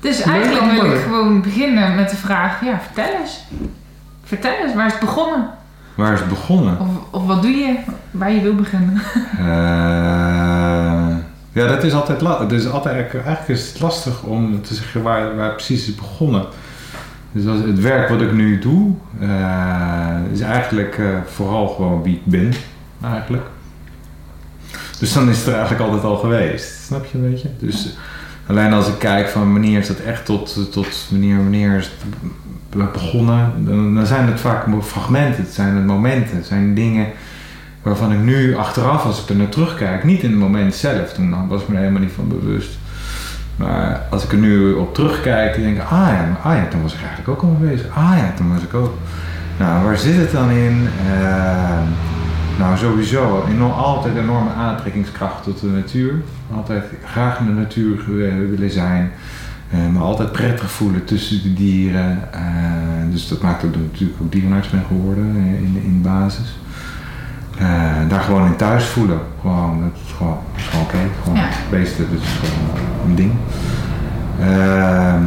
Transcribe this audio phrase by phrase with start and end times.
[0.00, 3.44] Dus eigenlijk wil ik gewoon beginnen met de vraag, ja, vertel eens.
[4.24, 5.50] Vertel eens, waar is het begonnen?
[5.94, 6.80] Waar is het begonnen?
[6.80, 7.76] Of, of wat doe je
[8.10, 9.02] waar je wil beginnen?
[9.38, 11.16] Eh,
[11.52, 15.36] ja, dat is altijd, dat is altijd eigenlijk is het lastig om te zeggen waar,
[15.36, 16.44] waar precies is begonnen.
[17.32, 22.24] Dus het werk wat ik nu doe, eh, is eigenlijk eh, vooral gewoon wie ik
[22.24, 22.52] ben,
[23.02, 23.46] eigenlijk.
[24.98, 27.48] Dus dan is het er eigenlijk altijd al geweest, snap je een beetje?
[27.58, 27.96] Dus
[28.48, 31.90] alleen als ik kijk van wanneer is dat echt tot, tot wanneer, wanneer is
[32.70, 33.52] het begonnen,
[33.94, 37.06] dan, zijn het vaak fragmenten, het zijn momenten, het zijn dingen
[37.82, 41.48] waarvan ik nu achteraf, als ik er naar terugkijk, niet in het moment zelf, toen
[41.48, 42.78] was ik me er helemaal niet van bewust.
[43.56, 46.92] Maar als ik er nu op terugkijk, denk ik, ah ja, ah ja, toen was
[46.92, 47.88] ik eigenlijk ook al mee bezig.
[47.94, 48.94] Ah ja, toen was ik ook.
[49.58, 50.88] Nou, waar zit het dan in?
[51.10, 51.78] Eh,
[52.58, 56.12] nou, sowieso enorm, altijd enorme aantrekkingskracht tot de natuur.
[56.56, 58.04] Altijd graag in de natuur
[58.50, 59.12] willen zijn.
[59.70, 62.32] Eh, maar altijd prettig voelen tussen de dieren.
[62.32, 62.40] Eh,
[63.10, 66.58] dus dat maakt ook dat ik natuurlijk ook dierenarts ben geworden eh, in, in basis.
[68.08, 69.18] Daar gewoon in thuis voelen.
[69.40, 70.98] Gewoon, dat is gewoon, gewoon oké.
[71.22, 71.48] Gewoon Ja.
[71.70, 73.32] beesten, dat is gewoon een ding.
[74.40, 75.24] Ehm,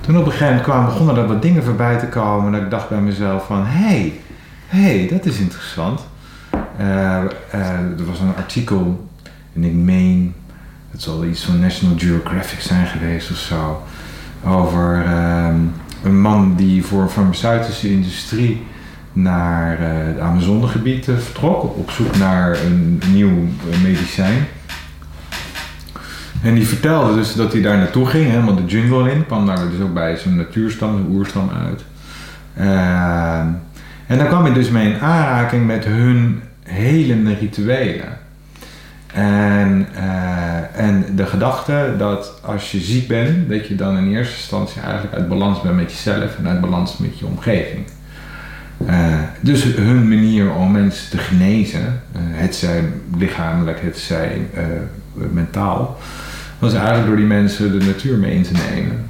[0.00, 2.52] toen op een gegeven moment kwamen, begonnen er wat dingen voorbij te komen.
[2.52, 4.20] Dat ik dacht bij mezelf van, hé, hey,
[4.66, 6.00] hey, dat is interessant.
[6.78, 7.16] Eh,
[7.50, 9.08] eh, er was een artikel,
[9.54, 10.34] en ik meen,
[10.90, 13.82] het zal iets van National Geographic zijn geweest of zo.
[14.44, 15.56] Over ehm,
[16.04, 18.66] een man die voor een farmaceutische industrie
[19.12, 21.62] naar eh, het Amazonegebied vertrok.
[21.62, 23.46] Op zoek naar een nieuw
[23.82, 24.46] medicijn.
[26.42, 29.26] En die vertelde dus dat hij daar naartoe ging, helemaal de jungle in.
[29.26, 31.84] Kwam daar dus ook bij zijn natuurstam, zijn oerstam uit.
[32.56, 33.46] Ehm,
[34.06, 38.18] en dan kwam hij dus mee in aanraking met hun helende rituelen.
[39.14, 44.36] En, eh, en de gedachte dat als je ziek bent, dat je dan in eerste
[44.36, 47.86] instantie eigenlijk uit balans bent met jezelf en uit balans met je omgeving.
[48.86, 52.84] Eh, dus hun manier om mensen te genezen, eh, het zij
[53.16, 54.64] lichamelijk, het zij eh,
[55.32, 55.98] mentaal,
[56.58, 59.06] was eigenlijk door die mensen de natuur mee in te nemen.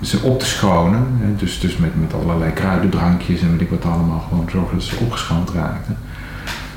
[0.00, 3.84] Ze op te schonen, hè, dus, dus met, met allerlei kruidendrankjes en weet ik wat
[3.84, 5.98] allemaal, gewoon zorgen dat ze opgeschoond raakten.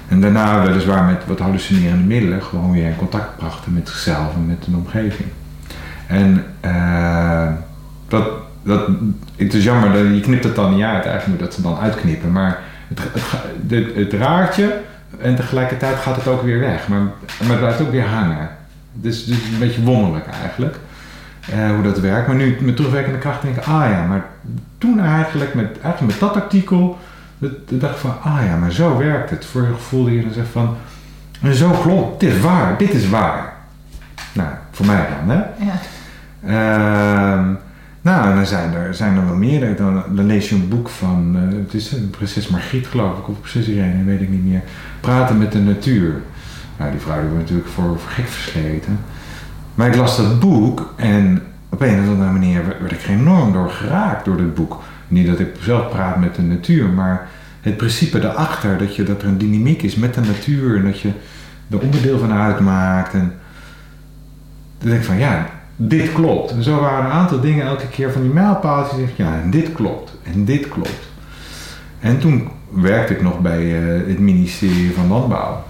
[0.07, 4.46] En daarna weliswaar met wat hallucinerende middelen gewoon weer in contact brachten met zichzelf en
[4.46, 5.29] met hun omgeving.
[6.08, 7.47] En eh,
[8.08, 8.29] dat,
[8.63, 8.88] dat,
[9.35, 11.78] het is jammer, dat, je knipt het dan niet uit, eigenlijk moet dat ze dan
[11.78, 12.31] uitknippen.
[12.31, 13.00] Maar het,
[13.68, 14.13] het, het,
[15.18, 16.88] en tegelijkertijd gaat het ook weer weg.
[16.88, 18.50] Maar, maar het blijft ook weer hangen.
[19.02, 20.78] Is dus een beetje wonderlijk eigenlijk.
[21.51, 22.27] Eh, hoe dat werkt.
[22.27, 24.25] Maar nu met terugwerkende kracht denk ik, ah ja, maar
[24.77, 26.97] toen eigenlijk met, eigenlijk met dat artikel,
[27.69, 29.45] dacht ik van, ah ja, maar zo werkt het.
[29.45, 30.75] Voor je gevoel dat je dan zegt van,
[31.41, 33.53] en zo klopt, dit is waar, dit is waar.
[34.33, 35.43] Nou, voor mij dan, hè.
[35.65, 35.79] Ja.
[36.45, 37.53] Ehm,
[38.01, 39.75] nou, en dan zijn er, zijn er wel meer.
[39.75, 43.39] Dan, dan lees je een boek van, eh, het is prinses Margriet geloof ik, of
[43.39, 44.61] prinses Irene, weet ik niet meer.
[44.99, 46.21] Praten met de natuur.
[46.77, 48.99] Nou, die vrouw die wordt natuurlijk voor, voor gek versleten.
[49.79, 53.69] Maar ik las dat boek en op een of andere manier werd, ik enorm door
[53.69, 54.81] geraakt door dat boek.
[55.07, 57.29] Niet dat ik zelf praat met de natuur, maar
[57.62, 61.00] het principe daarachter, dat, je, dat er een dynamiek is met de natuur en dat
[61.00, 61.12] je
[61.69, 63.13] er onderdeel van uitmaakt.
[63.13, 63.34] En
[64.78, 66.51] dan denk ik van ja, dit klopt.
[66.51, 68.97] En zo waren een aantal dingen elke keer van die mijlpaaltjes.
[68.97, 70.17] Die ja, dit klopt.
[70.23, 71.09] En dit klopt.
[72.00, 75.63] En toen werkte ik nog bij eh, het ministerie van Landbouw.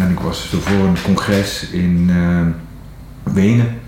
[0.00, 2.65] En ik was zo voor een congres in eh,
[3.32, 3.78] Wenen.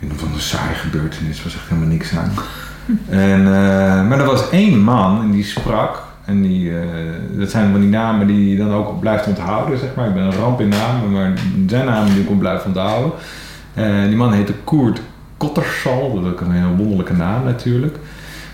[0.00, 2.32] En van een saai gebeurtenis was echt helemaal niks aan.
[3.08, 6.02] en, eh, maar er was één man en die sprak.
[6.24, 6.86] En die, eh,
[7.30, 10.08] dat zijn van die namen die je dan ook blijft onthouden, zeg maar.
[10.08, 11.32] Ik ben een ramp in namen, maar
[11.66, 13.12] zijn namen die ik ook blijf onthouden.
[13.74, 15.00] Eh, die man heette Koert
[15.36, 17.96] Kottersal, dat is ook een heel wonderlijke naam natuurlijk.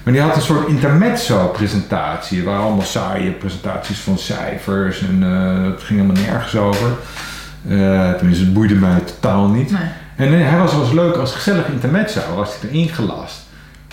[0.03, 2.39] Maar die had een soort intermezzo-presentatie.
[2.39, 6.89] Er waren allemaal saaie presentaties van cijfers en het ging helemaal nergens over.
[7.69, 9.73] Eh, tenminste, het boeide mij totaal niet.
[10.17, 13.47] En hij was wel eens leuk als gezellig intermezzo, was hij erin gelast.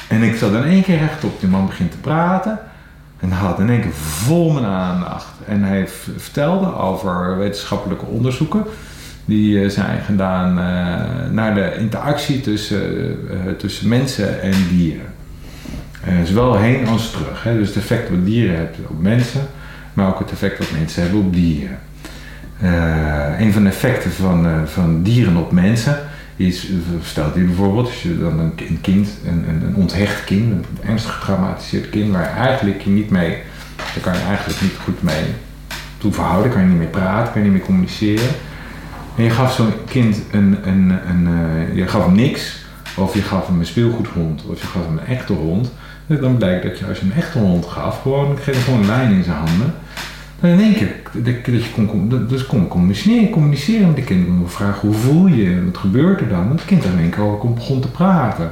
[0.07, 2.59] En ik zat in één keer rechtop, die man begint te praten.
[3.19, 5.33] En had in één keer vol mijn aandacht.
[5.47, 5.87] En hij
[6.17, 8.63] vertelde over wetenschappelijke onderzoeken
[9.25, 12.81] die eh, zijn gedaan eh, naar de interactie tussen,
[13.29, 15.05] eh, tussen mensen en dieren.
[16.23, 17.43] Zowel heen als terug.
[17.43, 17.57] Hè?
[17.57, 19.41] Dus het effect wat dieren hebben op mensen,
[19.93, 21.79] maar ook het effect wat mensen hebben op dieren.
[23.39, 25.97] Een van de effecten van, van dieren op mensen
[26.35, 30.89] is, eh, stelt hij bijvoorbeeld, als je dan een, kind, een, een, onthecht kind, een
[30.89, 33.37] ernstig getraumatiseerd kind, waar eigenlijk je niet mee,
[33.75, 35.23] daar kan je eigenlijk niet goed mee
[35.97, 38.29] toe verhouden, kan je niet mee praten, kan je niet mee communiceren.
[39.15, 42.65] En je gaf zo'n kind een, een, een, eh, je gaf hem niks,
[42.95, 45.71] of je gaf hem een speelgoedhond, of je gaf hem een echte hond.
[46.07, 48.85] Dan blijkt dat je als je een echte hond gaf, gewoon, kreeg je gewoon een
[48.85, 49.73] lijn in zijn handen.
[50.43, 54.27] Dan in één keer dat, dat je kon, dus kon communiceren, communiceren met de kind.
[54.27, 56.43] Dan vragen hoe voel je, wat gebeurt er dan?
[56.43, 58.51] En het kind in één keer ook begon te praten.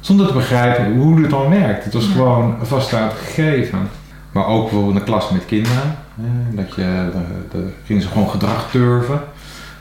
[0.00, 1.84] Zonder te begrijpen hoe het dan werkt.
[1.84, 2.12] Het was Ja.
[2.12, 3.78] gewoon een vaststaand gegeven.
[4.32, 5.96] Maar ook bijvoorbeeld een klas met kinderen.
[6.50, 7.08] Dat je,
[7.52, 9.20] daar gingen ze gewoon gedrag turven.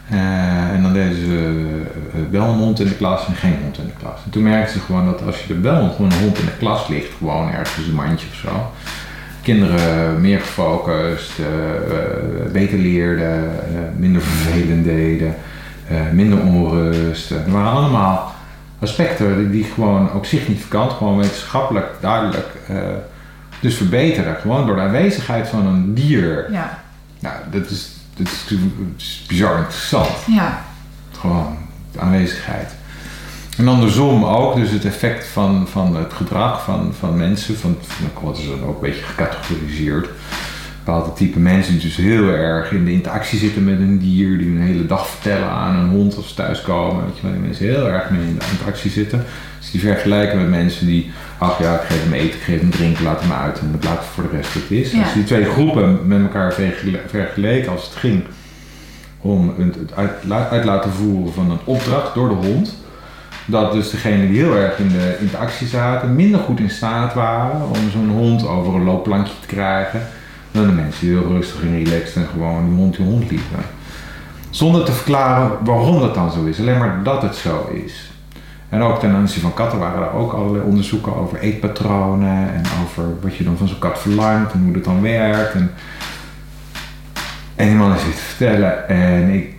[0.09, 1.65] Eh, en dan deden ze
[2.13, 4.19] eh, wel een hond in de klas en geen hond in de klas.
[4.25, 6.57] En toen merkten ze gewoon dat als je er wel gewoon een hond in de
[6.59, 8.71] klas ligt, gewoon ergens een mandje of zo.
[9.41, 15.35] Kinderen meer gefocust, eh, eh, beter leerden, eh, minder vervelend deden,
[16.13, 17.31] minder onrust.
[17.31, 18.33] Er waren allemaal
[18.79, 22.47] aspecten die, gewoon ook significant, gewoon wetenschappelijk duidelijk,
[23.59, 24.35] dus verbeteren.
[24.35, 26.51] Gewoon door de aanwezigheid van een dier.
[26.51, 26.79] Ja,
[27.19, 28.55] Nou, dat is, dat is,
[28.97, 30.09] is bizar interessant.
[30.27, 30.61] ja,
[31.19, 31.57] Gewoon
[31.91, 32.75] de aanwezigheid.
[33.61, 38.23] En andersom ook, dus het effect van, van het gedrag van, van mensen, van, van
[38.23, 40.09] wat is dan ook een beetje gecategoriseerd.
[40.83, 44.47] Bepaalde type mensen die dus heel erg in de interactie zitten met een dier, die
[44.47, 47.05] een hele dag vertellen aan een hond als ze thuiskomen.
[47.05, 49.25] Weet je wel, die mensen heel erg mee in de interactie zitten.
[49.59, 52.71] Dus die vergelijken met mensen die, ach ja, ik geef hem eten, ik geef hem
[52.71, 54.91] drinken, laat hem uit en dat laat voor de rest wat het is.
[54.91, 55.01] Ja.
[55.03, 58.23] Als die twee groepen met elkaar vergele- vergeleken als het ging
[59.21, 59.93] om het
[60.49, 62.79] uit laten voeren van een opdracht door de hond.
[63.45, 67.61] Dat dus degenen die heel erg in de interactie zaten minder goed in staat waren
[67.67, 70.01] om zo'n hond over een loopplankje te krijgen.
[70.51, 73.59] Dan de mensen die heel rustig en relaxed en gewoon die hond die hond liepen.
[74.49, 76.59] Zonder te verklaren waarom dat dan zo is.
[76.59, 78.11] Alleen maar dat het zo is.
[78.69, 83.03] En ook ten aanzien van katten waren er ook allerlei onderzoeken over eetpatronen en over
[83.21, 85.53] wat je dan van zo'n kat verlangt en hoe dat dan werkt.
[85.53, 85.71] En,
[87.55, 89.53] en die man zit te vertellen en ik,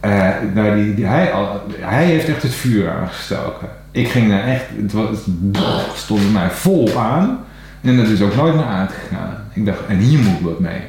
[0.00, 1.32] eh, nou die, die, hij,
[1.78, 3.68] hij heeft echt het vuur aangestoken.
[3.90, 5.08] Ik ging daar echt, het, was,
[5.52, 7.38] het stond mij vol aan
[7.80, 9.44] en dat is ook nooit meer uitgegaan.
[9.52, 10.80] Ik dacht, en hier moet wat mee.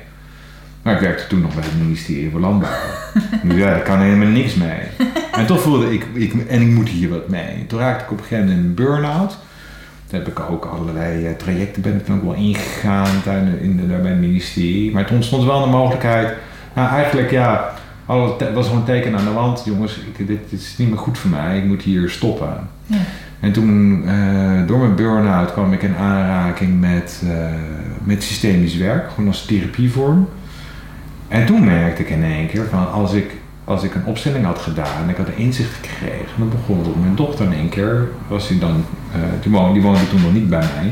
[0.82, 2.70] Maar ik werkte toen nog bij het ministerie van Landbouw.
[3.44, 4.80] dus ja, daar kan helemaal niks mee.
[5.32, 7.66] En toch voelde ik, ik, en ik moet hier wat mee.
[7.68, 9.38] Toen raakte ik op een gegeven moment in een burn-out.
[10.08, 13.88] Toen heb ik ook allerlei eh, trajecten ben ik ook wel ingegaan tuin- in de,
[13.88, 14.92] daar bij het ministerie.
[14.92, 16.34] Maar toen ontstond wel de mogelijkheid.
[16.74, 17.74] Nou, eigenlijk ja,
[18.12, 19.62] alle te- was er een teken aan de wand.
[19.66, 21.58] Jongens, ik, dit, dit is niet meer goed voor mij.
[21.58, 22.68] Ik moet hier stoppen.
[22.86, 22.98] ja.
[23.40, 27.32] En toen, eh, door mijn burn-out, kwam ik in aanraking met, eh,
[28.04, 30.28] met systemisch werk, gewoon als therapievorm.
[31.28, 33.32] En toen merkte ik in één keer van als ik,
[33.64, 36.88] als ik een opstelling had gedaan en ik had een inzicht gekregen, dan begon het
[36.88, 40.22] op mijn dochter in één keer, was die dan, eh, die, woonde, die woonde toen
[40.22, 40.92] nog niet bij mij.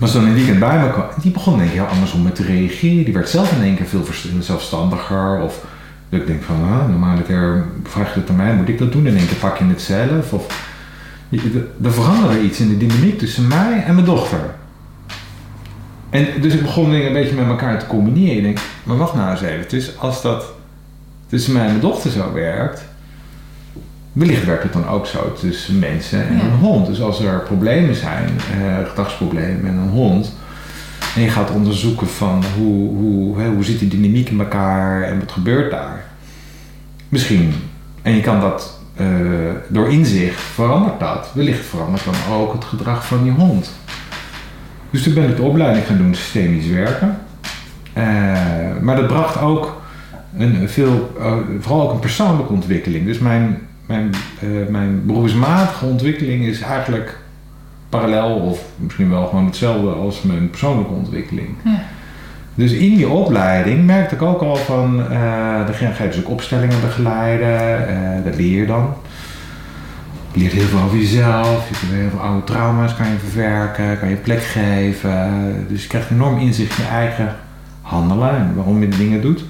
[0.00, 2.42] Was dan een weekend bij me kwam, die begon in één keer andersom met te
[2.42, 3.04] reageren.
[3.04, 4.04] Die werd zelf in één keer veel
[4.40, 5.40] zelfstandiger.
[5.40, 5.64] Of
[6.08, 7.16] ik denk van, ah, normaal
[7.82, 9.06] vraag je het aan mij, moet ik dat doen?
[9.06, 10.32] In één keer pak je het zelf.
[10.32, 10.68] Of,
[11.82, 14.54] er veranderde iets in de dynamiek tussen mij en mijn dochter.
[16.10, 18.36] En dus ik begon dingen een beetje met elkaar te combineren.
[18.36, 19.68] Ik denk, maar wacht nou eens even.
[19.68, 20.44] Dus als dat
[21.26, 22.84] tussen mij en mijn dochter zo werkt,
[24.12, 26.42] wellicht werkt het dan ook zo tussen mensen en Ja.
[26.42, 26.86] een hond.
[26.86, 30.32] Dus als er problemen zijn, eh, gedragsproblemen met een hond,
[31.14, 35.18] en je gaat onderzoeken van hoe, hoe, hè, hoe zit die dynamiek in elkaar en
[35.20, 36.04] wat gebeurt daar.
[37.08, 37.54] Misschien,
[38.02, 39.06] en je kan dat eh,
[39.68, 41.30] door inzicht verandert dat.
[41.34, 43.72] Wellicht verandert dan ook het gedrag van je hond.
[44.90, 47.18] Dus toen ben ik de opleiding gaan doen, systemisch werken.
[47.92, 48.02] Eh,
[48.80, 49.82] maar dat bracht ook
[50.36, 53.04] een veel, eh, vooral ook een persoonlijke ontwikkeling.
[53.06, 53.58] Dus mijn,
[53.90, 57.18] mijn, eh, mijn beroepsmatige ontwikkeling is eigenlijk
[57.88, 61.48] parallel of misschien wel gewoon hetzelfde als mijn persoonlijke ontwikkeling.
[61.64, 61.82] Ja.
[62.54, 66.30] Dus in die opleiding merkte ik ook al van, eh dan ga je dus ook
[66.30, 68.94] opstellingen begeleiden, eh, dat leer je dan.
[70.32, 73.98] Je leert heel veel over jezelf, je kunt heel veel oude trauma's kan je verwerken,
[73.98, 75.66] kan je plek geven.
[75.68, 77.36] Dus je krijgt enorm inzicht in je eigen
[77.82, 79.44] handelen en waarom je de dingen doet.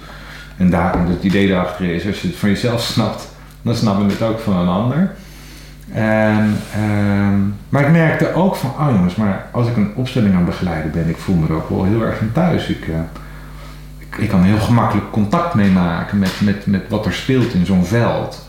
[0.57, 3.30] En daar, het idee daarachter is, als je het van jezelf snapt,
[3.63, 5.11] dan snap je het ook van een ander.
[5.93, 7.39] En, ehm,
[7.69, 11.09] maar ik merkte ook van, oh jongens, maar als ik een opstelling aan begeleiden ben,
[11.09, 12.69] ik voel me er ook wel heel erg in thuis.
[12.69, 17.55] Ik, eh, ik, kan heel gemakkelijk contact mee maken met, met, met wat er speelt
[17.55, 18.49] in zo'n veld.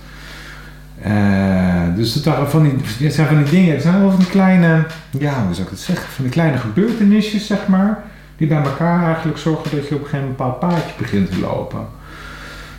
[1.01, 4.29] Eh, dus het, van die, het zijn van die dingen, het zijn wel van die
[4.29, 8.03] kleine, ja, hoe zou ik het zeggen, van die kleine gebeurtenisjes, zeg maar,
[8.37, 11.87] die bij elkaar eigenlijk zorgen dat je op een gegeven bepaald paadje begint te lopen.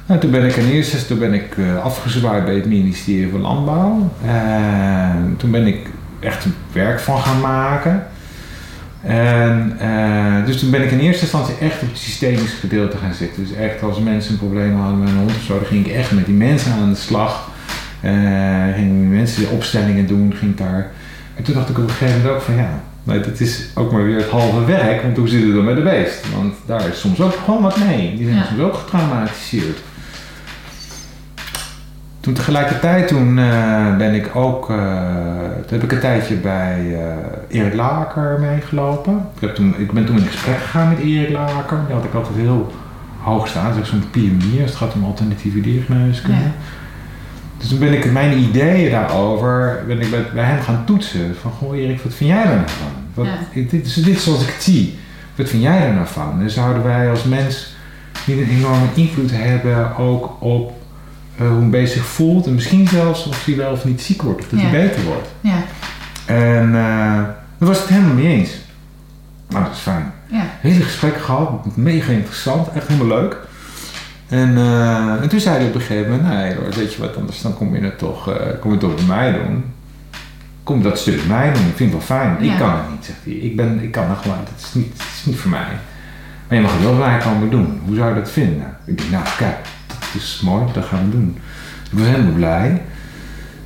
[0.06, 3.40] Nou, toen ben ik in eerste toen ben ik eh, afgezwaaid bij het ministerie van
[3.40, 4.10] Landbouw.
[4.26, 5.76] En toen ben ik
[6.20, 8.06] echt werk van gaan maken.
[9.02, 13.14] En, eh, dus toen ben ik in eerste instantie echt op het systemisch gedeelte gaan
[13.14, 13.42] zitten.
[13.42, 15.92] Dus echt als mensen een probleem hadden met een hond of zo, dan ging ik
[15.92, 17.50] echt met die mensen aan de slag.
[18.00, 18.10] Eh
[18.74, 20.90] ging mensen opstellingen doen, ging daar.
[21.34, 23.92] En toen dacht ik op een gegeven moment ook van ja, nee, het is ook
[23.92, 26.24] maar weer het halve werk, want hoe zit het dan met de beest?
[26.36, 28.16] Want daar is soms ook gewoon wat mee.
[28.16, 28.44] Die zijn Ja.
[28.44, 29.78] soms ook getraumatiseerd.
[32.22, 34.76] Toen tegelijkertijd toen eh, ben ik ook, eh,
[35.66, 36.98] toen heb ik een tijdje bij
[37.48, 39.26] eh, Erik Laker meegelopen.
[39.34, 41.78] Ik, heb toen, ik ben toen in gesprek gegaan met Erik Laker.
[41.86, 42.72] Die had ik altijd heel
[43.18, 46.40] hoog staan, zeg zo'n pionier het gaat om alternatieve diergeneeskunde.
[46.40, 46.50] Ja.
[47.58, 51.36] Dus toen ben ik mijn ideeën daarover, ben ik bij, bij hem gaan toetsen.
[51.40, 52.92] Van, goh Erik, wat vind jij daar nou van?
[53.14, 53.60] Wat, Ja.
[53.70, 54.98] dit, is, dit is zoals ik het zie.
[55.34, 56.40] Wat vind jij daar nou van?
[56.40, 57.74] En zouden wij als mens
[58.26, 60.80] niet een enorme invloed hebben ook op
[61.48, 62.46] hoe een beest zich voelt.
[62.46, 64.40] En misschien zelfs of hij wel of niet ziek wordt.
[64.40, 65.28] Of dat hij beter wordt.
[65.40, 65.62] Ja,
[66.26, 67.22] En eh
[67.62, 68.50] daar was het helemaal mee eens.
[69.48, 70.12] Nou, dat is fijn.
[70.26, 73.36] ja, Hele gesprek gehad, mega interessant, echt helemaal leuk.
[74.28, 77.16] En, eh, en toen zei hij op een gegeven moment, nee hoor, weet je wat,
[77.16, 79.64] anders dan kom je het toch, eh, kom je het toch bij mij doen.
[80.62, 82.44] Kom dat stuk bij mij doen, ik vind het wel fijn.
[82.44, 82.52] Ja.
[82.52, 83.32] Ik kan het niet, zegt hij.
[83.32, 85.68] Ik, ben, ik kan het gewoon, het is, niet, het is niet voor mij.
[86.48, 87.80] Maar je mag het wel bij mij komen doen.
[87.84, 88.76] Hoe zou je dat vinden?
[88.84, 89.62] Ik denk, nou kijk, dat
[90.14, 91.36] is mooi, dat gaan we doen.
[91.92, 92.82] Ik was helemaal blij.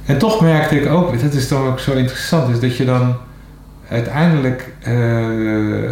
[0.04, 3.14] En toch merkte ik ook, dat is dan ook zo interessant, is dat je dan
[3.88, 5.90] uiteindelijk eh, eh,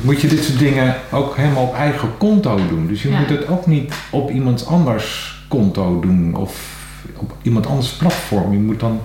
[0.00, 2.86] moet je dit soort dingen ook helemaal op eigen konto doen.
[2.86, 3.18] Dus je Ja.
[3.18, 6.60] moet het ook niet op iemand anders konto doen of
[7.16, 8.52] op iemand anders platform.
[8.52, 9.00] Je moet dan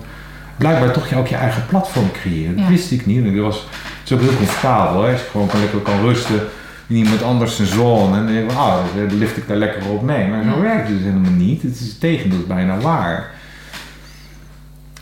[0.56, 2.56] blijkbaar toch je- ook je eigen platform creëren.
[2.56, 3.24] Dat wist ik niet.
[3.24, 3.56] En dat was,
[4.00, 5.02] het is ook heel comfortabel.
[5.02, 5.12] Hè?
[5.12, 6.40] Als je gewoon kan lekker kan rusten
[6.96, 8.16] iemand anders zijn zone.
[8.16, 8.76] En dan denk van, ah,
[9.08, 10.28] dan lift ik daar lekker op mee.
[10.28, 11.62] Maar zo werkt het dus helemaal niet.
[11.62, 13.30] Het is het tegendeel bijna waar.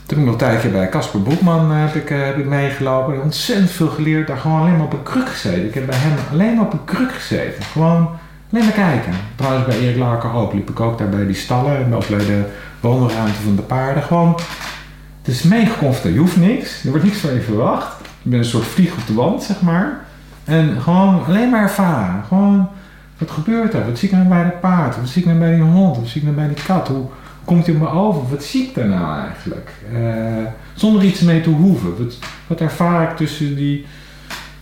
[0.07, 2.47] Toen heb ik nog een tijdje bij Casper Broekman eh, heb ik, eh, heb ik
[2.47, 3.09] meegelopen.
[3.09, 4.27] Ik heb ontzettend veel geleerd.
[4.27, 5.67] Daar gewoon alleen maar op een kruk gezeten.
[5.67, 7.63] Ik heb bij hem alleen maar op een kruk gezeten.
[7.63, 8.09] Gewoon
[8.53, 9.13] alleen maar kijken.
[9.35, 10.53] Trouwens bij Erik Laker ook.
[10.53, 11.85] Liep ik ook daar bij die stallen.
[11.85, 12.45] En ook bij de
[12.81, 14.03] wandelruimte van de paarden.
[14.03, 14.39] Gewoon,
[15.23, 16.13] het is mega comfortabel.
[16.13, 16.85] Je hoeft niks.
[16.85, 17.97] Er wordt niks van je verwacht.
[18.23, 20.06] Je bent een soort vlieg op de wand, zeg maar.
[20.47, 22.25] En gewoon alleen maar ervaren.
[22.29, 22.69] Gewoon,
[23.19, 23.87] wat gebeurt er?
[23.87, 24.97] Wat zie ik nou bij dat paard?
[24.97, 25.97] Wat zie ik nou bij die hond?
[25.97, 26.89] Wat zie ik nou bij die kat?
[26.89, 27.05] Hoe
[27.45, 28.29] komt hij op me over?
[28.31, 29.71] Wat zie ik daar nou eigenlijk?
[29.93, 32.05] Eh, zonder iets mee te hoeven.
[32.05, 33.87] Wat, wat ervaar ik tussen, die,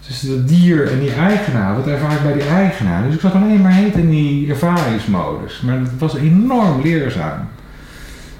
[0.07, 1.75] tussen dat dier en die eigenaar?
[1.75, 3.05] Wat ervaar ik bij die eigenaar?
[3.05, 5.61] Dus ik zat alleen maar heet in die ervaringsmodus.
[5.61, 7.49] Maar het was enorm leerzaam.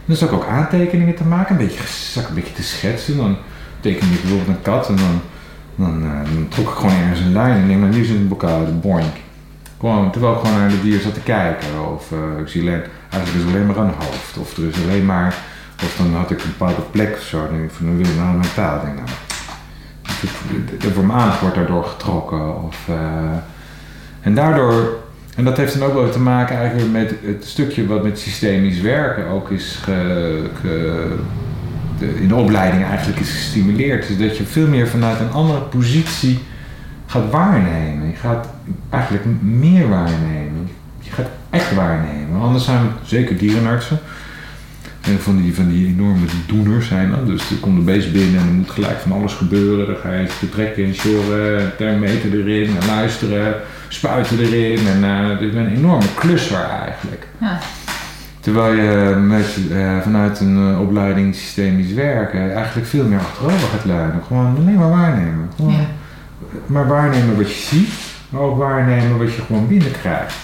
[0.05, 3.17] Dan zat ik ook aantekeningen te maken, een beetje, een beetje te schetsen.
[3.17, 3.37] Dan
[3.81, 5.21] teken ik bijvoorbeeld een kat en dan,
[5.77, 8.67] dan, eh, dan trok ik gewoon ergens een lijn en nou hier zit een bokaal,
[8.67, 9.15] een boink.
[10.13, 11.69] Terwijl ik gewoon naar de dier zat te kijken.
[11.95, 14.39] Of eh, ik zie alleen, eigenlijk is er alleen maar een hoofd.
[14.39, 15.35] Of er is alleen maar,
[15.83, 17.39] of dan had ik een bepaalde plek of zo.
[17.39, 18.81] Dan denk ik van, dan wil ik naar mijn taal.
[18.85, 19.09] denk nou,
[21.07, 22.63] mijn wordt daardoor getrokken.
[22.65, 22.95] Of, eh,
[24.21, 24.97] en daardoor,
[25.37, 28.81] en dat heeft dan ook wel te maken eigenlijk met het stukje wat met systemisch
[28.81, 31.15] werken ook is ge, ge-
[31.99, 34.09] de, in de opleiding eigenlijk is gestimuleerd.
[34.09, 36.39] Is dat je veel meer vanuit een andere positie
[37.07, 38.07] gaat waarnemen.
[38.07, 38.49] Je gaat
[38.91, 40.69] eigenlijk meer waarnemen.
[41.01, 42.41] Je gaat echt waarnemen.
[42.41, 43.99] Anders zijn we zeker dierenartsen.
[45.01, 47.27] En van die, van die enorme doeners zijn dat.
[47.27, 49.87] Dus er komt een beest binnen en er moet gelijk van alles gebeuren.
[49.87, 53.55] Dan ga je te trekken en sjorren, thermometer erin en luisteren,
[53.89, 54.87] spuiten erin.
[54.87, 57.27] En het is een enorme klusser eigenlijk.
[57.39, 57.61] ja,
[58.45, 63.85] Terwijl je met, eh, vanuit een eh, opleiding systemisch werken eigenlijk veel meer achterover gaat
[63.85, 64.23] leunen.
[64.27, 65.51] Gewoon alleen maar waarnemen.
[65.57, 65.87] Gewoon ja,
[66.67, 67.93] maar waarnemen wat je ziet,
[68.29, 70.35] maar ook waarnemen wat je gewoon binnenkrijgt.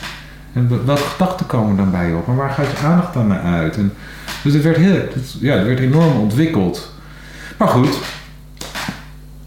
[0.52, 2.28] En wel- welke gedachten komen dan bij je op?
[2.28, 3.76] En waar gaat je aandacht dan naar uit?
[3.76, 3.92] En,
[4.42, 6.92] dus het werd, heel, het, ja, het werd enorm ontwikkeld.
[7.56, 7.98] Maar goed,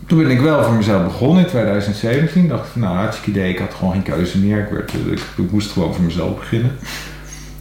[0.07, 2.47] toen ben ik wel voor mezelf begonnen in 2017.
[2.47, 3.51] Dacht ik van nou, hartstikke idee.
[3.51, 4.59] Ik had gewoon geen keuze meer.
[4.59, 6.71] Ik, werd, ik, ik moest gewoon voor mezelf beginnen.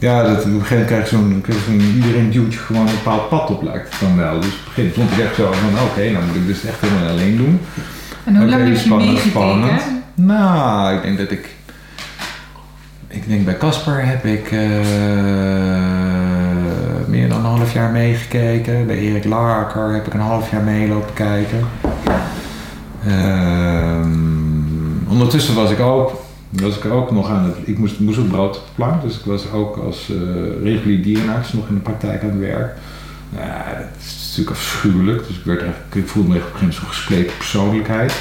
[0.03, 3.29] Ja, dat, op een gegeven moment krijg je zo'n, iedereen duwt je gewoon een bepaald
[3.29, 4.41] pad op, lijkt het dan wel.
[4.41, 6.65] Dus op een gegeven moment vond ik echt zo van, oké, nou moet ik dus
[6.65, 7.61] echt helemaal alleen doen.
[8.25, 9.31] En hoe lang heb je meegekeken?
[9.31, 9.83] spannend.
[10.15, 11.49] Nou, ik denk dat ik.
[13.09, 14.59] Ik denk bij Casper heb ik eh,
[17.07, 18.87] meer dan een half jaar meegekeken.
[18.87, 21.67] Bij Erik Larker heb ik een half jaar meelopen kijken.
[23.07, 24.11] Ehm,
[25.09, 26.22] ondertussen was ik ook.
[26.53, 27.55] Was ik ook nog aan het.
[27.65, 30.17] Ik moest, moest ook brood op de plank, dus ik was ook als eh,
[30.63, 32.75] regulier dierenarts nog in de praktijk aan het werk.
[33.37, 35.27] Ja, dat is natuurlijk afschuwelijk.
[35.27, 38.13] Dus ik, werd ik voelde me echt op een gegeven moment zo'n gespleten persoonlijkheid.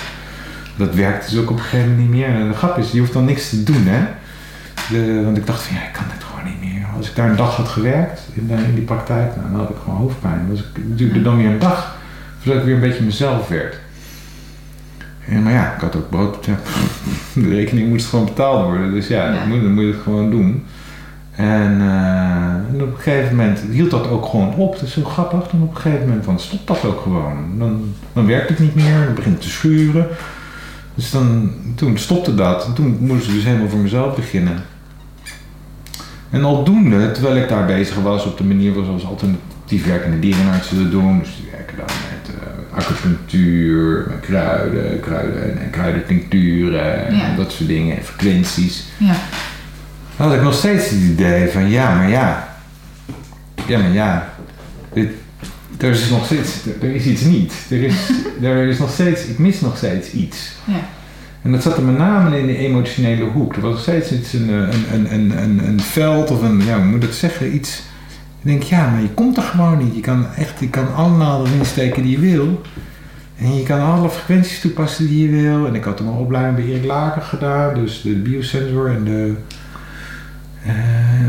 [0.78, 2.28] Dat werkt dus ook op een gegeven moment niet meer.
[2.36, 4.06] En de grap is, je hoeft dan niks te doen, hè.
[4.90, 6.86] De, want ik dacht van, ja, ik kan dit gewoon niet meer.
[6.98, 9.70] Als ik daar een dag had gewerkt, in, de- in die praktijk, nou, dan had
[9.70, 10.48] ik gewoon hoofdpijn.
[10.50, 11.96] Dus ik duurde dan weer een dag,
[12.40, 13.80] voordat ik weer een beetje mezelf werd.
[15.40, 16.46] Maar ja, ik had ook brood.
[16.46, 16.60] Ja,
[17.42, 18.92] de rekening moest gewoon betaald worden.
[18.92, 19.40] Dus ja, Ja.
[19.40, 20.64] Dan, moet, dan moet je het gewoon doen.
[21.32, 24.74] En, eh, en op een gegeven moment hield dat ook gewoon op.
[24.74, 25.48] Dat is zo grappig.
[25.48, 27.58] Dan op een gegeven moment van stopt dat ook gewoon.
[27.58, 29.06] Dan, dan werkt het niet meer.
[29.06, 30.08] Dan begint het te schuren.
[30.96, 32.66] Dus dan, toen stopte dat.
[32.66, 34.64] En toen moest ik dus helemaal voor mezelf beginnen.
[36.30, 40.92] En aldoende, terwijl ik daar bezig was op de manier zoals alternatief werkende dierenartsen dat
[40.92, 41.20] doen.
[41.20, 42.11] Dus die werken met eh,
[42.76, 47.36] acupunctuur, met kruiden, kruiden en kruidentincturen en Ja.
[47.36, 47.98] dat soort dingen.
[47.98, 48.84] En frequenties.
[48.98, 49.16] Ja.
[50.18, 52.56] Dan had ik nog steeds het idee van ja, maar ja.
[53.68, 54.34] Ja, maar ja.
[54.94, 55.10] Dit,
[55.78, 56.50] er is nog steeds,
[56.82, 57.54] er is iets niet.
[57.70, 57.96] Er is,
[58.42, 60.52] er is nog steeds, ik mis nog steeds iets.
[60.66, 60.80] Ja.
[61.42, 63.56] En dat zat er met name in de emotionele hoek.
[63.56, 66.76] Er was nog steeds iets, een, een, een, een, een, een veld of een, ja,
[66.76, 67.82] hoe moet ik dat zeggen, iets.
[68.42, 69.96] Ik denk, ja, maar je komt er gewoon niet.
[69.96, 72.62] Je kan echt, je kan allemaal erin steken die je wil.
[73.38, 75.68] En je kan alle frequenties toepassen die je wil.
[75.68, 79.36] En ik had toen een opleiding bij Erik Laker gedaan, dus de biosensor en de.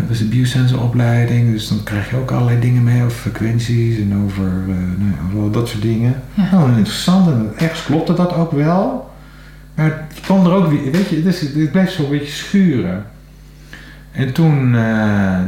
[0.00, 4.22] dat was de biosensoropleiding, dus dan krijg je ook allerlei dingen mee over frequenties en
[4.24, 6.22] over eh, nou ja, dat soort dingen.
[6.34, 6.50] Ja.
[6.50, 9.10] Nou, interessant en ergens klopte dat ook wel.
[9.74, 12.32] Maar het kwam er ook weer, weet je, het, is, het bleef zo een beetje
[12.32, 13.04] schuren.
[14.12, 15.40] En toen, eh,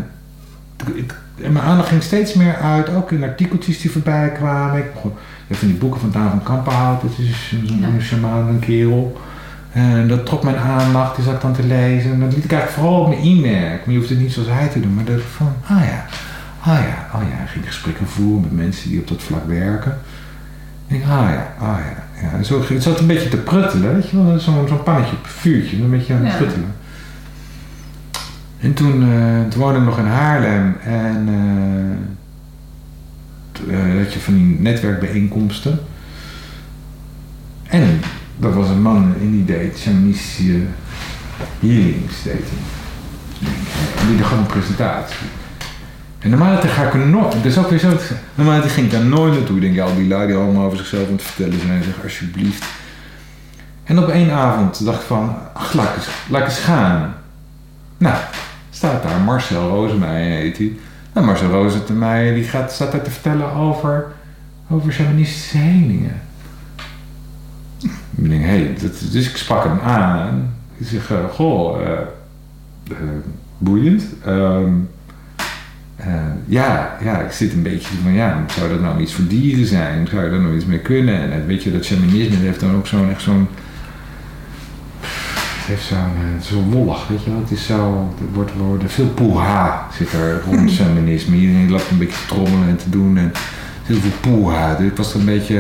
[1.43, 4.79] en mijn aandacht ging steeds meer uit, ook in artikeltjes die voorbij kwamen.
[4.79, 5.13] Ik begon,
[5.47, 8.01] ja, van die boeken van Daan van Kampenhout, dat is zo'n Ja.
[8.01, 9.21] shaman, een kerel.
[9.73, 12.13] En dat trok mijn aandacht, die zat ik dan te lezen.
[12.13, 13.79] En dat liet ik eigenlijk vooral op me inmerken.
[13.85, 14.95] Maar je hoeft het niet zoals hij te doen.
[14.95, 16.05] Maar dat ik van, ah ja,
[16.61, 17.37] ah ja, oh ja.
[17.37, 19.99] Hij ging gesprekken voeren met mensen die op dat vlak werken.
[20.87, 22.23] Ik denk, ah ja, ah ja.
[22.23, 22.37] ja.
[22.37, 24.39] En zo, het zat een beetje te pruttelen, weet je wel.
[24.39, 26.37] Zo'n pannetje op een vuurtje, een beetje aan het Ja.
[26.37, 26.75] pruttelen.
[28.65, 30.77] En toen, eh, toen woonde ik nog in Haarlem.
[30.85, 31.97] En eh,
[33.53, 35.79] t- eh, had je van die netwerkbijeenkomsten.
[37.63, 38.01] En
[38.37, 40.61] dat was een man en die deed shamanistische
[41.61, 42.49] healings, deed.
[44.01, 45.27] En die gaf een presentatie.
[46.19, 47.97] En normaal ga ik er nooit, dat is ook weer zo,
[48.35, 49.57] normaal ging ik daar nooit naartoe.
[49.57, 52.03] Ik denk, ja, al die lui die allemaal over zichzelf aan het vertellen zijn, zeg
[52.03, 52.65] alsjeblieft.
[53.85, 57.15] En op één avond dacht ik van, ach, laat ik eens gaan.
[57.99, 58.17] Nou,
[58.75, 60.73] staat daar Marcel Rosemeijer heet hij.
[61.13, 64.07] Nou, Marcel Rosemeijer die gaat, staat daar te vertellen over,
[64.71, 65.59] over shamanistische.
[68.15, 68.81] Ik denk,
[69.13, 70.55] dus ik sprak hem aan.
[70.77, 71.93] Ik zeg, eh, goh, eh,
[72.91, 72.97] eh,
[73.59, 74.05] boeiend.
[74.25, 74.73] Ehm,
[75.97, 76.15] eh,
[76.47, 80.07] ja, ja, ik zit een beetje van, ja, zou dat nou iets voor dieren zijn?
[80.07, 81.33] Zou je daar nou iets mee kunnen?
[81.33, 83.49] En weet je, dat shamanisme heeft dan ook zo'n, echt zo'n,
[85.67, 87.41] heeft zo'n, eh, zo wollig, weet je wel.
[87.41, 91.37] Het is zo, er wordt, worden veel poeha zit er rond shamanisme.
[91.37, 93.33] Iedereen loopt een beetje te trommelen en te doen en
[93.83, 94.75] heel veel poeha.
[94.75, 95.59] Dus ik was een beetje,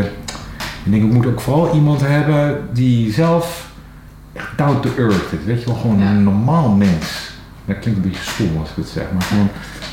[0.84, 3.72] ik denk, ik moet ook vooral iemand hebben die zelf
[4.56, 5.44] down to earth is.
[5.44, 7.32] Weet je wel, gewoon een normaal mens.
[7.64, 9.50] Dat klinkt een beetje stom als ik het zeg, maar gewoon een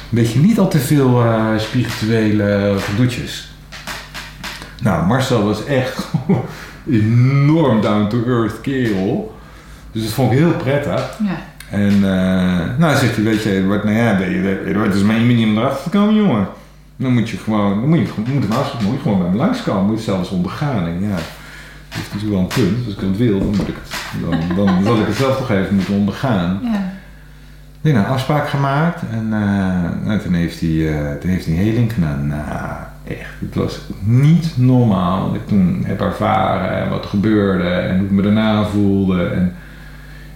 [0.10, 3.52] beetje niet al te veel eh, spirituele gedoetjes.
[4.82, 6.08] Nou, Marcel was echt
[6.89, 9.39] enorm down to earth kerel.
[9.91, 11.19] Dus dat vond ik heel prettig.
[11.23, 11.38] Ja.
[11.69, 15.47] En eh, nou zegt hij, weet je, Edward, nou ja, Edward, het is mijn manier
[15.47, 16.47] om erachter te komen, jongen.
[16.95, 19.36] Dan moet je gewoon, dan moet je, moet een afspraak, moet je gewoon bij me
[19.36, 20.88] langskomen, moet je zelfs ondergaan.
[20.88, 22.77] En ja, dat is natuurlijk wel een punt.
[22.77, 25.38] Dus als ik dat wil, dan moet ik het, dan, dan zal ik het zelf
[25.38, 26.60] toch even moeten ondergaan.
[26.63, 26.93] Ja.
[27.82, 29.30] Ik heb een afspraak gemaakt en
[30.04, 32.27] nou, toen, heeft hij, toen heeft hij een heling gedaan.
[32.27, 32.69] Nou,
[33.08, 37.97] echt, het was niet normaal wat ik toen heb ervaren en wat er gebeurde en
[37.97, 39.27] hoe ik me daarna voelde.
[39.27, 39.56] En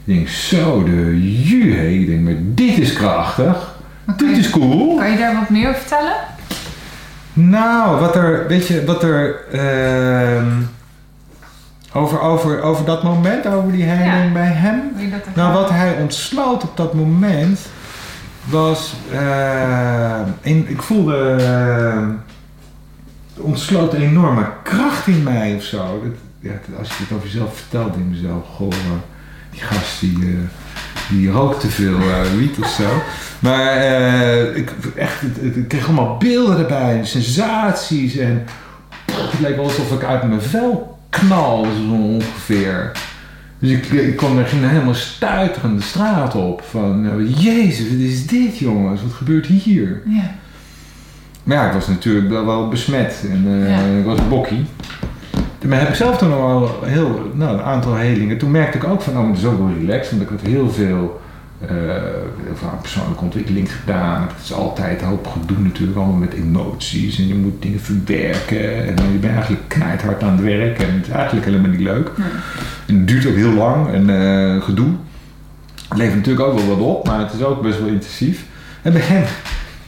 [0.06, 3.76] ik denk, zo de juhe, ik denk, maar dit is krachtig,
[4.18, 4.96] dit is cool.
[4.98, 6.14] kan je daar wat meer over vertellen?
[7.34, 10.48] Nou, wat er, weet je, wat er, ehm,
[11.94, 14.32] over, over, over dat moment, over die heiling Ja.
[14.34, 14.82] bij hem.
[15.34, 17.60] Nou, wat hij ontsloot op dat moment
[18.46, 18.94] was.
[19.12, 21.36] eh, een, ik voelde.
[21.40, 22.08] eh,
[23.38, 26.02] ontsloot een enorme kracht in mij of zo.
[26.04, 28.70] Dat, ja, als je het over jezelf vertelt, denk ik mezelf: goh,
[29.56, 32.90] die gast die, eh, die rookt te veel eh, wiet of zo.
[33.40, 38.46] Maar eh, ik, echt, ik kreeg allemaal beelden erbij, sensaties en.
[39.12, 42.92] Het leek wel alsof ik uit mijn vel knal, zo ongeveer.
[43.60, 46.64] Dus ik, ik kwam er ging helemaal stuiterend de straat op.
[46.70, 49.02] Van, jezus, wat is dit jongens?
[49.02, 50.02] Wat gebeurt hier?
[50.06, 50.36] Ja.
[51.44, 53.26] Maar ja, ik was natuurlijk wel, besmet.
[53.30, 54.00] En Ja.
[54.00, 54.66] ik was bokkie.
[55.68, 58.38] Maar heb ik zelf toen al wel heel, nou, een aantal helingen.
[58.38, 60.10] Toen merkte ik ook van, oh, het is ook wel relaxed.
[60.10, 61.22] Want ik had heel veel,
[61.60, 61.68] eh,
[62.46, 64.22] heel veel persoonlijke ontwikkeling gedaan.
[64.22, 67.20] Het is altijd een hoop gedoe natuurlijk, allemaal met emoties.
[67.20, 68.88] En je moet dingen verwerken.
[68.88, 70.80] En je bent eigenlijk knijthard aan het werk.
[70.80, 72.12] En het is eigenlijk helemaal niet leuk.
[72.88, 74.90] En het duurt ook heel lang en eh, gedoe.
[75.90, 78.46] Het levert natuurlijk ook wel wat op, maar het is ook best wel intensief.
[78.82, 79.24] En bij hem,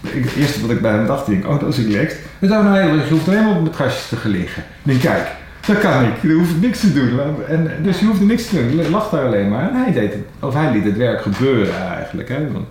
[0.07, 2.19] het eerste wat ik bij hem dacht, denk ik, oh dat is relaxed.
[2.39, 4.63] En dan nou, je hoeft alleen maar op matrasjes te gaan liggen.
[4.83, 5.27] Ik denk, kijk,
[5.67, 6.21] dat kan ik.
[6.21, 7.19] Je hoeft niks te doen.
[7.47, 8.89] En, dus je hoeft er niks te doen.
[8.89, 9.69] Lacht daar alleen maar.
[9.69, 12.29] En hij deed het, of hij liet het werk gebeuren eigenlijk.
[12.29, 12.51] Hè.
[12.51, 12.65] Want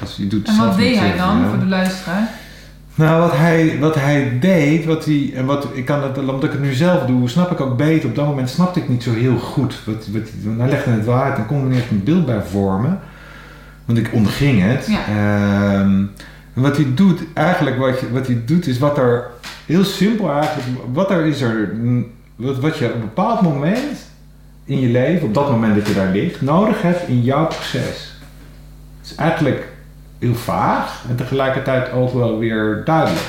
[0.00, 2.28] als je doet En wat deed hij dan voor de luisteraar?
[2.94, 6.50] nou, wat hij, wat hij deed, wat hij, en wat, ik kan het, omdat ik
[6.50, 8.08] het nu zelf doe, snap ik ook beter.
[8.08, 9.84] Op dat moment snapte ik niet zo heel goed.
[9.84, 12.98] Wat, wat, hij legde het uit en kon er echt een beeld bij vormen.
[13.84, 14.86] Want ik onderging het.
[14.86, 15.06] Ja.
[15.06, 16.04] Ehm,
[16.56, 19.30] en wat hij doet, eigenlijk wat, je, wat hij doet, is wat er,
[19.66, 21.72] heel simpel eigenlijk, wat er is er,
[22.36, 24.10] wat, wat je op een bepaald moment
[24.64, 28.18] in je leven, op dat moment dat je daar ligt, nodig hebt in jouw proces.
[29.00, 29.68] Het is eigenlijk
[30.18, 33.26] heel vaag en tegelijkertijd ook wel weer duidelijk.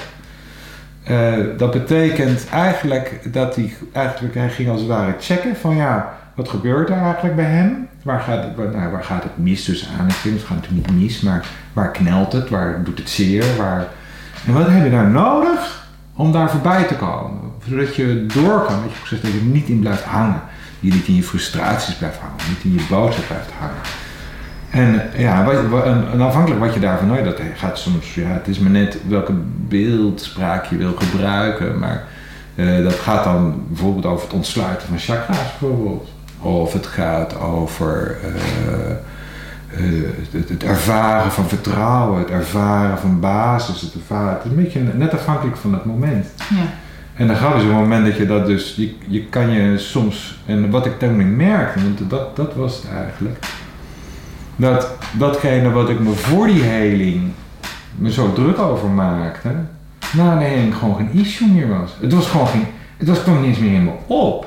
[1.04, 6.18] Eh, dat betekent eigenlijk dat hij, eigenlijk, hij ging als het ware checken van ja,
[6.36, 7.88] wat gebeurt er eigenlijk bij hem?
[8.08, 10.06] Waar gaat het, waar, nou, waar gaat het mis tussen aan?
[10.06, 12.50] Het gaat natuurlijk niet mis, maar waar knelt het?
[12.50, 13.46] Waar doet het zeer?
[13.58, 13.88] Waar...
[14.46, 17.40] En wat heb je daar nodig om daar voorbij te komen?
[17.70, 20.42] Zodat je door kan, dat je dat je niet in blijft hangen.
[20.80, 23.82] Je niet in je frustraties blijft hangen, niet in je boosheid blijft hangen.
[24.70, 25.84] En ja, wat,
[26.20, 29.34] afhankelijk wat je daarvan nou, dat gaat soms, ja, het is maar net welke
[29.68, 32.04] beeldspraak je wil gebruiken, maar
[32.56, 36.16] eh, dat gaat dan bijvoorbeeld over het ontsluiten van chakra's bijvoorbeeld.
[36.48, 38.92] Of het gaat over eh,
[39.78, 44.64] eh, het, het ervaren van vertrouwen, het ervaren van basis, het ervaren, het is een
[44.64, 46.28] beetje net afhankelijk van het moment.
[46.50, 46.74] Ja.
[47.14, 50.40] En dan gaat dus het moment dat je dat dus, je, je kan je soms,
[50.46, 53.46] en wat ik toen merkte, want dat, dat was het eigenlijk,
[54.56, 57.32] dat datgene wat ik me voor die heling
[57.96, 59.50] me zo druk over maakte,
[60.14, 61.92] na de heling gewoon geen issue meer was.
[62.02, 62.66] Het was gewoon geen,
[62.98, 64.47] het was gewoon niet eens meer in me op.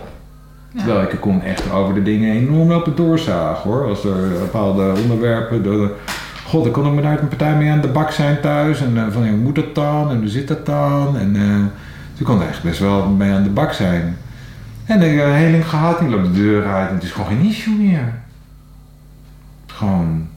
[0.77, 3.89] Terwijl ik kon echt over de dingen enorm lopen doorzagen hoor.
[3.89, 5.63] Als er bepaalde onderwerpen.
[5.63, 5.95] De,
[6.47, 8.81] God, ik kon ook met uit een partij mee aan de bak zijn thuis.
[8.81, 10.11] En eh, van hoe moet dat dan?
[10.11, 11.19] En hoe zit dat dan?
[11.19, 11.65] En eh
[12.21, 14.17] dus ik kon er echt best wel mee aan de bak zijn.
[14.85, 17.29] En ik heb een heling gehad, die loopt de deur uit en het is gewoon
[17.29, 18.15] geen issue meer.
[19.67, 20.29] Gewoon,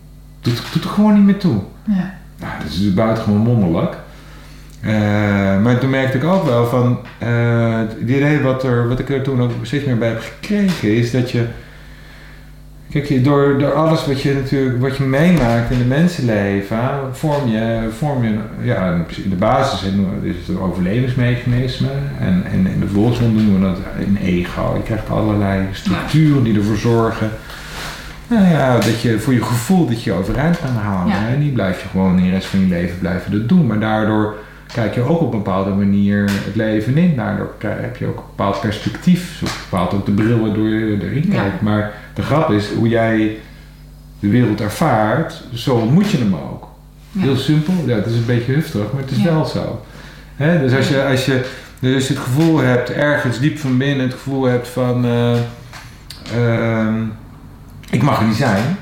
[0.41, 1.61] doet, doet er gewoon niet meer toe.
[1.83, 2.13] Ja.
[2.39, 3.97] Nou, dat is dus buitengewoon wonderlijk.
[4.83, 4.93] Eh,
[5.61, 9.21] maar toen merkte ik ook wel van, eh, het idee wat, er, wat ik er
[9.21, 11.45] toen ook steeds meer bij heb gekregen, is dat je,
[12.91, 16.79] kijk, je- door, door alles wat je natuurlijk, wat je meemaakt in de mensenleven,
[17.11, 18.93] vorm je, vorm je, ja,
[19.23, 19.81] in de basis
[20.23, 24.73] is het een overlevingsmechanisme en, en in de volksmond noemen we dat een ego.
[24.75, 27.29] Je krijgt allerlei structuren die ervoor zorgen
[28.27, 31.07] nou ja, dat je voor je gevoel dat je overeind kan.
[31.07, 31.27] Ja.
[31.27, 33.67] En die blijf je gewoon in de rest van je leven blijven dat doen.
[33.67, 34.35] Maar daardoor
[34.73, 37.15] kijk je ook op een bepaalde manier het leven in.
[37.15, 39.37] Daardoor heb je ook een bepaald perspectief.
[39.37, 41.41] Zo bepaalt ook de bril waardoor je erin Ja.
[41.41, 41.61] kijkt.
[41.61, 43.37] Maar de grap is hoe jij
[44.19, 46.67] de wereld ervaart, zo ontmoet je hem ook.
[47.11, 47.21] Ja.
[47.21, 47.73] Heel simpel.
[47.85, 49.23] Ja, het is een beetje hufterig, maar het is Ja.
[49.33, 49.85] wel zo.
[50.35, 51.45] Hè, dus als je, als, je,
[51.79, 55.05] dus als je het gevoel hebt, ergens diep van binnen, het gevoel hebt van...
[55.05, 55.37] eh,
[56.35, 56.93] ehm,
[57.89, 58.77] ik mag er niet zijn.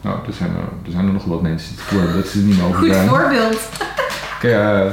[0.00, 0.56] Nou, er zijn er,
[0.86, 2.78] er, zijn er nog wat mensen die het gevoel hebben dat ze er niet mogen
[2.78, 3.08] Goed zijn.
[3.08, 3.68] voorbeeld.
[4.40, 4.92] Kijk,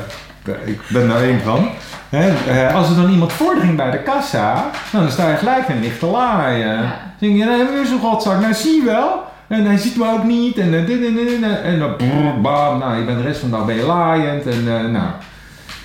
[0.65, 1.69] ik ben daar één van.
[2.09, 5.99] Eh, als er dan iemand voordringt bij de kassa, dan sta je gelijk en ligt
[5.99, 6.67] te laaien.
[6.67, 6.79] Ja.
[6.79, 9.23] Dan denk je, nou, weer zo'n godzak, nou zie je wel.
[9.47, 10.57] En hij ziet me ook niet.
[10.57, 11.63] En eh, dit en dit en.
[11.63, 14.47] En dan brrr, bam, nou, je bent de rest van de dag ben je laaiend.
[14.47, 15.07] En, eh, nou.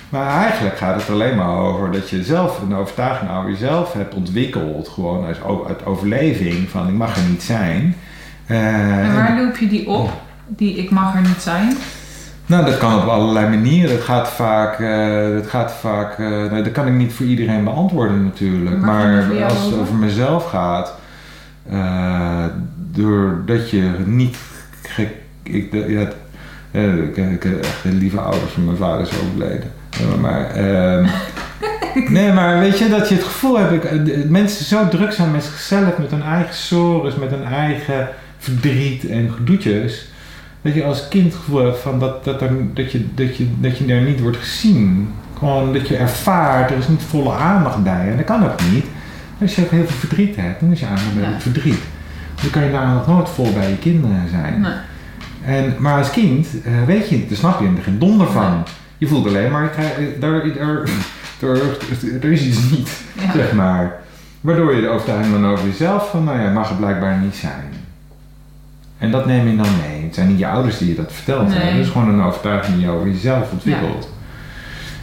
[0.09, 4.13] Maar eigenlijk gaat het alleen maar over dat je zelf een overtuiging over jezelf hebt
[4.13, 4.87] ontwikkeld.
[4.87, 7.95] Gewoon uit, uit overleving van ik mag er niet zijn.
[8.45, 8.57] Eh,
[8.97, 10.11] En waar loop je die op?
[10.47, 11.77] Die ik mag er niet zijn.
[12.49, 13.95] Nou, dat kan op allerlei manieren.
[13.95, 17.63] Dat gaat vaak, eh, dat gaat vaak eh, nou, dat kan ik niet voor iedereen
[17.63, 18.69] beantwoorden natuurlijk.
[18.75, 19.95] Het Maar als het over?
[19.95, 20.95] mezelf gaat,
[21.69, 22.45] eh,
[22.91, 24.37] doordat je niet
[24.83, 25.09] gek,
[25.43, 26.15] ik, ja, het-
[26.71, 29.71] ik, ik heb echt de lieve ouders van mijn vader is overleden.
[30.21, 31.07] Maar, ehm,
[32.13, 35.43] nee, maar weet je, dat je het gevoel hebt, ik, mensen zo druk zijn met
[35.43, 38.07] zichzelf, met hun eigen sores, met hun eigen
[38.37, 40.07] verdriet en gedoetjes.
[40.61, 43.77] Dat je als kind gevoel hebt van dat, dat, er, dat, je, dat, je, dat
[43.77, 45.13] je daar niet wordt gezien.
[45.37, 48.09] Gewoon dat je ervaart, er is niet volle aandacht bij.
[48.09, 48.85] En dat kan ook niet.
[49.41, 51.29] Als je ook heel veel verdriet hebt, dan is je aandacht bij Ja.
[51.33, 51.79] het verdriet.
[52.41, 54.61] Dan kan je daar nog nooit vol bij je kinderen zijn.
[54.61, 54.71] Nee.
[55.45, 58.49] En, maar als kind eh, weet je, daar snap je er geen donder van.
[58.51, 58.59] Nee.
[58.97, 59.85] Je voelt alleen maar, eh,
[60.19, 60.89] daar, er,
[61.39, 61.61] er,
[62.21, 63.31] er is iets niet, Ja.
[63.33, 63.95] zeg maar.
[64.41, 67.63] Waardoor je de overtuiging dan over jezelf van, nou ja, mag het blijkbaar niet zijn.
[68.99, 70.03] En dat neem je dan mee.
[70.03, 71.57] Het zijn niet je ouders die je dat verteld Nee.
[71.57, 71.75] hebben.
[71.75, 74.09] Het is gewoon een overtuiging die je over jezelf ontwikkelt.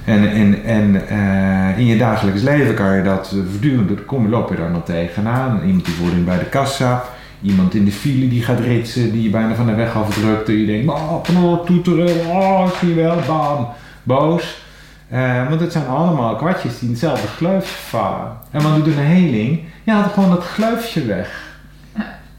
[0.05, 4.29] En, en, en eh, in je dagelijks leven kan je dat uh, voortdurend, kom je
[4.29, 5.61] loop je daar nog tegenaan.
[5.67, 7.05] Iemand die voordringt bij de kassa,
[7.43, 10.49] Iemand in de file die gaat ritsen, die je bijna van de weg afdrukt.
[10.49, 13.69] En je denkt, oh, toeteren, oh, zie je wel, bam,
[14.03, 14.65] boos.
[15.09, 18.33] Eh, want het zijn allemaal kwartjes die in hetzelfde gleufje vallen.
[18.51, 19.61] En wat doet een heling?
[19.85, 21.46] Je haalt gewoon dat gleufje weg.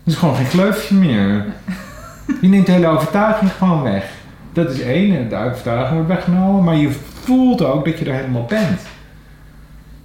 [0.08, 1.46] Het is gewoon geen gleufje meer.
[2.42, 4.10] Je neemt de hele overtuiging gewoon weg.
[4.54, 6.92] Dat is één, de overtuiging wordt weggenomen, maar je
[7.24, 8.82] voelt ook dat je er helemaal bent.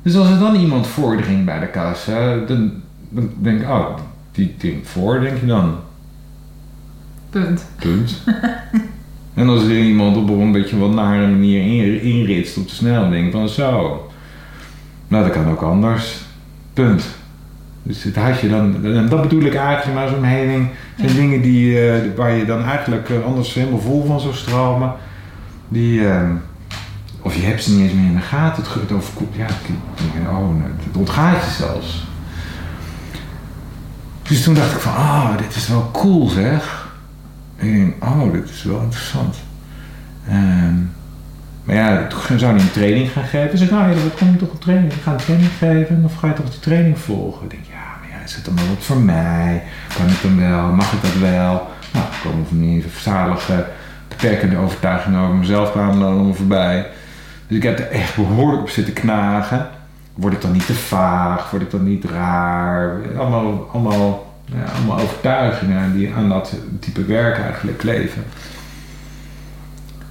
[0.02, 2.72] Dus als er dan iemand voordringt bij de kassa, dan,
[3.08, 3.96] dan denk ik, oh,
[4.32, 5.76] die dringt voor, denk je dan.
[7.30, 7.64] Punt.
[7.78, 8.22] Punt.
[9.34, 13.10] en als er iemand op een beetje wat nare manier in, inritst op de snel,
[13.10, 14.10] denk ik van zo.
[15.08, 16.20] Nou, dat kan ook anders.
[16.72, 17.20] Punt.
[17.82, 20.68] Dus het had je dan, en dat bedoel ik eigenlijk maar zo'n heling.
[20.96, 24.92] zijn dingen die, eh, waar je dan eigenlijk eh, anders helemaal vol van zou stromen.
[25.68, 26.30] Die, eh,
[27.22, 28.62] of je hebt ze niet eens meer in de gaten.
[28.62, 29.46] Het, overkoelt, ja,
[30.28, 32.04] oh, nee, het ontgaat je zelfs.
[34.22, 36.90] Dus toen dacht ik van, oh, dit is wel cool zeg.
[37.56, 39.36] En ik denk, oh, dit is wel interessant.
[40.28, 40.74] Ehm,
[41.64, 43.50] maar ja, toen zou hij een training gaan geven.
[43.50, 44.92] Ik zei, nou ja, dan kom je toch een training.
[44.92, 47.44] Ik ga een training geven of ga je toch die training volgen?
[47.44, 47.71] Ik denk, ja, ja,
[48.24, 49.62] is het dan wel wat voor mij?
[49.96, 50.72] Kan ik dan wel?
[50.72, 51.70] Mag ik dat wel?
[51.92, 53.66] Nou, er komen van die zalige,
[54.08, 56.86] beperkende overtuigingen over mezelf kwamen dan voorbij.
[57.46, 59.68] Dus ik heb er echt behoorlijk op zitten knagen.
[60.14, 61.50] Word ik dan niet te vaag?
[61.50, 63.00] Word ik dan niet raar?
[63.18, 68.24] Allemaal, allemaal, ja, allemaal overtuigingen die aan dat type werk eigenlijk kleven.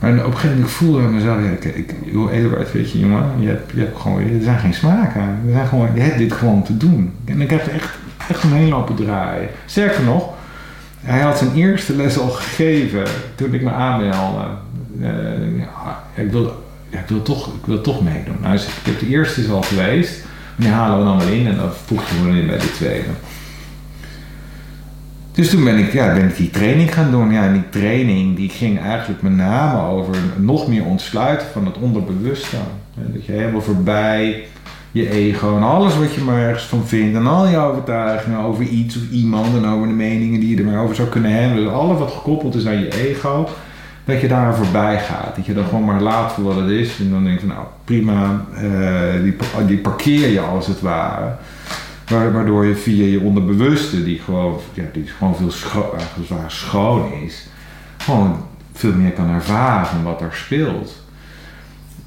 [0.01, 3.23] Maar op een gegeven moment voelde ik mezelf, ja, ik, joh, Eduard, weet je jongen,
[3.39, 5.21] je hebt, je hebt gewoon, er zijn geen smaken.
[5.21, 7.13] Er zijn gewoon, je hebt dit gewoon te doen.
[7.25, 7.89] En ik heb er echt,
[8.27, 9.49] echt omheen lopen draaien.
[9.65, 10.29] Sterker nog,
[10.99, 13.03] hij had zijn eerste les al gegeven
[13.35, 14.47] toen ik me aanmeldde.
[15.01, 18.37] Eh, ik wil, ja, ik wil toch, ik wil toch meedoen.
[18.41, 20.25] Nou, dus ik heb de eerste is al geweest.
[20.55, 21.47] Wanneer halen we dan wel in?
[21.47, 23.09] En dan voegden we dan in bij de tweede.
[25.31, 27.31] Dus toen ben ik, ja, ben ik die training gaan doen.
[27.31, 31.77] Ja, en die training die ging eigenlijk met name over nog meer ontsluiten van het
[31.77, 32.57] onderbewuste.
[32.95, 34.43] En Dat je helemaal voorbij
[34.91, 37.15] je ego en alles wat je maar ergens van vindt.
[37.15, 40.69] En al je overtuigingen over iets of iemand en over de meningen die je er
[40.69, 41.63] maar over zou kunnen hebben.
[41.63, 43.49] Dus alles wat gekoppeld is aan je ego.
[44.05, 45.35] Dat je daar voorbij gaat.
[45.35, 46.99] Dat je dan gewoon maar laat voor wat het is.
[46.99, 49.35] En dan denk je, nou prima, eh, die,
[49.67, 51.35] die parkeer je als het ware.
[52.11, 55.51] Wa- Waardoor je via je onderbewuste, die gewoon, ja, die gewoon veel
[56.19, 57.47] het ware schoon is,
[57.97, 60.99] gewoon veel meer kan ervaren wat er speelt.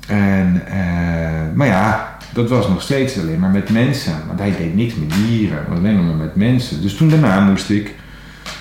[0.09, 4.13] En, eh, maar ja, dat was nog steeds alleen maar met mensen.
[4.27, 6.83] Want hij deed niks met dieren, maar alleen maar met mensen.
[6.83, 7.95] Dus toen daarna moest ik,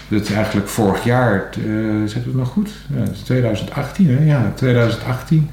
[0.07, 1.63] dat is eigenlijk vorig jaar, eh
[2.05, 2.69] zet het nog goed?
[2.93, 4.25] Ja, dat is 2018 hè?
[4.25, 5.49] Ja, 2018.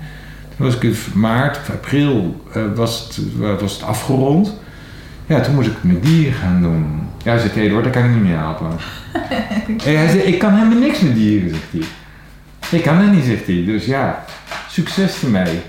[0.56, 4.54] Toen was ik in maart of april eh, was, het, was het afgerond.
[5.30, 7.08] Ja, toen moest ik met dieren gaan doen.
[7.22, 8.66] Ja, hij zegt, hé, hoor, daar kan ik niet meer helpen.
[9.86, 12.78] En hij zegt, ik kan helemaal niks met dieren, zegt hij.
[12.78, 13.64] Ik kan dat niet, zegt hij.
[13.64, 14.24] Dus ja,
[14.68, 15.60] succes ermee.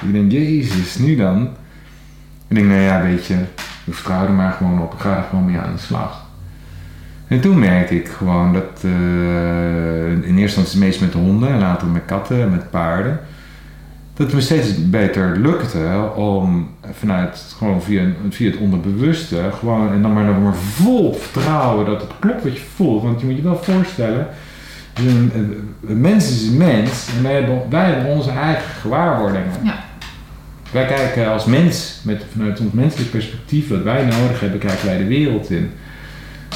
[0.00, 1.42] Ik denk, jezus, nu dan?
[2.48, 3.34] Ik denk, nou ja, weet je,
[3.84, 4.92] ik vertrouw er maar gewoon op.
[4.92, 6.26] Ik ga er gewoon mee aan de slag.
[7.28, 11.86] En toen merkte ik gewoon dat eh, in eerste instantie meest met honden en later
[11.86, 13.20] met katten en met paarden.
[14.18, 20.02] Dat het me steeds beter lukte om vanuit gewoon via, via het onderbewuste gewoon en
[20.02, 23.02] dan maar, dan maar vol vertrouwen dat het klopt wat je voelt.
[23.02, 24.26] Want je moet je wel voorstellen,
[24.94, 29.52] een, een- een mens is een mens en wij hebben, wij hebben onze eigen gewaarwordingen.
[29.64, 29.84] Ja.
[30.72, 34.98] Wij kijken als mens, met, vanuit ons menselijk perspectief, wat wij nodig hebben, kijken wij
[34.98, 35.70] de wereld in.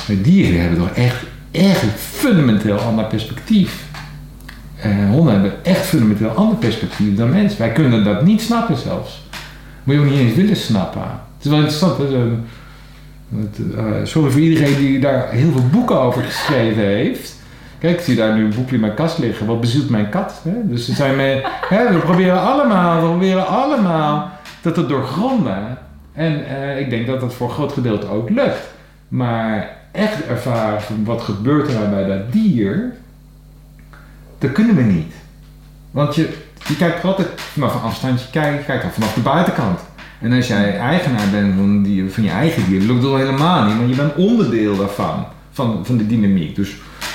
[0.08, 3.84] Maar dieren hebben toch echt, echt een fundamenteel ander perspectief.
[4.82, 7.58] Eh, honden hebben echt fundamenteel ander perspectief dan mensen.
[7.58, 9.22] Wij kunnen dat niet snappen zelfs.
[9.82, 11.00] Moet je ook niet eens willen snappen.
[11.00, 11.98] Het is wel interessant.
[11.98, 12.04] Hè?
[13.76, 17.40] eh, sorry voor iedereen die daar heel veel boeken over geschreven heeft.
[17.78, 19.46] Kijk, ik zie daar nu een boekje in mijn kast liggen.
[19.46, 20.40] Wat bezielt mijn kat?
[20.44, 20.68] Hè?
[20.68, 21.42] Dus ze zijn mee,
[21.74, 24.30] hè, we proberen allemaal, we proberen allemaal
[24.62, 25.78] dat te doorgronden.
[26.12, 28.70] En eh, ik denk dat dat voor een groot gedeelte ook lukt.
[29.08, 32.92] Maar echt ervaren van wat gebeurt er nou bij dat dier,
[34.42, 35.12] dat kunnen we niet.
[35.90, 36.28] Want je,
[36.68, 39.80] je kijkt altijd vanaf een afstandje, kijken, kijkt al vanaf de buitenkant.
[40.20, 43.64] En als jij eigenaar bent van, die, van je eigen dier, lukt dat al helemaal
[43.64, 46.56] niet, want je bent onderdeel daarvan, van, van de dynamiek.
[46.56, 46.70] Dus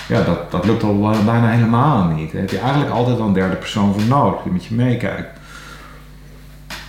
[0.07, 2.31] ja, dat, dat lukt al bijna helemaal niet.
[2.31, 5.27] Daar heb je eigenlijk altijd wel een derde persoon voor nodig die met je meekijkt.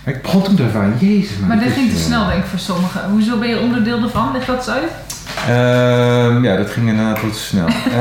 [0.03, 1.37] Maar Ik begon toen te ervaren, jezus.
[1.37, 3.09] Maar dit dit ging te snel, denk ik, voor sommigen.
[3.09, 4.31] Hoezo ben je onderdeel ervan?
[4.31, 4.91] Leg dat eens uit.
[5.47, 7.67] Ehm, ja, dat ging inderdaad wat te snel.
[7.71, 7.91] ik- ik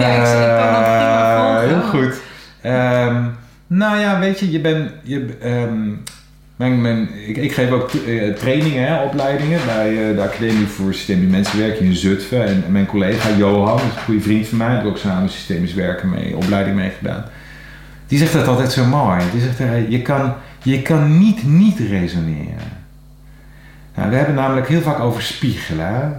[0.58, 1.68] kan dat prima Eh, volgen.
[1.68, 2.20] Heel goed.
[2.60, 3.24] Ehm,
[3.66, 4.90] nou ja, weet je, je bent.
[5.02, 5.90] Je, ehm,
[7.26, 11.94] ik, ik geef ook eh, trainingen, opleidingen bij eh, de Academie voor Systemisch Mensenwerken in
[11.94, 12.46] Zutphen.
[12.46, 16.10] En, mijn collega Johan, een goede vriend van mij, heb ik ook samen systemisch werken
[16.10, 17.24] mee, opleiding mee gedaan.
[18.06, 19.20] Die zegt dat altijd zo mooi.
[19.32, 22.76] Die zegt, eh, je, kan, je kan niet niet resoneren.
[23.94, 26.16] Nou, we hebben namelijk heel vaak over spiegelen.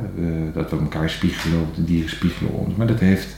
[0.53, 2.75] dat we elkaar spiegelen, de dieren spiegelen ons.
[2.75, 3.35] Maar dat heeft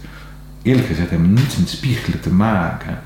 [0.62, 3.00] eerlijk gezegd helemaal niets met spiegelen te maken.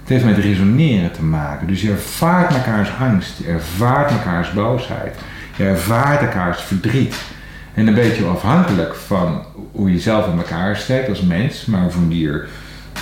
[0.00, 1.66] Het heeft met resoneren te maken.
[1.66, 5.16] Dus je ervaart mekaars angst, je ervaart mekaars boosheid,
[5.56, 7.16] je ervaart elkaars verdriet.
[7.74, 12.02] En een beetje afhankelijk van hoe je zelf in elkaar steekt als mens, maar voor
[12.02, 12.48] een dier,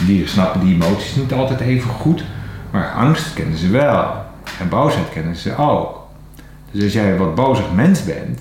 [0.07, 2.25] dieren snappen die emoties niet altijd even goed,
[2.70, 4.25] maar angst kennen ze wel.
[4.61, 6.09] En boosheid kennen ze ook.
[6.70, 8.40] Dus als jij een wat bozig mens bent,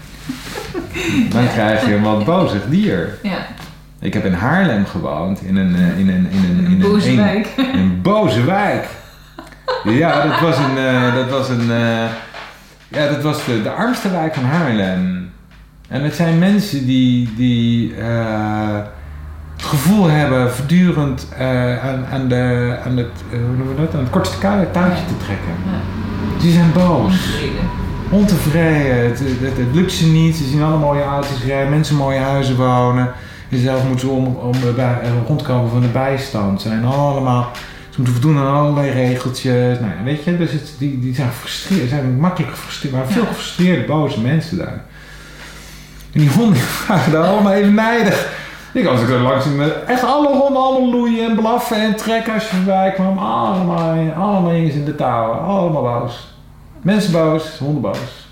[1.34, 3.18] dan krijg je een wat bozig dier.
[3.22, 3.46] Ja,
[4.02, 7.10] Ik heb in Haarlem gewoond, in een, eh, in een, in een, in een boze
[7.10, 7.46] een- wijk.
[7.56, 8.86] in een boze wijk.
[9.84, 12.04] Ja, dat was een, eh, dat was een, eh,
[12.88, 15.30] ja, dat was de, de armste wijk van Haarlem.
[15.88, 18.86] En het zijn mensen die, die het
[19.56, 21.28] gevoel hebben voortdurend
[21.82, 23.94] aan, aan, de, aan, het, hoe noemen we dat?
[23.94, 24.38] aan het kortste
[24.72, 25.54] touwtje te trekken.
[25.66, 26.40] Ja.
[26.40, 27.14] Die zijn boos.
[28.10, 29.04] Ontevreden.
[29.04, 30.36] Het, het, het lukt ze niet.
[30.36, 33.12] Ze zien alle mooie auto's rijden, mensen mooie huizen wonen.
[33.52, 36.62] En zelf moeten om, om bij- eh, rondkomen van de bijstand.
[36.62, 37.50] Ze zijn allemaal,
[37.90, 39.78] ze moeten voldoen aan allerlei regeltjes.
[39.78, 43.26] Nou, ja, weet je, dus het, die, die zijn gefrustreerd, zijn makkelijk gefrustreerd, maar veel
[43.26, 44.84] gefrustreerde, boze mensen daar.
[46.12, 48.40] En die honden waren daar allemaal even nijdig.
[48.72, 52.34] Ik als ik er langs met echt alle honden allemaal loeien en blaffen en trekken
[52.34, 53.18] als je voorbij kwam.
[53.18, 56.34] Allemaal, allemaal in de touwen, allemaal boos.
[56.82, 58.28] Mensen boos, honden boos.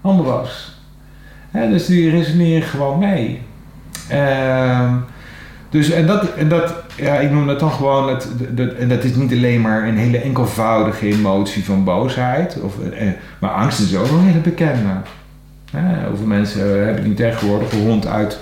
[0.00, 0.72] Honden boos.
[1.52, 3.42] Dus die resoneren gewoon mee.
[4.12, 4.94] Ehm,
[5.70, 9.04] dus, en dat, en dat, ja, ik noem dat dan gewoon, het, de- en dat
[9.04, 12.58] is niet alleen maar een hele enkelvoudige emotie van boosheid.
[12.60, 13.06] Of, eh,
[13.38, 14.88] maar angst is ook een hele bekende.
[15.70, 18.38] Hè, hoeveel mensen eh, hebben die tegenwoordig een hond uit,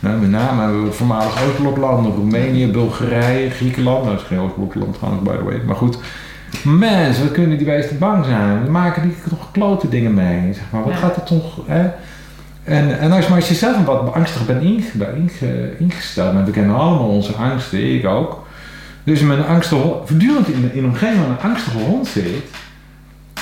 [0.00, 4.02] nou, met name voormalig Oostbloklanden, Roemenië, Bulgarije, Griekenland.
[4.04, 5.60] Nou, dat is geen Oostblokland trouwens, by the way.
[5.66, 5.98] Maar goed,
[6.64, 8.64] mensen, wat kunnen die beesten bang zijn?
[8.64, 10.52] We maken die toch klote dingen mee.
[10.54, 10.82] Zeg maar.
[10.82, 10.98] Wat Ja.
[10.98, 11.58] gaat er toch...
[11.66, 11.88] Hè?
[12.64, 16.44] En, en als, maar als je zelf een wat angstig bent inge- inge- ingesteld, en
[16.44, 18.46] we kennen allemaal onze angsten, ik ook.
[19.04, 22.44] Dus met een angstige voortdurend in, in een omgeving waar een angstige hond zit,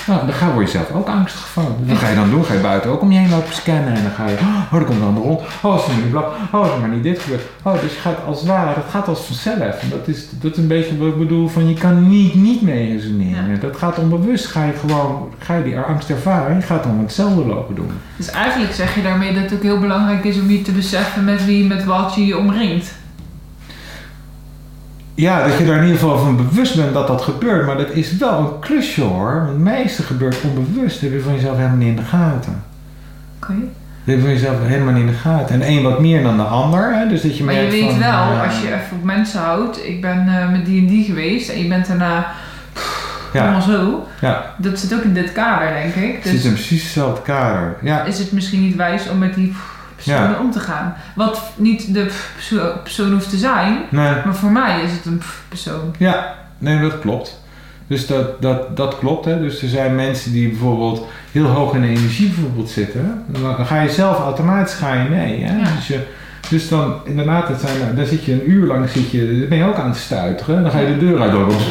[0.07, 1.77] nou, dan ga, word je zelf ook angstig van.
[1.87, 2.45] Wat ga je dan doen?
[2.45, 4.85] Ga je buiten ook om je heen lopen scannen en dan ga je, oh, er
[4.85, 5.41] komt een ander hond.
[5.63, 6.33] Oh, is er maar niet blad.
[6.53, 7.43] Oh, is er maar niet dit gebeurd.
[7.63, 9.83] Oh, dus je gaat als ware, dat gaat als vanzelf.
[9.83, 12.63] En dat is, dat is een beetje wat ik bedoel van, je kan niet niet
[12.63, 13.51] mee resoneren.
[13.51, 13.57] Ja.
[13.57, 16.57] Dat gaat onbewust, ga je gewoon, ga je die angst ervaren.
[16.57, 17.91] Je gaat dan hetzelfde lopen doen.
[18.17, 21.25] Dus eigenlijk zeg je daarmee dat het ook heel belangrijk is om je te beseffen
[21.25, 22.99] met wie, met wat je je omringt.
[25.21, 27.67] Ja, dat je daar in ieder geval van bewust bent dat dat gebeurt.
[27.67, 29.35] Maar dat is wel een klusje hoor.
[29.35, 31.01] Want het meeste gebeurt onbewust.
[31.01, 32.63] Dat heb je van jezelf helemaal niet in de gaten.
[33.43, 33.53] Oké.
[34.05, 35.55] Dat heb je van jezelf helemaal niet in de gaten.
[35.55, 36.95] En één wat meer dan de ander.
[36.95, 37.09] Hè?
[37.09, 40.01] Dus dat je Maar je weet van, wel, als je even op mensen houdt, ik
[40.01, 42.27] ben eh, met die en die geweest en je bent daarna
[43.35, 44.07] allemaal Ja, zo.
[44.21, 44.55] ja.
[44.59, 46.15] Dat zit ook in dit kader, denk ik.
[46.15, 47.77] het zit Dus in precies hetzelfde kader.
[47.83, 49.55] Ja, is het misschien niet wijs om met die
[50.05, 50.95] personen om te gaan.
[51.15, 54.15] Wat niet de perso- persoon hoeft te zijn, nee.
[54.25, 55.95] maar voor mij is het een persoon.
[55.99, 57.41] Ja, nee, dat klopt.
[57.91, 59.25] Dus dat, dat, dat klopt.
[59.25, 59.41] Hè.
[59.41, 63.25] Dus er zijn mensen die bijvoorbeeld heel hoog in de energie bijvoorbeeld zitten.
[63.27, 65.45] Dan ga je zelf automatisch ga je mee.
[65.45, 65.59] Hè.
[65.59, 65.75] Ja.
[65.77, 66.01] Dus, je,
[66.49, 69.65] dus dan inderdaad, het zijn, dan zit je een uur lang zit je, ben je
[69.65, 70.63] ook aan het stuiteren.
[70.63, 71.53] Dan ga je de deur uit door.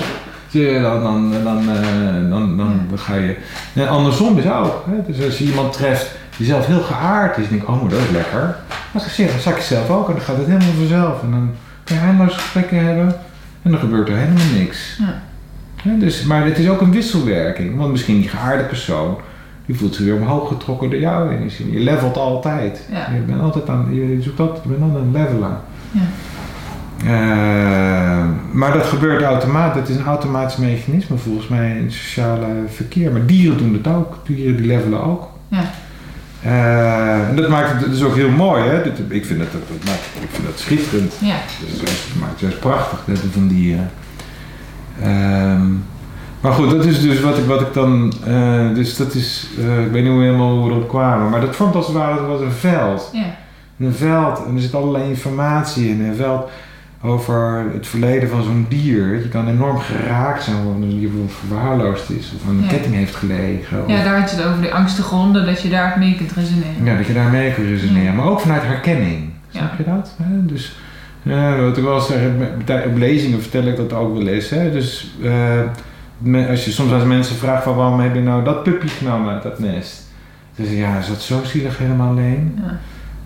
[0.51, 3.35] Dan, dan, dan, eh, dan, dan, dan ga je.
[3.73, 4.85] En andersom is ook.
[4.89, 5.13] Hè.
[5.13, 7.99] Dus als je iemand treft die zelf heel geaard is, denk ik, oh, maar dat
[7.99, 8.39] is lekker.
[8.91, 11.23] Maar dan zeg- dan zak je zelf ook en dan gaat het helemaal vanzelf.
[11.23, 11.51] En dan
[11.83, 13.15] kan je eindeloos gesprekken hebben
[13.61, 14.97] en dan gebeurt er helemaal niks.
[14.99, 15.21] Ja.
[15.83, 17.77] Ja, dus, maar het is ook een wisselwerking.
[17.77, 19.17] Want misschien die geaarde persoon,
[19.65, 21.71] die voelt zich weer omhoog getrokken door jouw energie.
[21.71, 22.87] Je levelt altijd.
[22.91, 23.13] Ja.
[23.13, 25.57] Je bent altijd aan, je zoekt altijd, je bent altijd een levelaar.
[25.91, 26.01] Ja.
[27.05, 29.79] Eh, maar dat gebeurt automatisch.
[29.79, 33.11] Het is een automatisch mechanisme volgens mij in het sociale verkeer.
[33.11, 34.17] Maar dieren doen dat ook.
[34.23, 35.27] Dieren die levelen ook.
[35.47, 35.61] Ja.
[36.43, 38.63] Eh, en dat maakt het dus ook heel mooi.
[38.63, 38.83] Hè?
[38.83, 41.13] Dit- ik, vind dat, dat, dat maakt, ik vind dat schitterend.
[41.21, 41.35] Ja.
[41.69, 43.91] Dus dat maakt het juist prachtig, dat van dieren.
[45.01, 45.67] Ehm,
[46.41, 48.13] maar goed, dat is dus wat ik, wat ik dan.
[48.25, 49.47] eh, dus dat is.
[49.59, 51.29] eh, ik weet niet hoe helemaal hoe we erop kwamen.
[51.29, 53.09] Maar dat vormt als het ware wat een veld.
[53.13, 53.35] Ja.
[53.79, 54.45] Een veld.
[54.47, 56.01] En er zit allerlei informatie in.
[56.01, 56.49] Een veld
[57.01, 59.13] over het verleden van zo'n dier.
[59.21, 62.33] Je kan enorm geraakt zijn omdat een dier bijvoorbeeld verwaarloosd is.
[62.35, 62.67] Of aan een Ja.
[62.69, 63.83] ketting heeft gelegen.
[63.83, 66.31] Of, ja, daar had je het over die angstige honden, dat je daar mee kunt
[66.31, 66.83] resoneren.
[66.83, 68.03] ja, dat je daar mee kan resoneren.
[68.03, 68.13] Ja.
[68.13, 69.29] Maar ook vanuit herkenning.
[69.49, 70.15] Snap je dat?
[70.41, 70.75] Dus,
[71.21, 72.19] ja, wat ik wel zeg,
[72.85, 74.49] op lezingen vertel ik dat ook wel eens.
[74.49, 74.71] Hè?
[74.71, 78.87] Dus, eh, als je soms als mensen vraagt van waarom heb je nou dat puppy
[78.87, 80.07] genomen uit dat nest?
[80.55, 82.59] Je, ja, is dat zo zielig helemaal alleen?
[82.63, 82.79] Ja.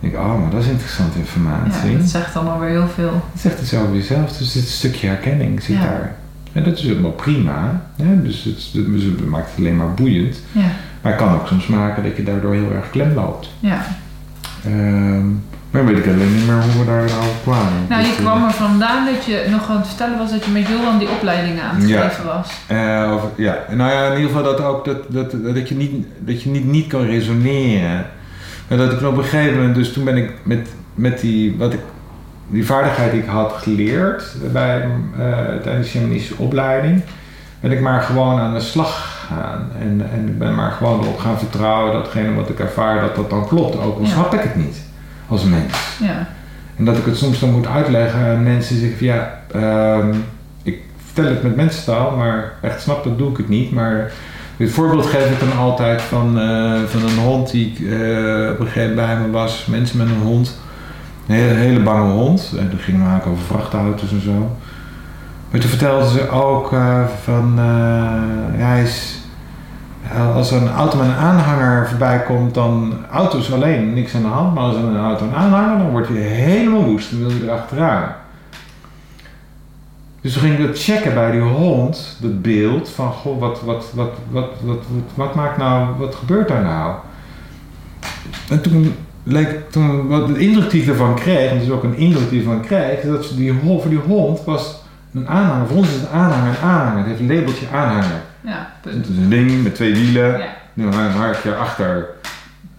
[0.04, 1.92] Denk ik, oh, maar dat is interessante informatie.
[1.92, 3.12] ja, dat zegt dan alweer heel veel.
[3.12, 5.82] Dat zegt het zo over jezelf, dus dit stukje herkenning zit Ja.
[5.82, 6.16] daar.
[6.54, 7.82] En dat is helemaal prima.
[8.02, 8.22] Hè?
[8.22, 10.42] Dus het, dus het maakt het alleen maar boeiend.
[10.52, 10.62] Ja,
[11.02, 13.50] Maar het kan ook soms maken dat je daardoor heel erg klem loopt.
[13.60, 13.86] ja.
[14.66, 15.26] Ehm,
[15.72, 17.86] maar weet ik alleen niet meer hoe we daar nou kwamen.
[17.90, 20.52] Nou, je Dus, kwam er vandaan dat je nog aan het vertellen was dat je
[20.52, 22.08] met Johan die opleiding aan het Ja.
[22.08, 22.50] geven was.
[22.68, 25.92] eh, of- ja, nou ja, in ieder geval dat ook dat, dat, dat je niet,
[26.20, 28.06] dat je niet, niet kan resoneren.
[28.68, 31.74] Maar dat ik op een gegeven moment, dus toen ben ik met, met die, wat
[31.74, 31.80] ik,
[32.48, 34.82] die vaardigheid die ik had geleerd bij,
[35.18, 35.28] eh,
[35.64, 37.02] tijdens de shamanistische opleiding,
[37.60, 39.70] ben ik maar gewoon aan de slag gegaan.
[39.80, 43.30] En, en ik ben maar gewoon erop gaan vertrouwen datgene wat ik ervaar, dat dat
[43.30, 43.78] dan klopt.
[43.78, 44.08] Ook al Ja.
[44.10, 44.82] snap ik het niet
[45.28, 45.98] als mens.
[46.00, 46.28] Ja,
[46.78, 50.14] En dat ik het soms dan moet uitleggen aan mensen zeggen van ja, ehm,
[50.64, 53.72] ik vertel het met mensentaal, maar echt snap dat doe ik het niet.
[53.72, 54.12] Maar
[54.58, 58.68] dit voorbeeld geef ik dan altijd van, eh, van een hond die eh, op een
[58.68, 59.66] gegeven moment bij me was.
[59.66, 60.62] Mensen met een hond.
[61.28, 62.54] Een hele, bange hond.
[62.60, 64.58] En dat ging maken over vrachtauto's en zo.
[65.52, 69.20] Maar toen vertelden ze ook eh, van, eh, hij is,
[70.36, 74.28] als er een auto met een aanhanger voorbij komt, dan auto's alleen, niks aan de
[74.28, 74.54] hand.
[74.54, 77.12] Maar als er een auto een aanhanger, dan wordt hij helemaal woest.
[77.12, 78.23] Dan wil hij erachteraan.
[80.24, 83.86] Dus toen ging ik dat checken bij die hond, dat beeld van, goh, wat, wat,
[83.94, 86.96] wat, wat, wat, wat, wat maakt nou, wat gebeurt daar nou?
[88.50, 91.98] En toen leek, toen, wat de indruk die ik ervan kreeg, en dus ook een
[91.98, 94.82] indruk die ik ervan kreeg, is dat die, hond- voor die hond was
[95.14, 95.68] een aanhanger.
[95.68, 96.98] Voor ons is een aanhanger een aanhanger.
[96.98, 98.22] Het heeft een labeltje aanhanger.
[98.42, 99.10] ja, Het punt.
[99.10, 100.38] is een ding met twee wielen.
[100.40, 102.10] Ja, Nu hang je achter,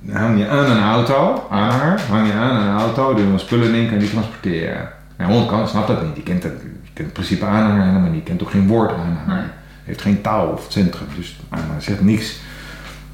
[0.00, 3.74] dan hang je aan een auto, aanhanger, hang je aan een auto, doe je spullen
[3.74, 4.88] in, kan die transporteren.
[5.16, 8.10] Mijn hond kan, snapt dat niet, die kent, het, die kent het principe aanhanger helemaal
[8.10, 9.42] niet, kent ook geen woord aanhanger.
[9.42, 9.50] Nee.
[9.84, 12.36] Heeft geen taal of centrum, dus aanhanger zegt niks.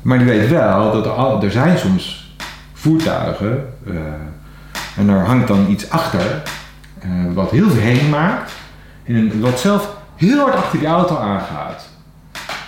[0.03, 2.35] Maar die weet wel dat er, al, er zijn soms
[2.73, 3.95] voertuigen eh,
[4.97, 6.43] en daar hangt dan iets achter
[6.99, 8.53] eh, wat heel veel herrie maakt
[9.05, 11.89] en wat zelf heel hard achter die auto aangaat.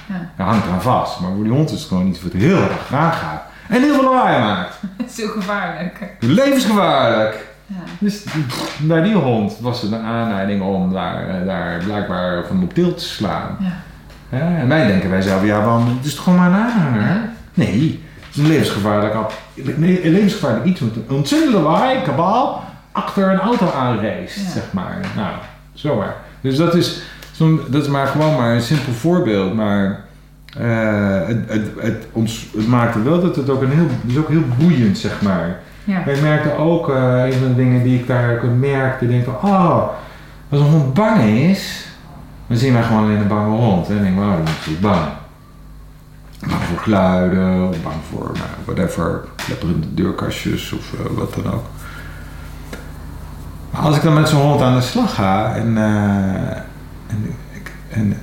[0.08, 0.30] ja.
[0.36, 2.72] Hij hangt eraan vast, maar voor die hond is het gewoon iets wat heel erg
[2.72, 3.42] achteraan gaat.
[3.68, 4.74] En heel veel lawaai maakt.
[4.96, 5.98] Het is heel gevaarlijk.
[6.20, 7.51] Levensgevaarlijk.
[7.98, 8.24] Dus
[8.80, 12.94] bij die hond was het een aanleiding om daar, eh, daar blijkbaar van op til
[12.94, 13.56] te slaan.
[13.60, 13.72] ja.
[14.38, 17.20] Ja, en wij denken wij zelf, ja, want het is toch gewoon maar een aanhanger?
[17.54, 19.14] Nee, het is een levensgevaarlijk,
[20.02, 24.50] levensgevaarlijk iets met een ontzettend lawaai, kabaal, achter een auto aanreest, Ja.
[24.50, 24.96] zeg maar.
[25.16, 25.30] Nou,
[25.74, 26.14] zomaar.
[26.40, 27.02] Dus dat is,
[27.70, 30.00] dat is maar gewoon maar een simpel voorbeeld, maar
[30.58, 34.16] eh, het, het, het, ons, het maakte wel dat het ook een heel, het is
[34.16, 35.58] ook heel boeiend, zeg maar.
[35.84, 36.04] Ja.
[36.04, 39.88] Wij merkten ook, eh, een van de dingen die ik daar merkte, denk van, oh,
[40.48, 41.86] als een hond bang is,
[42.46, 43.88] dan zien wij gewoon alleen een bange hond.
[43.88, 45.08] En dan denk ik, wow, dan is hij bang.
[46.40, 51.64] Bang voor geluiden, of bang voor nou, whatever, klepperende deurkastjes of eh, wat dan ook.
[53.70, 56.56] Maar als ik dan met zo'n hond aan de slag ga en, eh,
[57.06, 58.16] en, ik, en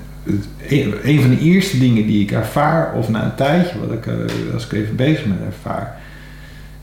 [1.03, 4.07] een, van de eerste dingen die ik ervaar, of na een tijdje, wat ik,
[4.53, 5.98] als ik even bezig ben ervaar,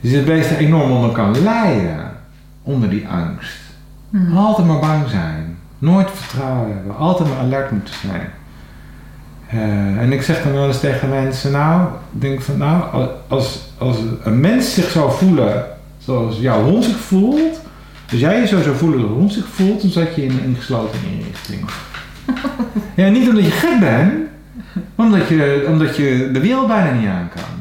[0.01, 2.11] is dat beest er enorm onder kan lijden.
[2.63, 3.59] Onder die angst.
[4.11, 4.37] Hm.
[4.37, 5.57] Altijd maar bang zijn.
[5.79, 6.97] Nooit vertrouwen hebben.
[6.97, 8.31] Altijd maar alert moeten zijn.
[9.47, 13.97] Eh, en ik zeg dan wel eens tegen mensen, nou, denk van nou, als, als
[14.23, 15.65] een mens zich zou voelen
[15.99, 17.61] zoals jouw hond zich voelt,
[18.11, 20.31] als jij je zo zou voelen zoals een hond zich voelt, dan zat je in
[20.31, 21.71] een ingesloten inrichting.
[22.97, 24.13] ja, niet omdat je gek bent,
[24.95, 27.56] maar omdat je, omdat je de wereld bijna niet aan kan.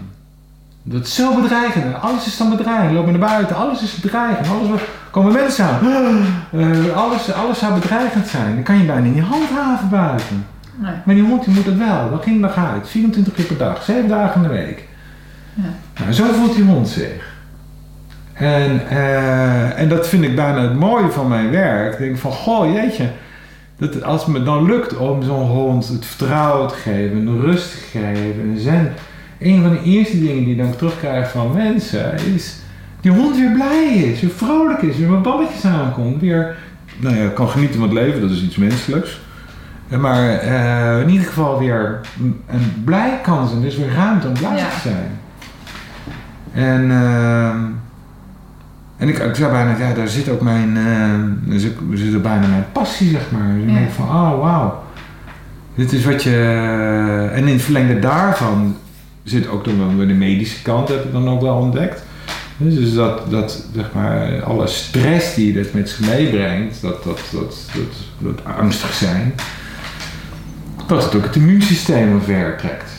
[0.88, 2.02] Dat is zo bedreigend.
[2.02, 2.94] Alles is dan bedreigend.
[2.94, 3.56] Loop naar buiten.
[3.56, 4.48] Alles is bedreigend.
[4.50, 4.82] Alles wat,
[5.12, 5.80] komen mensen aan.
[6.52, 8.54] Eh, alles, alles zou bedreigend zijn.
[8.54, 10.46] Dan kan je bijna niet handhaven buiten.
[10.76, 10.92] Nee.
[11.06, 12.10] Maar die hond die moet het wel.
[12.10, 12.90] Dan ging dag uit.
[12.90, 13.84] 24 keer per dag.
[13.84, 14.88] 7 dagen in de week.
[15.54, 15.64] Ja.
[16.00, 17.34] Nou, zo voelt die hond zich.
[18.34, 21.94] En, eh, en dat vind ik bijna het mooie van mijn werk.
[21.94, 23.10] Ik denk van, goh, jeetje.
[23.78, 27.72] Dat als het me dan lukt om zo'n hond het vertrouwen te geven, de rust
[27.72, 28.94] te geven, en zen.
[29.40, 32.56] Een van de eerste dingen die ik dan terugkrijg van mensen is
[33.02, 36.56] die hond weer blij is, weer vrolijk is, weer met balletjes aankomt, weer
[36.98, 39.22] nou ja, kan genieten van het leven, dat is iets menselijks.
[39.90, 42.00] Eh, Maar eh, in ieder geval weer
[42.50, 44.68] een- blij kan zijn, dus weer ruimte om blij Ja.
[44.70, 45.10] te zijn.
[46.54, 47.58] En, ehm,
[48.98, 50.78] en ik, ik zou bijna, ja, daar zit ook mijn,
[51.52, 53.54] er zit, zit bijna mijn passie, zeg maar.
[53.54, 54.84] Dus ik denk van, oh wauw.
[55.76, 56.38] Dit is wat je,
[57.34, 58.76] en in het verlengde daarvan
[59.26, 62.04] zit ook dan wel weer de medische kant, heb ik dan ook wel ontdekt.
[62.58, 67.20] Dus dus dat, dat zeg maar, alle stress die dat met zich meebrengt, dat, dat,
[67.32, 67.58] dat,
[68.18, 69.34] dat, angstig zijn,
[70.88, 72.92] dat het ook het immuunsysteem omver trekt.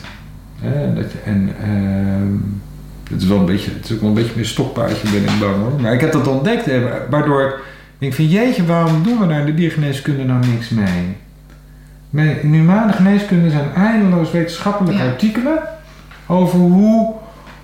[0.95, 2.33] Dat, en ehm,
[3.13, 5.39] het is wel een beetje, het is ook wel een beetje meer stokpaardje ben ik
[5.39, 5.81] bang hoor.
[5.81, 6.69] Maar ik heb dat ontdekt,
[7.09, 7.53] waardoor ik
[7.97, 11.15] denk van jeetje, waarom doen we daar in de diergeneeskunde nou niks mee?
[12.09, 15.59] Met- In de humane geneeskunde zijn eindeloos wetenschappelijke artikelen
[16.27, 17.13] over hoe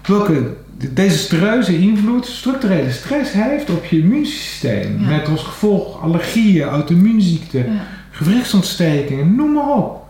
[0.06, 0.54] welke
[0.94, 5.00] desastreuze invloed structurele stress heeft op je immuunsysteem.
[5.02, 5.08] Ja.
[5.10, 7.82] Met als gevolg allergieën, auto-immuunziekten, Ja.
[8.12, 10.06] gewrichtsontstekingen, noem maar op.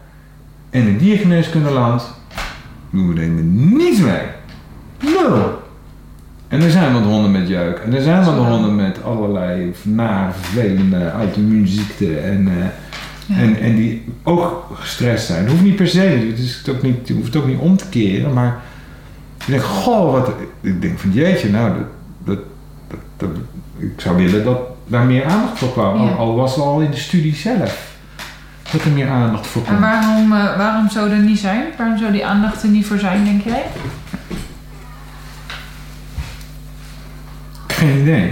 [0.69, 2.13] En in diergeneeskundeland
[2.89, 3.43] doen we er helemaal
[3.77, 4.21] niets mee.
[4.99, 5.61] Nul.
[6.47, 7.77] En er zijn wat honden met jeuk.
[7.77, 12.23] En er zijn wat honden met allerlei nare, vervelende auto-immuunziekten.
[12.23, 12.65] En, eh,
[13.25, 13.35] Ja.
[13.35, 15.39] en, en die ook gestrest zijn.
[15.43, 15.99] Het hoeft niet per se.
[16.29, 18.33] Het, is ook niet, je hoeft het ook niet om te keren.
[18.33, 18.61] Maar
[19.39, 20.31] ik denk, goh, wat...
[20.61, 21.71] Ik denk van jeetje, nou,
[22.25, 22.39] dat, dat,
[22.87, 23.29] dat, dat-
[23.77, 25.97] ik zou willen dat daar meer aandacht voor kwam.
[25.97, 26.11] Al, Ja.
[26.11, 27.91] al was het al in de studie zelf.
[28.71, 29.81] Dat er meer aandacht voor En kwam.
[29.81, 31.63] waarom, eh, waarom zou er niet zijn?
[31.77, 33.63] Waarom zou die aandacht er niet voor zijn, denk jij?
[37.67, 38.31] Geen idee.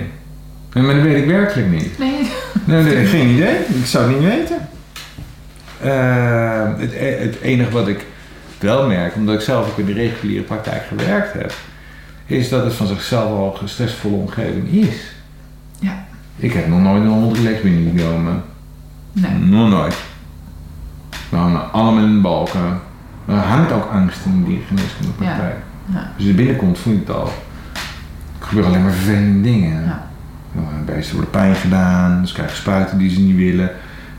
[0.73, 1.97] Nee, maar dat weet ik werkelijk niet.
[1.97, 2.29] Nee.
[2.63, 3.55] Nee, nee, geen idee.
[3.79, 4.57] Ik zou het niet weten.
[5.81, 8.05] Eh, het, e- het enige wat ik
[8.59, 11.53] wel merk, omdat ik zelf ook in de reguliere praktijk gewerkt heb,
[12.25, 15.11] is dat het van zichzelf al een stressvolle omgeving is.
[15.79, 16.05] Ja.
[16.35, 18.43] Ik heb nog nooit een hond relax binnengekomen.
[19.11, 19.31] Nee.
[19.31, 19.95] Nog nooit.
[21.29, 22.79] We hangen allemaal in de balken.
[23.27, 25.55] Er hangt ook angst in die geneeskundige praktijk.
[25.93, 26.11] Ja.
[26.15, 27.25] Als je er binnenkomt, voel je het al.
[28.39, 29.83] Er gebeuren alleen maar vervelende dingen.
[29.83, 30.09] Ja.
[30.55, 33.69] Ja, Beesten worden pijn gedaan, ze krijgen spuiten die ze niet willen.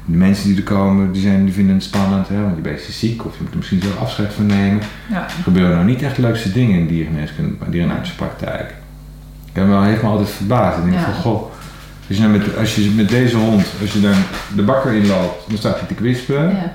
[0.04, 2.88] De mensen die er komen, die, zijn, die vinden het spannend, hè, want je beest
[2.88, 4.80] is ziek of je moet er misschien zelf afscheid van nemen.
[5.10, 5.22] Ja.
[5.24, 8.74] Er gebeuren nou niet echt de leukste dingen in dierengeneeskunde, dierenartsenpraktijk.
[9.48, 10.78] Ik heb me wel, heeft me altijd verbaasd.
[10.78, 11.04] Ik denk Ja.
[11.04, 11.42] van, goh,
[12.08, 14.16] als je, nou met, als je met deze hond, als je daar
[14.54, 16.48] de bakker in loopt, dan staat hij te kwispen.
[16.48, 16.72] Ja.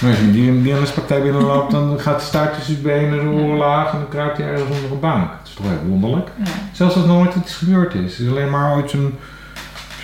[0.00, 3.30] Maar als je met die dierenartsenpraktijk binnenloopt, dan gaat de staart tussen zijn benen, de
[3.42, 5.28] oren laag en dan kruipt hij ergens onder een bank.
[5.28, 6.28] Dat is toch heel wonderlijk.
[6.44, 6.50] Ja.
[6.72, 8.16] Zelfs als nooit iets gebeurd is.
[8.16, 9.14] Het is alleen maar ooit zo'n...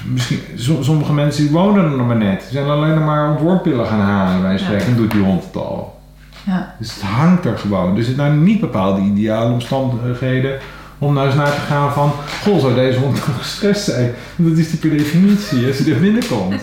[0.04, 2.40] Misschien, som- sommige mensen die wonen er nog maar net.
[2.40, 4.58] Die zijn alleen nog maar wormpillen gaan halen bij Ja.
[4.58, 4.86] spreken.
[4.86, 6.00] En doet die hond het al.
[6.46, 6.74] Ja.
[6.78, 7.94] Dus het hangt er gewoon.
[7.94, 10.58] Dus het zijn nou niet bepaalde ideale omstandigheden
[10.98, 12.12] om nou eens naar te gaan van...
[12.42, 14.10] Goh, zou deze hond toch gestrest zijn?
[14.36, 16.62] Want dat is die per definitie als hij er binnenkomt.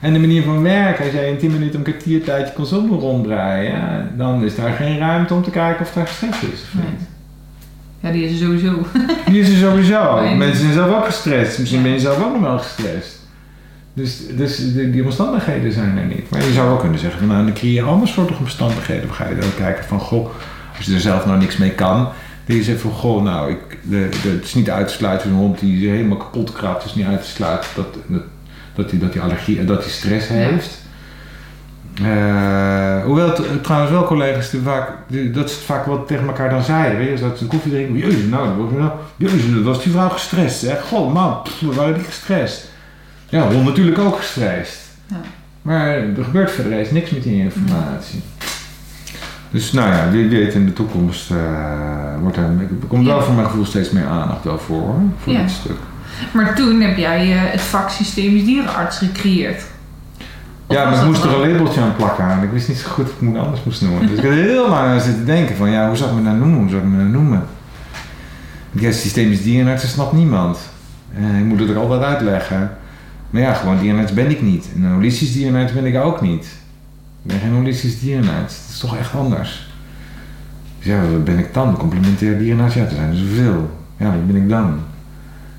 [0.00, 3.72] En de manier van werken, als jij in 10 minuten een kwartiertijdje console ronddraaien...
[3.72, 6.84] Ja, dan is daar geen ruimte om te kijken of daar gestrest is of niet.
[6.84, 6.92] Nee.
[8.04, 8.86] Ja, die is er sowieso.
[9.30, 10.34] Die is er sowieso.
[10.36, 11.58] Mensen zijn zelf ook gestrest.
[11.58, 13.18] Misschien ben je zelf ook nog wel gestrest.
[13.94, 16.30] Dus, dus die, die omstandigheden zijn er niet.
[16.30, 19.06] Maar je zou ook kunnen zeggen, van, nou, dan creëer je andere soorten omstandigheden.
[19.06, 20.28] Dan ga je dan kijken van, goh,
[20.76, 22.08] als je er zelf nou niks mee kan.
[22.44, 25.30] Je zegt van, goh, nou, ik, de, de, het is niet uit te sluiten.
[25.30, 28.22] Een hond die helemaal kapot krabt, het is niet uit te sluiten dat, dat,
[28.74, 30.82] dat hij dat die allergie en dat hij stress heeft.
[32.02, 33.32] Eh, hoewel
[33.62, 36.96] trouwens wel collega's die vaak, die- dat ze het vaak wel tegen elkaar dan zeiden.
[36.98, 37.96] Weet je, als dat ze een koffie drinken.
[37.96, 40.62] Jezus, nou, dat was, nou, jezus, dat was die vrouw gestrest.
[40.62, 40.80] Hè?
[40.80, 42.68] Goh, man, pff, we waren niet gestrest.
[43.28, 44.78] Ja, hond natuurlijk ook gestrest.
[45.06, 45.16] Ja.
[45.62, 48.22] Maar er gebeurt verder eens niks met die informatie.
[49.50, 51.36] Dus nou ja, wie weet in de toekomst eh,
[52.20, 52.50] wordt er,
[52.88, 53.22] komt wel Ja.
[53.22, 55.40] voor mijn gevoel steeds meer aandacht wel voor, hoor, voor Ja.
[55.40, 55.76] dit stuk.
[56.32, 59.62] Maar toen heb jij eh, het vak systemisch dierenarts gecreëerd.
[60.68, 62.42] Ja, maar ik dat moest er een labeltje aan plakken aan.
[62.42, 64.06] Ik wist niet zo goed of ik het anders moest noemen.
[64.06, 66.36] Dus ik heb heel lang aan zitten denken van, ja, hoe zou ik me nou
[66.36, 66.58] noemen?
[66.58, 67.44] Hoe zou ik me nou noemen?
[68.70, 70.58] Ja, systemisch dierenarts snapt niemand.
[71.16, 72.70] Eh, ik moet het er altijd uitleggen.
[73.30, 74.68] Maar ja, gewoon dierenarts ben ik niet.
[74.74, 76.44] En een holistisch dierenarts ben ik ook niet.
[77.22, 78.56] Ik ben geen holistisch dierenarts.
[78.60, 79.68] Dat is toch echt anders.
[80.78, 81.76] Dus ja, wat ben ik dan?
[81.76, 82.74] Complementair dierenarts?
[82.74, 83.70] Ja, er zijn er zoveel.
[83.96, 84.78] Ja, wat ben ik dan?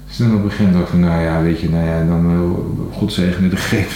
[0.08, 2.32] Dus toen op gegeven moment dacht ik van, nou ja, weet je, nou ja, dan
[2.32, 3.92] uh, God zegene de greep.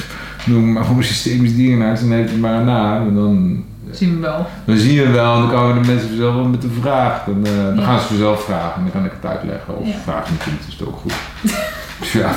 [0.50, 3.08] Noem maar gewoon systemisch dierenarts en heeft het maar naam.
[3.08, 4.48] En dan, Zien we wel.
[4.66, 7.24] dan zien we wel en dan komen de mensen vanzelf wel met de vraag.
[7.26, 7.84] Dan, eh, dan Ja.
[7.84, 9.78] gaan ze vanzelf vragen en dan kan ik het uitleggen.
[9.78, 9.94] Of Ja.
[10.04, 11.14] vragen niet, is het ook goed.
[12.00, 12.32] dus ja,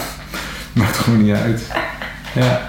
[0.72, 1.72] maakt gewoon niet uit.
[2.34, 2.60] Ja,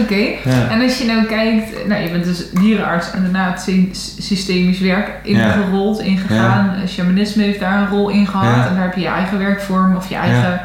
[0.00, 0.14] Oké.
[0.44, 0.68] ja.
[0.70, 3.88] En als je nou kijkt, nou je bent dus dierenarts en daarna het sy-
[4.18, 6.74] systemisch werk ingerold, ingegaan.
[6.88, 10.08] Shamanisme heeft daar een rol in gehad en daar heb je je eigen werkvorm of
[10.08, 10.60] je eigen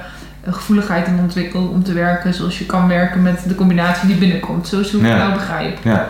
[0.49, 1.19] gevoeligheid in
[1.53, 4.67] om te werken zoals je kan werken met de combinatie die binnenkomt.
[4.67, 5.17] Zo is hoe ik Ja.
[5.17, 5.77] nou begrijp.
[5.83, 6.07] ja.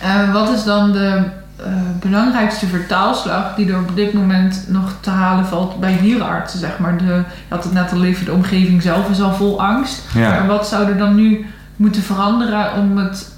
[0.00, 1.22] Eh, wat is dan de
[1.56, 6.58] eh, belangrijkste vertaalslag die er op dit moment nog te halen valt bij dierenartsen?
[6.58, 6.96] Zeg maar.
[6.96, 10.02] De, je had het net al even, de omgeving zelf is al vol angst.
[10.14, 11.46] Maar wat zou er dan nu
[11.76, 13.32] moeten veranderen om het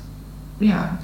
[0.59, 0.97] ja,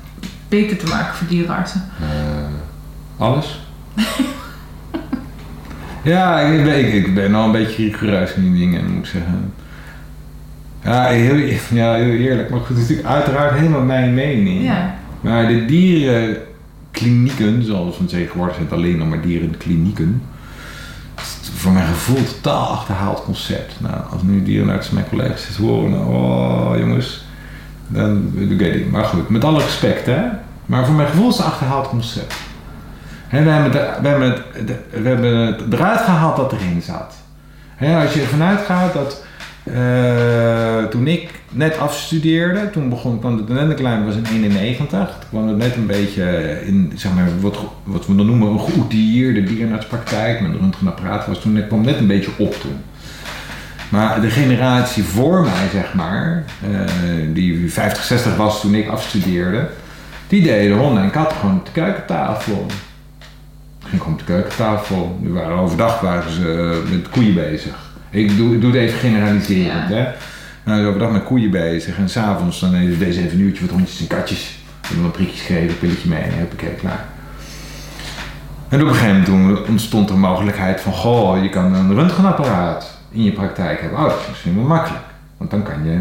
[0.48, 1.82] beter te maken voor dierenartsen?
[2.00, 3.60] Eh, alles?
[6.02, 9.10] ja, ik ben, ik, ik ben al een beetje rigoureus in die dingen, moet ik
[9.10, 9.52] zeggen.
[10.84, 11.34] Ja heel,
[11.72, 12.50] ja, heel eerlijk.
[12.50, 14.62] Maar goed, het is natuurlijk uiteraard helemaal mijn mening.
[14.62, 20.22] Ja, Maar de dierenklinieken, zoals we tegenwoordig zijn het alleen nog maar dierenklinieken.
[21.16, 23.80] is Voor mijn gevoel totaal achterhaald concept.
[23.80, 27.24] Nou, als nu dierenartsen mijn collega's dit horen, nou, oh jongens,
[27.86, 28.90] dan weet ik.
[28.90, 30.20] Maar goed, met alle respect hè.
[30.66, 32.34] Maar voor mijn gevoel is het een achterhaald concept.
[33.32, 33.72] We, hebben
[34.02, 37.14] we, hebben het, het eruit gehaald dat erin zat.
[38.02, 39.24] Als je ervan uitgaat dat
[39.64, 45.08] eh, toen ik net afstudeerde, toen begon, net een klein, was in 91.
[45.08, 48.60] Toen kwam het net een beetje in, zeg maar, wat, wat we dan noemen een
[48.60, 50.40] geoutilleerde dierenartspraktijk.
[50.40, 52.76] Met een röntgenapparaat was toen net, kwam net een beetje op toen.
[53.88, 56.70] Maar de generatie voor mij, zeg maar, eh,
[57.34, 59.68] die 50, 60 was toen ik afstudeerde,
[60.28, 62.66] die deden honden en katten gewoon op de keukentafel.
[63.92, 65.18] Ging gewoon op de keukentafel.
[65.22, 67.74] Waren overdag waren ze eh, met koeien bezig.
[68.10, 69.94] Ik doe, ik doe het even generaliserend, Ja.
[69.94, 70.08] hè.
[70.64, 74.06] Nou, overdag met koeien bezig en s'avonds dan deze even een uurtje wat hondjes en
[74.06, 74.58] katjes.
[74.94, 77.04] En dan prikjes geven, pilletje mee en huppakee, klaar.
[78.68, 83.24] En op een gegeven moment ontstond er mogelijkheid van, goh, je kan een röntgenapparaat in
[83.24, 83.98] je praktijk hebben.
[83.98, 85.04] Oh, dat is misschien wel makkelijk.
[85.36, 86.00] Want dan kan je,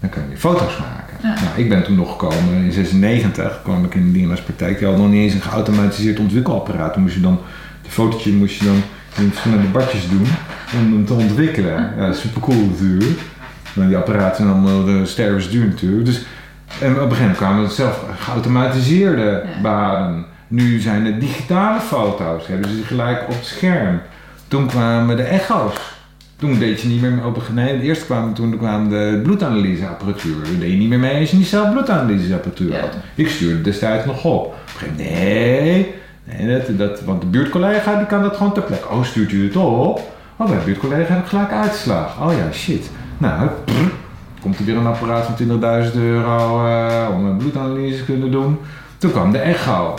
[0.00, 1.05] dan kan je foto's maken.
[1.22, 1.34] Ja.
[1.34, 4.78] Nou, ik ben toen nog gekomen, in 96 kwam ik in de dierenartspraktijk.
[4.78, 6.92] Die had nog niet eens een geautomatiseerd ontwikkelapparaat.
[6.92, 7.38] Toen moest je dan,
[7.82, 8.82] de fotootje moest je dan
[9.16, 10.26] in verschillende badjes doen
[10.78, 11.92] om hem te ontwikkelen.
[11.96, 13.20] Ja, super cool natuurlijk.
[13.72, 16.04] Maar die apparaten zijn allemaal uh, stervensduur natuurlijk.
[16.04, 16.24] Dus,
[16.80, 20.24] en op een gegeven moment kwamen het zelf geautomatiseerde Ja.
[20.48, 24.00] Nu zijn het digitale foto's, hebben ze gelijk op het scherm.
[24.48, 25.95] Toen kwamen de echo's.
[26.36, 30.34] Toen deed je niet meer op een nee, eerst kwamen, toen kwam de bloedanalyseapparatuur.
[30.44, 32.80] Dat deed je niet meer mee als je niet zelf bloedanalyseapparatuur Ja.
[32.80, 32.96] had.
[33.14, 34.44] Ik stuurde destijds nog op.
[34.44, 35.94] Op een gegeven moment, nee,
[36.46, 38.88] nee dat, dat, want de buurtcollega die kan dat gewoon ter plekke.
[38.88, 40.00] Oh, stuurt u het op?
[40.36, 42.20] Oh, bij de buurtcollega heb ik gelijk uitslag.
[42.22, 42.90] Oh ja, shit.
[43.18, 43.48] Nou,
[44.40, 45.58] komt er weer een apparaat van
[45.90, 48.58] 20.000 euro eh, om een bloedanalyse te kunnen doen.
[48.98, 49.94] Toen kwam de echo.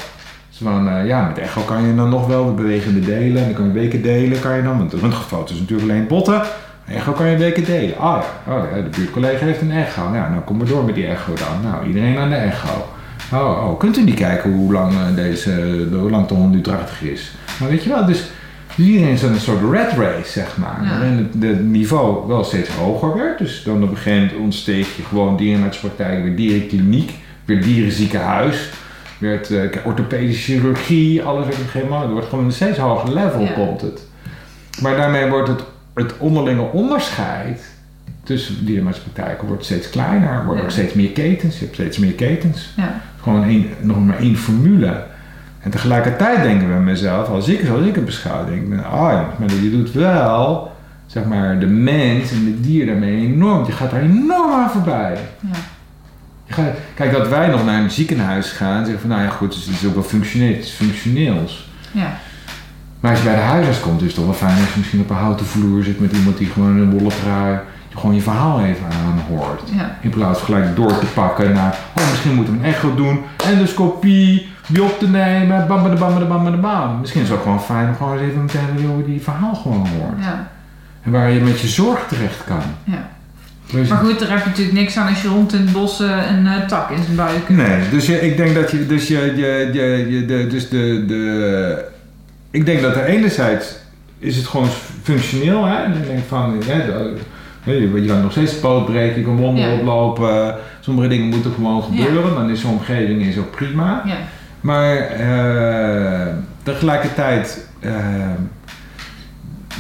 [0.57, 3.37] Dus van, eh, ja, met echo kan je dan nog wel de bewegende delen.
[3.37, 4.77] En dan kan je weken delen, kan je dan.
[4.77, 6.41] Want de röntgenfoto is natuurlijk alleen botten.
[6.87, 7.97] Echo kan je weken delen.
[7.97, 10.01] Ah ja, oh, ja, de buurtcollega heeft een echo.
[10.13, 11.71] Ja, nou kom maar door met die echo dan.
[11.71, 12.87] Nou, iedereen aan de echo.
[13.33, 15.51] Oh, oh kunt u niet kijken hoe lang, eh, deze,
[15.89, 17.31] de, hoe lang de hond nu drachtig is?
[17.59, 18.29] Maar weet je wel, dus
[18.75, 20.79] iedereen is een soort red race, zeg maar.
[20.83, 20.89] Ja.
[20.89, 23.37] Waarin het, het niveau wel steeds hoger werd.
[23.37, 27.13] Dus dan op een gegeven moment ontsteeg je gewoon dierenartspraktijk, weer dierenkliniek,
[27.45, 28.69] weer dierenziekenhuis.
[29.17, 32.03] Werd eh, orthopedische chirurgie, alles werd op een gegeven moment.
[32.05, 33.51] Het wordt gewoon een steeds hoger level Ja.
[33.51, 34.01] komt het.
[34.81, 35.63] Maar daarmee wordt het,
[35.93, 37.61] het onderlinge onderscheid
[38.23, 40.29] tussen dierenartspraktijken wordt steeds kleiner.
[40.29, 41.55] Er worden ook steeds meer ketens.
[41.59, 42.73] Je hebt steeds meer ketens.
[42.75, 43.01] Ja.
[43.21, 45.03] Gewoon één, nog maar één formule.
[45.59, 49.29] En tegelijkertijd denken we mezelf, als ik, als ik het beschouw, denk ik, ah ja,
[49.39, 50.71] maar je doet wel,
[51.05, 55.17] zeg maar, de mens en het dier daarmee enorm, je gaat daar enorm aan voorbij.
[55.41, 55.57] Ja.
[56.93, 59.85] Kijk, dat wij nog naar een ziekenhuis gaan, zeggen van, nou ja goed, het is
[59.85, 61.69] ook wel functioneel, het is functioneels.
[61.91, 62.17] Ja.
[62.99, 64.99] Maar als je bij de huisarts komt, is het toch wel fijn als je misschien
[64.99, 67.59] op een houten vloer zit met iemand die gewoon een bolle trui,
[67.95, 69.61] gewoon je verhaal even aanhoort.
[69.75, 69.97] Ja.
[70.01, 73.21] In plaats van gelijk door te pakken naar, oh misschien moeten we een echo doen,
[73.45, 74.49] endoscopie,
[74.81, 76.99] op te nemen, bam, bam, bam, bam, bam, bam.
[76.99, 80.19] Misschien is het ook gewoon fijn om gewoon eens even meteen die verhaal gewoon hoort.
[80.23, 80.47] Ja.
[81.03, 82.61] En waar je met je zorg terecht kan.
[82.83, 83.07] Ja.
[83.71, 85.99] Dus- Maar goed, daar heb je natuurlijk niks aan als je rond in het bos
[85.99, 89.33] een eh, tak in zijn buik Nee, dus je, ik denk dat je, dus je,
[89.35, 91.85] je, je, de, dus de, de,
[92.51, 93.75] ik denk dat er enerzijds
[94.19, 94.67] is het gewoon
[95.03, 95.83] functioneel, hè.
[95.83, 96.81] En ik denk van, hè,
[97.63, 99.73] hè, je, je kan nog steeds poot breken, je kan wonden Ja.
[99.73, 104.01] oplopen, sommige dingen moeten gewoon gebeuren, dan is zo'n omgeving is ook prima.
[104.05, 104.15] Ja.
[104.61, 107.91] Maar eh, tegelijkertijd eh,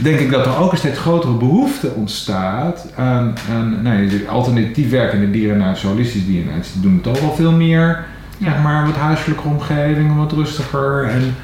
[0.01, 5.31] denk ik dat er ook een steeds grotere behoefte ontstaat aan, aan nou, alternatief werkende
[5.31, 6.73] dierenarts, holistisch dierenarts.
[6.73, 8.05] Die doen het ook wel veel meer,
[8.37, 8.51] Ja.
[8.51, 11.03] zeg maar, wat huiselijke omgeving, wat rustiger.
[11.03, 11.35] En,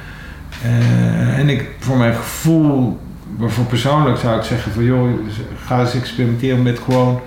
[0.63, 2.99] eh, en ik, voor mijn gevoel,
[3.39, 5.09] voor persoonlijk zou ik zeggen van joh,
[5.65, 7.19] ga eens experimenteren met gewoon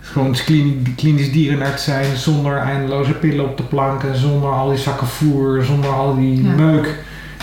[0.00, 4.78] gewoon klini- klinisch dierenarts zijn zonder eindeloze pillen op de plank en zonder al die
[4.78, 6.50] zakken voer, zonder al die Ja.
[6.54, 6.94] meuk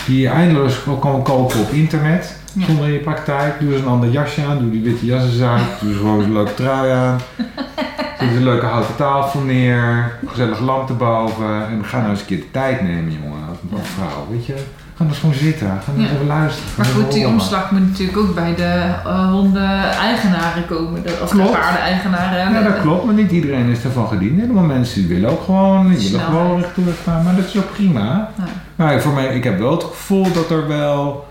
[0.06, 2.35] die je eindeloos kan kopen op internet.
[2.58, 2.66] Ja.
[2.66, 3.60] Zonder in je praktijk.
[3.60, 6.22] Doe eens een ander jasje aan, doe die witte jas eens uit, doe eens gewoon
[6.22, 7.18] een leuke trui aan.
[8.20, 11.68] Zet een leuke houten tafel neer, gezellig lamp erboven.
[11.70, 13.42] En ga nou eens een keer de tijd nemen, jongen,
[13.72, 13.84] of Ja.
[13.84, 14.52] vrouw, weet je.
[14.52, 16.14] Ga nou eens gewoon zitten, ga nou Ja.
[16.14, 16.70] even luisteren.
[16.76, 21.02] Maar eens goed, die omslag moet natuurlijk ook bij de eh, honden-eigenaren komen.
[21.02, 21.52] De, of Klopt.
[21.52, 22.52] de paarden-eigenaren.
[22.52, 24.40] Ja, dat klopt, maar niet iedereen is ervan gediend.
[24.40, 27.56] Helemaal mensen die willen ook gewoon, die willen gewoon recht toe gaan, maar dat is
[27.56, 28.30] ook prima.
[28.38, 28.44] Ja.
[28.76, 31.25] Maar voor mij, ik heb wel het gevoel dat er wel,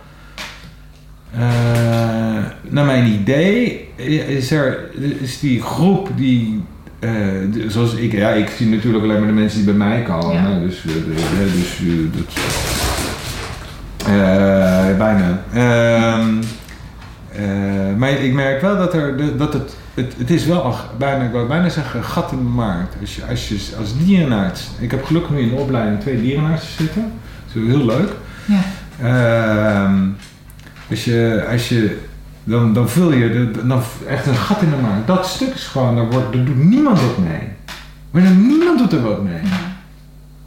[1.38, 3.88] eh, naar mijn idee,
[4.28, 4.80] is er
[5.22, 6.64] is die groep die
[7.00, 7.12] eh,
[7.52, 10.34] de- zoals ik, ja, ik zie natuurlijk alleen maar de mensen die bij mij komen.
[10.34, 10.42] Ja.
[10.50, 12.34] hè, Dus, eh, de- dus dat,
[14.08, 15.42] eh, bijna.
[15.54, 16.30] Ehm,
[17.36, 21.32] eh, maar ik merk wel dat, er, dat het, het, het is wel, bijna, ik
[21.32, 22.96] wou bijna zeggen, gat in de markt.
[23.02, 26.74] Als je, als je als dierenarts, ik heb gelukkig nu in de opleiding twee dierenartsen
[26.84, 27.12] zitten.
[27.54, 28.10] Dat is heel leuk.
[28.46, 28.62] Ja.
[30.90, 31.98] Als je, als je,
[32.44, 35.08] dan, dan vul je de, dan echt een gat in de markt.
[35.08, 37.48] Dat stuk is gewoon, daar, wordt, daar doet niemand wat mee.
[38.12, 39.42] Maar dan, niemand doet er wat mee.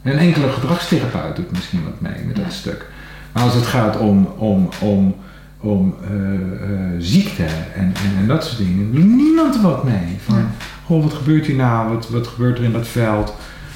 [0.03, 2.85] Een enkele gedragstherapeut doet misschien wat mee met dat stuk.
[3.31, 5.15] Maar als het gaat om, om, om,
[5.59, 7.43] om eh, eh, ziekte
[7.75, 10.17] en, en, en dat soort dingen, doet niemand er wat mee.
[10.25, 10.47] Van,
[10.85, 11.93] goh, wat gebeurt hier nou?
[11.93, 13.33] Wat, wat gebeurt er in dat veld?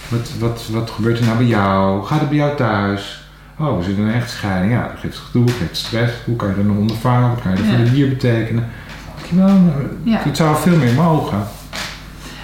[0.08, 2.06] Wat, wat, wat gebeurt er nou bij jou?
[2.06, 3.23] Gaat het bij jou thuis?
[3.60, 4.72] Oh, we zitten in een echtscheiding.
[4.74, 6.14] Ja, dat geeft gedoe, dat geeft stress.
[6.26, 7.30] Hoe kan je dat nog ondervangen?
[7.30, 8.70] Wat kan je er voor de dier betekenen?
[10.24, 11.38] Het zou veel meer mogen.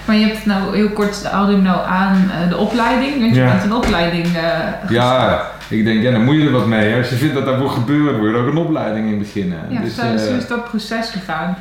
[0.06, 3.20] Maar je hebt nou heel kort haalde hem nou aan eh, de opleiding.
[3.20, 4.26] Want je bent een opleiding.
[4.26, 6.96] eh, Ja, ik denk, ja, dan moet je er wat mee.
[6.96, 9.58] Als je vindt dat daar moet gebeuren, moet je er ook een opleiding in beginnen.
[9.70, 11.58] Ja, dus, vertel eens, eh, is dat proces gegaan?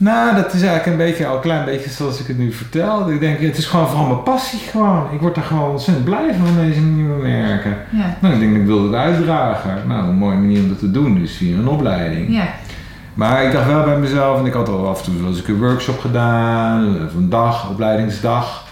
[0.00, 3.10] Nou, dat is eigenlijk een beetje, al een klein beetje zoals ik het nu vertel.
[3.10, 5.06] Ik denk, het is gewoon vooral mijn passie gewoon.
[5.12, 7.76] Ik word er gewoon ontzettend blij van deze nieuwe werken.
[7.90, 8.16] Ja.
[8.20, 9.82] Nou, ik denk, ik wil het uitdragen.
[9.86, 12.34] Nou, een mooie manier om dat te doen is via een opleiding.
[12.34, 12.48] Ja.
[13.14, 15.48] Maar ik dacht wel bij mezelf, en ik had al af en toe wel eens
[15.48, 18.66] een workshop gedaan, of een dag, opleidingsdag.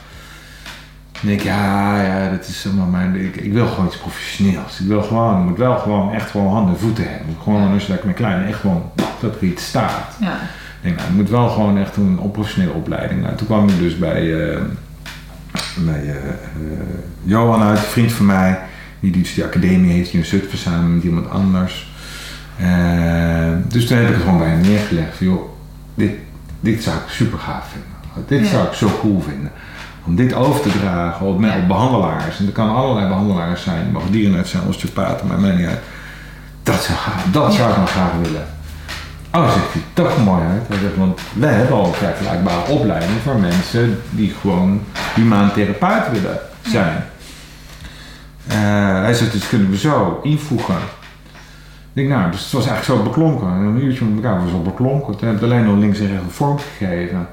[1.22, 4.80] En ik, ja, ja, dat is allemaal mijn, ik, ik wil gewoon iets professioneels.
[4.80, 7.36] Ik wil gewoon, ik moet wel gewoon echt gewoon handen en voeten hebben.
[7.42, 10.16] Gewoon als je lekker met kleine, echt gewoon dat er iets staat.
[10.20, 10.38] Ja.
[10.86, 13.22] Ik denk, nou, ik moet wel gewoon echt een professionele opleiding.
[13.22, 14.60] Nou, toen kwam ik dus bij, eh,
[15.76, 16.16] bij eh, eh,
[17.22, 18.58] Johan uit, een vriend van mij.
[19.00, 21.90] Die dus die academie heeft hier in Zutphen samen met iemand anders.
[23.68, 25.16] Dus toen heb ik het gewoon bij hem neergelegd.
[25.16, 25.48] Van, joh,
[25.94, 26.10] dit,
[26.60, 28.26] dit zou ik super gaaf vinden.
[28.26, 28.56] Dit Ja.
[28.56, 29.50] zou ik zo cool vinden.
[30.04, 32.38] Om dit over te dragen op, op behandelaars.
[32.38, 33.78] En er kan allerlei behandelaars zijn.
[33.78, 35.80] Het mag dierenarts zijn, osteopaten, maar mij niet uit.
[36.62, 36.98] Dat zou,
[37.32, 38.55] dat zou ik nog graag willen.
[39.32, 40.96] Oh, zegt hij, toch mooi uit.
[40.96, 44.80] Want wij hebben al vergelijkbare opleiding voor mensen die gewoon
[45.14, 47.04] humaan therapeut willen zijn.
[48.46, 48.56] Eh,
[49.02, 50.74] hij zegt, dus kunnen we zo invoegen.
[50.74, 53.48] Ik denk, nou, dus het was eigenlijk zo beklonken.
[53.48, 55.16] Een uurtje met elkaar was al beklonken.
[55.16, 57.28] Toen heb ik alleen nog links en rechts een vorm gegeven.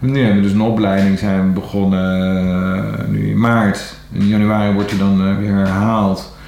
[0.00, 3.94] En nu hebben we dus een opleiding zijn begonnen eh, nu in maart.
[4.12, 6.38] In januari wordt hij dan eh, weer herhaald.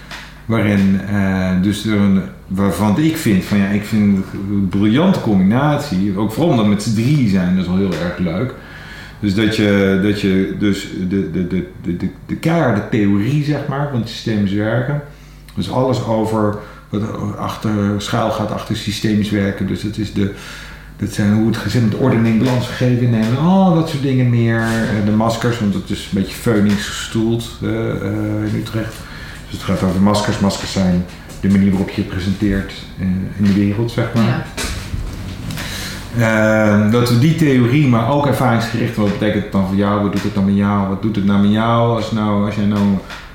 [0.45, 1.01] Waarin
[1.63, 2.23] dus er een,
[2.55, 6.17] waarvan ik vind van ja, ik vind het een briljante combinatie.
[6.17, 8.55] Ook vooral omdat met z'n drie zijn, dat is wel heel erg leuk.
[9.21, 13.67] Dus dat je, dat je dus de, de, de, de, de, de keiharde theorie zeg
[13.69, 15.03] maar van het systemisch werken.
[15.55, 19.67] Dus alles over wat achter schuil gaat achter systemisch werken.
[19.67, 20.35] Dus dat is de,
[20.97, 24.61] dat zijn hoe het gezin met ordening, balansvergeving nemen, al dat soort dingen meer.
[24.61, 28.95] Eh, De maskers, want het is een beetje Phoenix gestoeld eh, eh, in Utrecht.
[29.51, 30.39] Dus het gaat over maskers.
[30.39, 31.05] Maskers zijn
[31.43, 33.07] de manier waarop je je presenteert eh,
[33.39, 34.25] in de wereld, zeg maar.
[34.25, 34.45] Ja.
[36.19, 40.03] Eh, dat we die theorie, maar ook ervaringsgericht, wat betekent het dan voor jou?
[40.03, 40.89] Wat doet het dan met jou?
[40.89, 41.97] Wat doet het nou met jou?
[41.97, 42.83] Als, nou, als jij nou,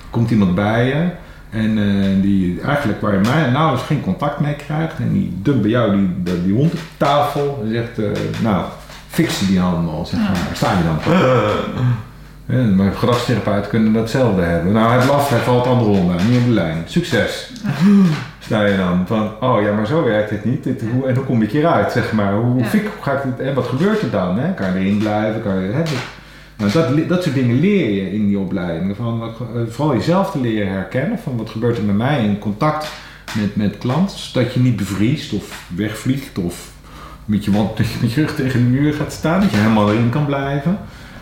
[0.09, 1.09] komt iemand bij je
[1.49, 5.61] en eh, die eigenlijk waar je mij nauwelijks geen contact mee krijgt en die dumpt
[5.61, 8.65] bij jou die, die, die hond op tafel en zegt, eh, nou,
[9.07, 10.37] fix die handel, zeg maar.
[10.53, 11.13] Sta je dan?
[12.47, 12.93] Ja, maar
[13.69, 14.73] kunnen datzelfde hebben.
[14.73, 16.83] Nou, hij blaft, hij valt andere honden aan, niet op de lijn.
[16.85, 17.51] Succes!
[18.39, 20.63] Sta je dan van, oh ja, maar zo werkt het niet.
[20.63, 22.33] Dit, hoe, en hoe kom ik hieruit, zeg maar?
[22.33, 22.65] Hoe, Ja.
[22.65, 24.39] fik, ga ik dit, en wat gebeurt er dan?
[24.39, 24.53] Hè?
[24.53, 25.41] Kan je erin blijven?
[25.43, 25.83] Kan je, hè?
[25.83, 25.93] Dat-
[26.57, 28.95] Nou, dat, dat soort dingen leer je in die opleiding.
[28.95, 31.19] Van, eh, vooral jezelf te leren herkennen.
[31.19, 32.87] Van wat gebeurt er met mij in contact
[33.39, 34.17] met, met klanten.
[34.19, 36.69] Zodat je niet bevriest of wegvliegt of
[37.25, 37.51] met je,
[38.01, 39.41] met je rug tegen de muur gaat staan.
[39.41, 40.77] Dat je helemaal erin kan blijven.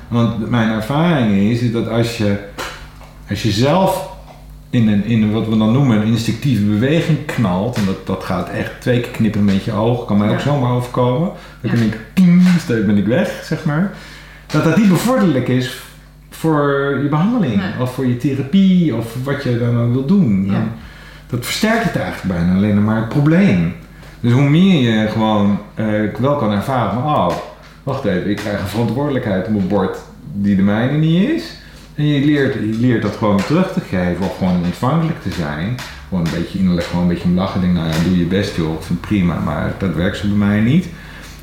[0.08, 2.38] Want mijn ervaring is, is dat als je,
[3.30, 4.14] als je zelf
[4.70, 8.24] in, een, in een, wat we dan noemen een instinctieve beweging knalt, en dat, dat
[8.24, 10.42] gaat echt twee keer knippen met je ogen, kan mij ook Ja.
[10.42, 11.30] zomaar overkomen.
[11.62, 13.92] Dan ben ik, ping, ben ik weg, zeg maar.
[14.48, 15.78] Dat dat niet bevorderlijk is
[16.30, 17.72] voor je behandeling, Nee.
[17.82, 20.48] of voor je therapie, of wat je dan ook wil doen.
[20.52, 20.72] Dan-
[21.30, 23.74] dat versterkt het eigenlijk bijna alleen maar het probleem.
[24.20, 25.86] Dus hoe meer je gewoon eh,
[26.20, 27.32] wel kan ervaren van, oh,
[27.86, 29.98] wacht even, ik krijg een verantwoordelijkheid op mijn bord
[30.34, 31.54] die de mijne niet is.
[31.96, 35.76] En je leert, je leert dat gewoon terug te geven of gewoon ontvankelijk te zijn.
[36.10, 37.62] Gewoon een beetje innerlijk, gewoon een beetje om lachen.
[37.62, 40.28] Denk, nou ja, doe je best joh, ik vind het prima, maar dat werkt zo
[40.28, 40.88] bij mij niet.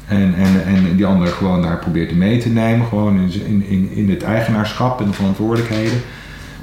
[0.06, 4.10] En, en, en die ander gewoon daar probeert mee te nemen, gewoon in, in, in,
[4.10, 6.00] het eigenaarschap en de verantwoordelijkheden.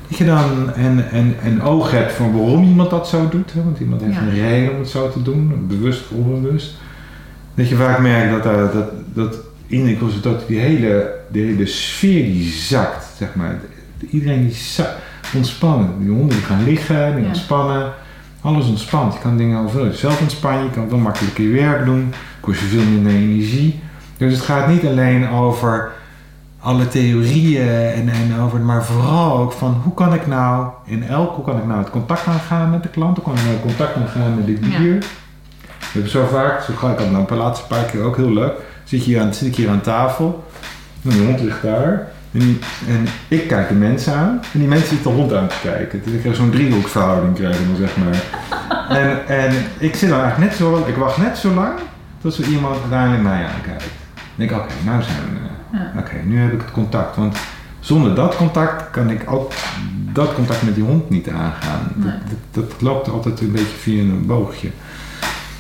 [0.08, 3.54] Dat je dan en, en, en oog hebt voor waarom iemand dat zo doet.
[3.54, 3.64] Hè?
[3.64, 4.22] Want iemand heeft Ja.
[4.22, 6.74] een reden om het zo te doen, bewust of onbewust.
[7.56, 9.38] Dat je vaak merkt dat, eh, dat, dat
[9.70, 13.60] in de consultatie die hele de hele sfeer die zakt, zeg maar.
[14.10, 14.96] Iedereen die zakt,
[15.36, 15.90] ontspannen.
[16.00, 17.28] Die honden die gaan liggen, die Ja.
[17.28, 17.92] ontspannen.
[18.42, 19.14] Alles ontspant.
[19.14, 22.14] Je kan dingen al veel zelf ontspannen, je kan veel makkelijker je werk doen.
[22.40, 23.80] Kost je veel minder energie.
[24.18, 25.92] Dus het gaat niet alleen over
[26.60, 31.36] alle theorieën en, en over, maar vooral ook van hoe kan ik nou in elk,
[31.36, 33.62] hoe kan ik nou het contact aangaan met de klant, hoe kan ik nou het
[33.62, 34.78] contact aangaan met de Ja.
[34.78, 34.98] dier.
[35.00, 38.54] We hebben zo vaak, zo ga ik nou een laatste paar keer ook heel leuk,
[38.90, 40.44] zit, hier aan, zit ik hier aan tafel,
[41.04, 44.68] en de hond ligt daar, en, die- en ik kijk de mensen aan, en die
[44.68, 46.02] mensen zitten de hond aan te kijken.
[46.04, 48.22] Dus ik krijg zo'n driehoekverhouding krijgen dan zeg maar.
[48.90, 51.74] En, en ik zit dan eigenlijk net zo lang, ik wacht net zo lang,
[52.22, 53.84] tot zo iemand uiteindelijk mij aankijkt.
[54.16, 55.92] Dan denk ik, oké, nou zijn we, Ja.
[56.00, 57.16] Oké, nu heb ik het contact.
[57.16, 57.38] Want
[57.80, 59.52] zonder dat contact kan ik ook
[60.14, 61.92] dat contact met die hond niet aangaan.
[61.96, 62.12] Nee.
[62.12, 64.70] Dat, dat, dat loopt altijd een beetje via een boogje.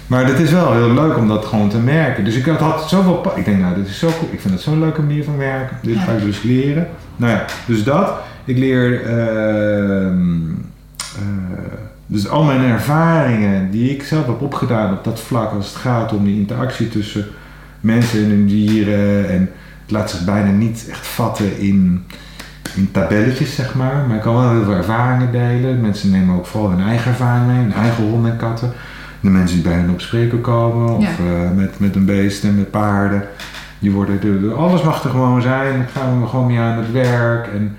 [0.10, 2.24] Maar het is wel heel leuk om dat gewoon te merken.
[2.24, 3.32] Dus ik had, had zoveel...
[3.36, 4.32] Ik denk, nou, dit is zo cool.
[4.32, 5.78] Ik vind het zo'n leuke manier van werken.
[5.82, 6.88] Dit ga ik dus leren.
[7.16, 8.12] Nou ja, dus dat.
[8.46, 9.06] Ik leer...
[9.06, 10.50] ehm,
[11.16, 15.52] eh, dus al mijn ervaringen die ik zelf heb opgedaan op dat vlak...
[15.52, 17.26] als het gaat om die interactie tussen
[17.80, 19.30] mensen en hun dieren...
[19.30, 19.50] en
[19.82, 22.04] het laat zich bijna niet echt vatten in,
[22.76, 24.06] in tabelletjes, zeg maar.
[24.08, 25.82] Maar ik kan wel heel veel ervaringen delen.
[25.82, 28.74] Mensen nemen ook vooral hun eigen ervaring mee, hun eigen honden en katten.
[29.22, 31.10] De mensen die bij hen op spreken komen, of Ja.
[31.10, 33.24] eh, met, met een beest en met paarden.
[33.80, 35.74] Die worden, de, de- alles mag er gewoon zijn.
[35.78, 37.48] Dan gaan we gewoon mee aan het werk.
[37.48, 37.76] En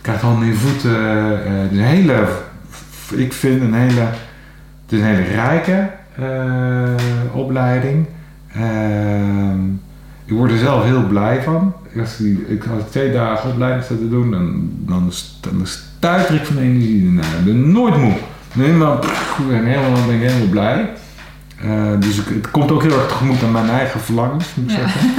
[0.00, 0.96] krijgt handen in voeten.
[0.96, 2.28] eh, het is een hele,
[3.14, 8.06] ik vind een hele, het is een hele rijke eh, opleiding.
[8.54, 9.64] Ehm,
[10.24, 11.72] ik word er zelf heel blij van.
[12.00, 16.58] Als, die, ik, ik twee dagen opleiding te doen, dan, dan, dan stuiter ik van
[16.58, 17.38] energie ernaar.
[17.38, 18.12] Ik ben nooit moe.
[18.52, 20.90] Helemaal, pff, ik ben helemaal, ben ik helemaal blij.
[21.62, 24.76] Eh, dus ik, het komt ook heel erg tegemoet aan mijn eigen verlangens, moet ik
[24.76, 24.82] Ja.
[24.82, 25.10] zeggen.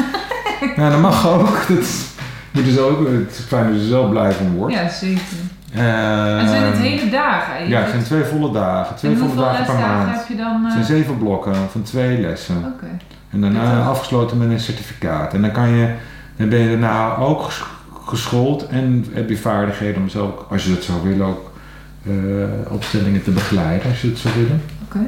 [0.75, 1.47] Ja, dat mag ook.
[1.67, 3.07] Dat moet dus ook.
[3.07, 4.73] Het is fijn dat je er zelf blij van wordt.
[4.73, 5.21] Ja, zeker.
[5.73, 7.82] Eh, En zijn het hele dagen Ja, eigenlijk?
[7.82, 8.95] het zijn twee volle dagen.
[8.95, 10.15] Twee volle dagen per maand.
[10.17, 10.53] heb je dan?
[10.55, 12.55] Het eh, zijn zeven blokken van twee lessen.
[12.75, 12.88] Oké.
[13.32, 15.34] En daarna afgesloten met een certificaat.
[15.34, 15.93] En dan, kan je,
[16.36, 17.63] dan ben je daarna ook ges-
[18.05, 21.51] geschoold en heb je vaardigheden om zelf, als je dat zou willen, ook eh,
[22.68, 24.62] opstellingen te begeleiden, als je het zou willen.
[24.86, 24.99] Oké.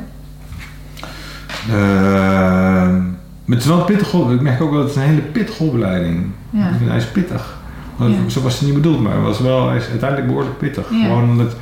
[1.70, 2.98] Ehm,
[3.46, 5.22] maar het is wel een pittige op- Ik merk ook wel dat het een hele
[5.22, 6.26] pittige opleiding.
[6.50, 6.68] Ja.
[6.70, 7.58] Ik vind hij is pittig.
[7.96, 8.30] Want Ja.
[8.30, 10.86] Zo was het niet bedoeld, maar hij was wel hij is uiteindelijk behoorlijk pittig.
[10.92, 11.04] Ja.
[11.06, 11.56] Gewoon omdat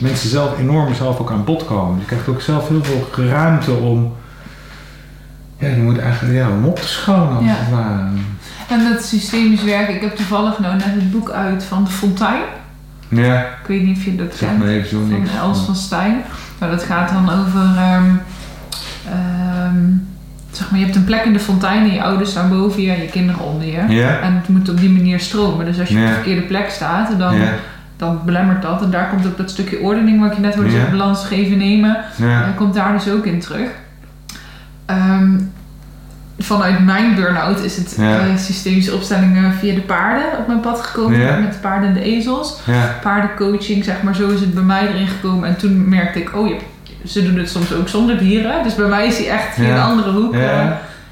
[0.00, 1.98] mensen zelf enorm zelf ook aan bod komen.
[1.98, 4.12] Je krijgt ook zelf heel veel ruimte om.
[5.58, 7.52] Ja, je moet eigenlijk ja, om op te schonen als Ja.
[7.54, 8.08] het ware.
[8.68, 12.42] En dat systemisch werken, ik heb toevallig nou net het boek uit van de Fontein.
[13.08, 14.58] Ja, Ik weet niet of je dat zeg kent.
[14.60, 15.30] maar even zo Van niks.
[15.40, 16.16] Els van Stijn.
[16.60, 17.60] Nou, dat gaat dan over.
[17.76, 18.04] ehm,
[19.06, 19.84] ehm,
[20.52, 22.90] zeg maar, je hebt een plek in de fontein en je ouders staan boven je
[22.90, 23.84] en je kinderen onder je.
[23.88, 24.20] Ja?
[24.20, 25.64] En het moet op die manier stromen.
[25.66, 27.34] Dus als je op de verkeerde plek staat, dan,
[27.96, 28.82] dan belemmert dat.
[28.82, 31.96] En daar komt ook dat stukje ordening wat je net hoorde balans geven, nemen.
[32.16, 32.44] ja.
[32.44, 33.68] En komt daar dus ook in terug.
[34.86, 35.30] Ehm,
[36.38, 38.18] vanuit mijn burn-out is het Ja.
[38.18, 41.18] eh, systemische opstellingen via de paarden op mijn pad gekomen.
[41.20, 41.36] Ja.
[41.38, 42.60] Met de paarden en de ezels.
[42.64, 42.94] ja.
[43.02, 45.48] Paardencoaching, zeg maar, zo is het bij mij erin gekomen.
[45.48, 46.54] En toen merkte ik, oh ja,
[47.06, 48.62] ze doen het soms ook zonder dieren.
[48.62, 50.60] Dus bij mij is hij echt via een andere hoek eh,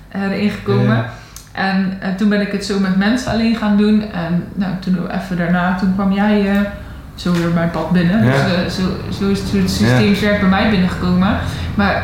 [0.08, 1.04] eh, erin gekomen.
[1.52, 4.02] En toen ben ik het zo met mensen alleen gaan doen.
[4.12, 6.68] En nou, toen even daarna, toen kwam jij
[7.14, 8.22] zo weer mijn pad binnen.
[8.22, 8.82] Dus zo,
[9.18, 11.36] zo is het, het systeemswerk bij mij binnengekomen.
[11.74, 12.02] Maar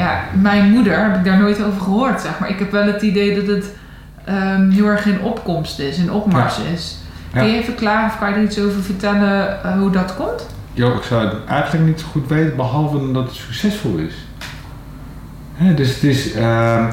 [0.00, 2.50] ja, mijn moeder heb ik daar nooit over gehoord, zeg maar.
[2.50, 3.74] Ik heb wel het idee dat het
[4.24, 6.98] ehm, heel erg in opkomst is, in opmars is.
[7.32, 7.40] Ja.
[7.40, 10.46] Kun je even klaar of kan je er iets over vertellen eh, hoe dat komt?
[10.72, 14.14] Jo, ik zou het eigenlijk niet zo goed weten, behalve dat het succesvol is.
[15.54, 16.32] Hè, dus het is.
[16.32, 16.84] ehm,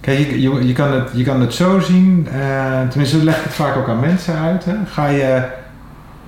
[0.00, 3.44] kijk, je, je, je, kan het, je kan het zo zien, eh, tenminste, leg ik
[3.44, 4.64] het vaak ook aan mensen uit.
[4.64, 4.74] Hè.
[4.86, 5.42] Ga je.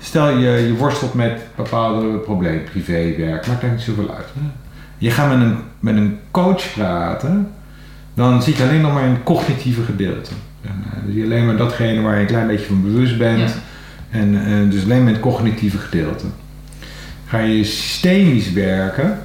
[0.00, 4.26] Stel je, je worstelt met bepaalde problemen, privé, werk, maakt daar niet zoveel uit.
[4.34, 4.67] Hè.
[4.98, 7.50] Je gaat met een, met een coach praten,
[8.14, 10.30] dan zit je alleen nog maar in het cognitieve gedeelte.
[10.62, 13.38] En, eh, zie je alleen maar datgene waar je een klein beetje van bewust bent.
[13.50, 14.18] Ja.
[14.18, 16.24] En eh, dus alleen met het cognitieve gedeelte.
[17.26, 19.18] Ga je systemisch werken,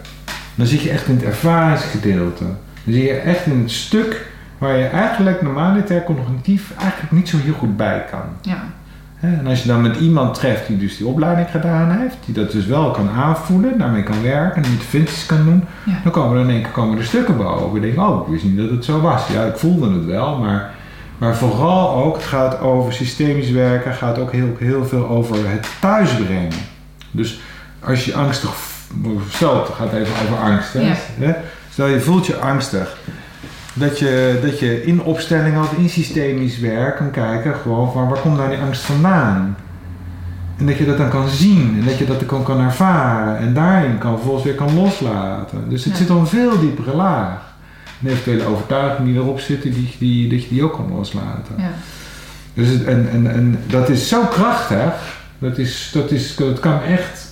[0.55, 2.43] dan zit je echt in het ervaringsgedeelte.
[2.83, 7.37] Dan zit je echt in het stuk waar je eigenlijk normaliter cognitief eigenlijk niet zo
[7.37, 8.21] heel goed bij kan.
[8.41, 8.63] Ja,
[9.23, 12.51] En als je dan met iemand treft die dus die opleiding gedaan heeft, die dat
[12.51, 15.99] dus wel kan aanvoelen, daarmee kan werken en interventies kan doen, Ja.
[16.03, 17.73] dan komen er in één keer komen er stukken boven.
[17.73, 19.27] Je denkt, oh, ik wist niet dat het zo was.
[19.27, 20.71] Ja, ik voelde het wel, maar,
[21.17, 25.67] maar vooral ook, het gaat over systemisch werken, gaat ook heel, heel veel over het
[25.81, 26.51] thuisbrengen.
[27.11, 27.39] Dus
[27.79, 28.89] als je angstig, v-
[29.29, 30.79] stel het gaat even over angst, hè?
[30.81, 30.93] Ja.
[31.19, 31.33] Hè?
[31.71, 32.97] stel je voelt je angstig
[33.73, 38.19] dat je, dat je in opstellingen of in systemisch werk kan kijken gewoon van waar
[38.19, 39.57] komt nou die angst vandaan?
[40.57, 43.53] En dat je dat dan kan zien en dat je dat dan kan ervaren en
[43.53, 45.69] daarin kan vervolgens weer kan loslaten.
[45.69, 45.99] Dus het Ja.
[45.99, 47.51] zit al een veel diepere laag.
[48.01, 51.55] En eventuele overtuigingen die erop zitten, die, die, dat je die ook kan loslaten.
[51.57, 51.71] Ja.
[52.53, 54.93] Dus het, en, en, en dat is zo krachtig.
[55.39, 57.27] Dat, is, dat, is, dat kan echt,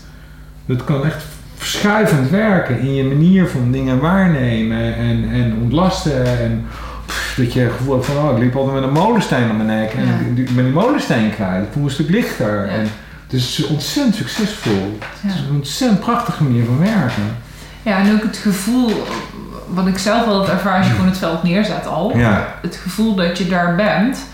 [0.66, 1.24] dat kan echt
[1.62, 6.26] verschuivend werken in je manier van dingen waarnemen en, en ontlasten.
[6.40, 6.66] En
[7.06, 9.56] pff, dat je het gevoel hebt van, oh, ik liep altijd met een molensteen om
[9.58, 10.14] mijn nek en Ja.
[10.36, 11.64] ik, ben die molensteen kwijt.
[11.64, 12.66] Ik voel me een stuk lichter.
[12.66, 12.72] Ja.
[12.72, 12.88] En
[13.24, 14.98] het is ontzettend succesvol.
[15.22, 17.24] Het is een ontzettend prachtige manier van werken.
[17.84, 19.04] ja, en ook het gevoel,
[19.68, 22.12] wat ik zelf altijd ervaar als je gewoon het veld neerzet al.
[22.62, 24.26] Het gevoel dat je daar bent,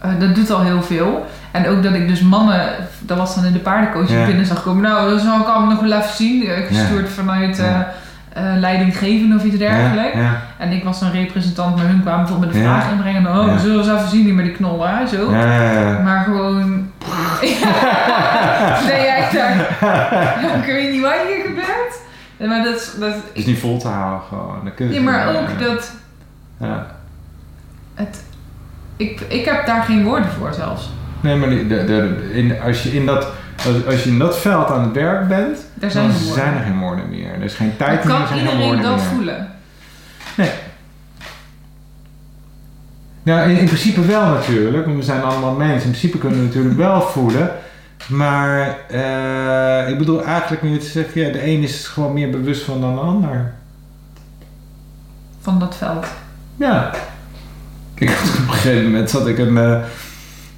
[0.00, 1.26] eh, dat doet al heel veel.
[1.52, 2.70] En ook dat ik dus mannen,
[3.00, 4.82] dat was dan in de paardencoaching binnen zag komen.
[4.82, 6.42] Nou, dat zal ik allemaal nog wel even zien.
[6.68, 10.14] Gestuurd vanuit eh, leidinggevende of iets dergelijks.
[10.14, 12.80] ja, ja, En ik was een representant, maar hun kwamen bijvoorbeeld met de Ja.
[12.80, 13.26] vraag inbrengen.
[13.26, 15.30] Oh, we zullen eens even zien die met die knollen, hè, zo.
[16.02, 16.90] Maar gewoon...
[18.86, 19.32] nee, echt
[20.54, 22.00] ik weet niet wat hier gebeurt.
[22.36, 22.90] Nee, Maar dat is...
[23.00, 24.60] Dat, Het is niet vol te houden gewoon.
[24.64, 25.92] Dat kun je ja, maar ook dat...
[26.60, 26.86] Ja.
[27.94, 28.24] Het,
[28.96, 30.90] ik, ik heb daar geen woorden voor zelfs.
[31.20, 33.28] Nee, maar die- de, de, in, als, je in dat,
[33.66, 35.58] als, als je in dat veld aan het werk bent,
[35.92, 37.32] zijn dan zijn er geen woorden meer.
[37.34, 39.48] Er is geen tijd meer, er kan zijn geen iedereen woorden dat voelen?
[40.36, 40.50] Nee.
[43.22, 45.84] Nou, in, in principe wel natuurlijk, want we zijn allemaal mensen.
[45.84, 47.50] In principe kunnen we natuurlijk wel voelen.
[48.08, 52.62] Maar eh, ik bedoel eigenlijk meer te zeggen, ja, de een is gewoon meer bewust
[52.62, 53.52] van dan de ander.
[55.40, 56.06] Van dat veld.
[56.56, 56.90] Ja.
[57.94, 59.80] Ik had op een gegeven moment zat ik een, eh,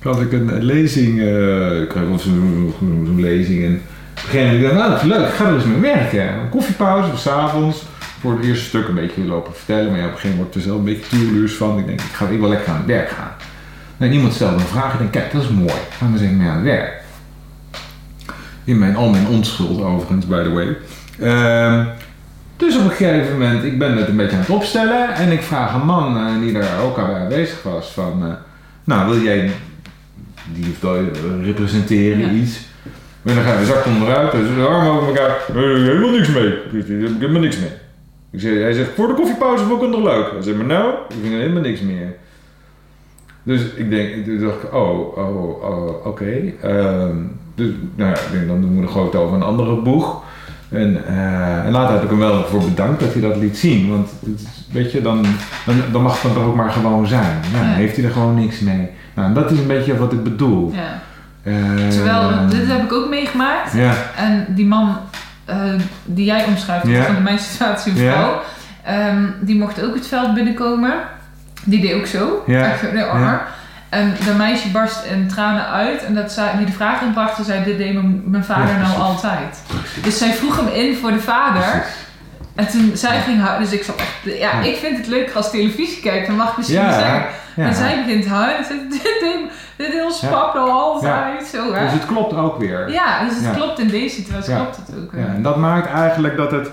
[0.03, 3.83] had ik een lezing, eh, ik kreeg wel zo'n lezing en
[4.17, 6.33] op gegeven moment ik, nou dat leuk, ik ga er eens mee werken.
[6.33, 7.85] Een koffiepauze, of 's avonds,
[8.21, 10.55] voor het eerste stuk een beetje lopen vertellen, maar ja, op een gegeven moment word
[10.55, 11.79] ik er zelf een beetje toerluurs van.
[11.79, 13.33] Ik denk, ik, ga, wil lekker aan het werk gaan.
[13.99, 16.37] En iemand stelde een vraag ik denk, kijk, dat is mooi, gaan we eens even
[16.37, 17.03] mee aan het werk.
[18.65, 20.77] In mijn, al mijn onschuld overigens, by the way.
[21.21, 21.85] Ehm,
[22.57, 25.43] dus op een gegeven moment, ik ben het een beetje aan het opstellen en ik
[25.43, 28.33] vraag een man eh, die daar ook al bij aanwezig was van, eh,
[28.85, 29.51] nou wil jij
[30.55, 32.31] die of dat eh, representeren, Ja.
[32.31, 32.69] iets?
[33.23, 36.47] En dan gaan we zak onderuit, dus de armen over elkaar, eh, helemaal niks mee,
[36.47, 37.71] ik heb helemaal niks mee.
[38.31, 40.31] Ik zeg, hij zegt, voor de koffiepauze vond ik het nog leuk.
[40.33, 42.15] Hij zegt, maar nou, ik vind helemaal niks meer.
[43.43, 46.53] Dus ik denk, toen dacht ik, oh, oh, oh oké.
[46.63, 47.17] Ehm,
[47.55, 50.23] dus, nou ja, ik denk, dan doen we er gewoon over een andere boeg.
[50.71, 53.91] En, eh, en later heb ik hem wel voor bedankt dat hij dat liet zien.
[53.91, 54.11] Want
[54.73, 55.27] weet je, dan,
[55.66, 57.39] dan, dan mag het dan ook maar gewoon zijn.
[57.53, 58.91] Ja, heeft hij er gewoon niks mee.
[59.14, 60.73] Nou, en dat is een beetje wat ik bedoel.
[60.75, 61.01] Ja.
[61.43, 63.73] Eh, Terwijl, dit heb ik ook meegemaakt.
[63.73, 64.97] Ja, En die man
[65.45, 65.57] eh,
[66.05, 67.05] die jij omschrijft, Ja.
[67.05, 68.41] van mijn situatie vrouw,
[68.85, 70.93] ehm, die mocht ook het veld binnenkomen.
[71.64, 72.43] Die deed ook zo.
[72.47, 72.62] Ja.
[72.73, 73.39] Echt de.
[73.91, 73.97] Ja.
[73.99, 76.05] En dat meisje barst in tranen uit.
[76.05, 77.93] En dat zij, die de vraag inbracht, en zei, dit deed
[78.24, 79.62] mijn, vader Ja, nou altijd.
[80.03, 81.62] Dus zij vroeg hem in voor de vader.
[81.62, 81.99] precies.
[82.55, 84.61] En toen zij ging huilen, dus ik zat echt, ja, Ja.
[84.61, 87.24] ik vind het leuker als televisie kijkt, dan mag ik misschien Ja, zeggen.
[87.57, 87.64] ja.
[87.64, 89.41] En zij begint te huilen, zegt, dit deed,
[89.76, 90.28] dit deed ons Ja.
[90.28, 91.80] pap nou altijd, zo hè.
[91.84, 92.91] Dus het klopt ook weer.
[92.93, 93.51] Ja, dus het Ja.
[93.51, 94.59] klopt in deze situatie, Ja.
[94.61, 95.12] klopt het ook.
[95.12, 95.26] Ja, Ja.
[95.26, 96.68] en dat maakt eigenlijk dat het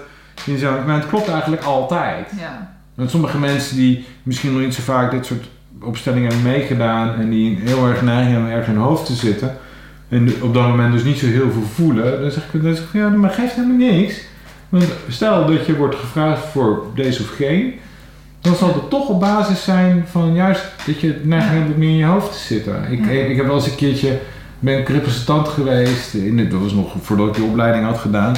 [0.45, 2.30] in maar het klopt eigenlijk altijd.
[2.39, 2.68] ja.
[2.95, 5.45] Want sommige mensen die misschien nog niet zo vaak dit soort
[5.84, 9.58] opstellingen hebben meegedaan en die heel erg neigen hebben erg in hun hoofd te zitten
[10.10, 12.84] en op dat moment dus niet zo heel veel voelen, dan zeg ik, dan zeg
[12.84, 14.16] ik ja, maar geeft helemaal niks.
[14.70, 17.74] Want stel dat je wordt gevraagd voor deze of geen,
[18.42, 21.90] dan zal het toch op basis zijn van juist dat je neiging hebt om meer
[21.90, 22.76] in je hoofd te zitten.
[22.92, 24.20] Ik, ik heb wel eens een keertje,
[24.60, 28.36] ben ik representant geweest, in, het- dat was nog voordat ik die opleiding had gedaan.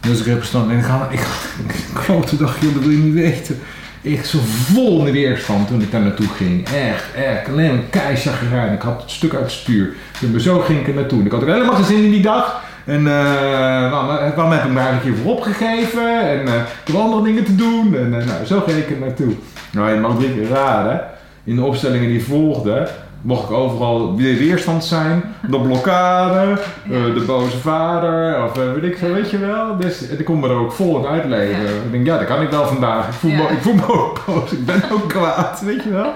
[0.00, 3.14] Dus ik representant en ik had, ik een klote dag, joh, dat wil je niet
[3.14, 3.58] weten.
[4.02, 6.66] Ik zo vol in de weerstand toen ik daar naartoe ging.
[6.68, 7.48] Echt, echt.
[7.48, 8.72] Alleen een keizaggerijn.
[8.72, 9.92] Ik had het stuk uit het stuur.
[10.20, 11.22] Dus zo ging ik er naartoe.
[11.24, 12.60] Ik had ook helemaal geen zin in die dag.
[12.84, 16.20] En maar- waarom heb ik me eigenlijk hiervoor opgegeven?
[16.30, 17.96] En eh, ik andere dingen te doen.
[17.96, 19.32] En nou, zo ging ik er naartoe.
[19.72, 21.00] Nou, je mag drie keer raden.
[21.44, 22.88] In de opstellingen die volgden,
[23.22, 25.22] mocht ik overal weer weerstand zijn.
[25.50, 26.50] De blokkade,
[26.84, 29.76] eh, de boze vader, of eh, weet ik veel, weet je wel.
[29.76, 31.62] Dus en ik kon me er ook vol in uitleven.
[31.62, 31.68] Ja.
[31.68, 33.06] Ik denk, ja, dat kan ik wel vandaag.
[33.06, 36.12] Ik voel, me, ik voel me ook boos, ik ben ook kwaad, weet je wel.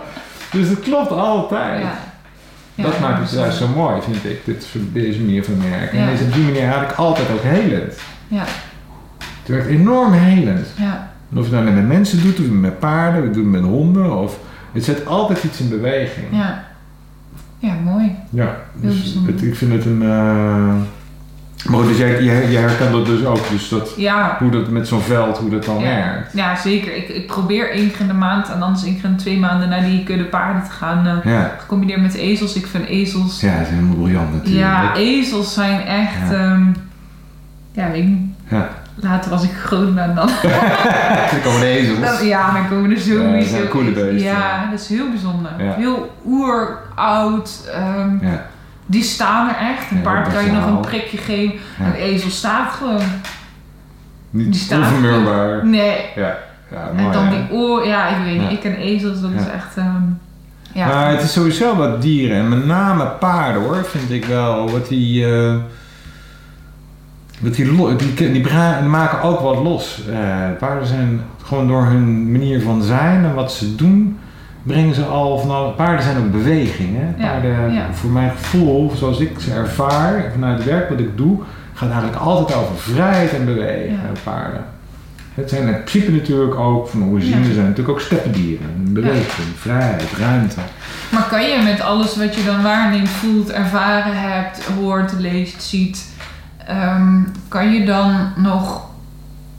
[0.52, 1.84] Dus het klopt altijd.
[2.74, 5.98] Dat maakt het juist zo mooi, vind ik, dit, deze manier van werken.
[5.98, 7.94] En deze, op die manier eigenlijk altijd ook helend.
[8.28, 8.44] Ja,
[9.18, 10.66] Het werkt enorm helend.
[10.76, 14.18] ja, En of je het nou met mensen doet, of met paarden, of met honden,
[14.18, 14.38] of
[14.72, 16.26] het zet altijd iets in beweging.
[16.30, 16.64] ja.
[17.58, 18.10] Ja, mooi.
[18.30, 20.02] Ja, dus het, ik vind het een.
[20.02, 20.74] eh,
[21.68, 24.68] Maar goed, dus jij, jij, jij herkent dat dus ook, dus dat, Ja, hoe dat
[24.70, 25.82] met zo'n veld, hoe dat dan Ja.
[25.84, 26.32] werkt.
[26.32, 26.96] ja zeker.
[26.96, 29.38] Ik, ik probeer één keer in de maand en anders één keer in de twee
[29.38, 31.06] maanden naar die kudde paarden te gaan.
[31.06, 32.54] eh, Ja, gecombineerd met ezels.
[32.56, 33.40] Ik vind ezels...
[33.40, 34.60] ja dat is helemaal briljant natuurlijk.
[34.64, 36.30] Ja, ezels zijn echt...
[36.30, 36.36] Ja.
[36.42, 36.58] Ja,
[37.72, 38.30] ja weet ik niet.
[38.48, 38.68] Ja.
[39.00, 40.26] Later als ik groot ben dan...
[41.30, 42.00] Dan komen de ezels.
[42.00, 43.48] dan ja, dan komen er Ja, sowieso...
[43.48, 44.18] zijn coole beesten.
[44.18, 45.50] Ja, dat is heel bijzonder.
[45.58, 45.72] Ja.
[45.74, 47.68] Heel oeroud.
[47.74, 48.46] ehm Ja,
[48.86, 49.90] die staan er echt.
[49.90, 51.58] Een Ja, paard kan je nog een prikje geven.
[51.78, 51.84] Ja.
[51.86, 53.02] Een ezel staat gewoon.
[54.30, 55.66] Die niet staat onvermurbaar.
[55.66, 55.96] Nee.
[56.14, 56.36] Ja,
[56.70, 57.30] ja En dan hè?
[57.30, 57.86] die oor...
[57.86, 58.50] Ja, ik weet niet.
[58.50, 58.56] Ja.
[58.56, 59.50] Ik en ezels, dat is Ja.
[59.52, 59.76] echt...
[59.76, 60.02] ehm,
[60.72, 60.86] ja.
[60.86, 64.70] Maar het is sowieso wat dieren, en met name paarden hoor, vind ik wel.
[64.70, 65.34] Wat die.
[65.34, 65.54] eh,
[67.40, 68.46] wat die, die, die,
[68.88, 70.02] maken ook wat los.
[70.10, 74.18] Eh, paarden zijn gewoon door hun manier van zijn en wat ze doen,
[74.62, 76.96] brengen ze al van al- Paarden zijn ook beweging.
[76.96, 77.26] Hè?
[77.26, 77.86] Paarden, ja.
[77.92, 81.38] voor mijn gevoel, zoals ik ze ervaar vanuit het werk wat ik doe,
[81.74, 83.92] gaat eigenlijk altijd over vrijheid en bewegen.
[83.92, 84.20] Ja.
[84.24, 84.64] Paarden.
[85.34, 88.66] Het zijn in principe natuurlijk ook, van origine zijn natuurlijk ook steppendieren.
[88.76, 90.60] Beweging, vrijheid, ruimte.
[91.10, 96.06] Maar kan je met alles wat je dan waarneemt, voelt, ervaren hebt, hoort, leest, ziet,
[96.66, 98.84] ehm, kan je dan nog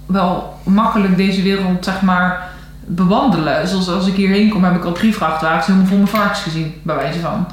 [0.05, 2.47] wel makkelijk deze wereld, zeg maar,
[2.86, 3.68] bewandelen?
[3.68, 6.74] Zoals als ik hierheen kom, heb ik al drie vrachtwagens helemaal vol mijn varkens gezien,
[6.84, 7.47] bij wijze van.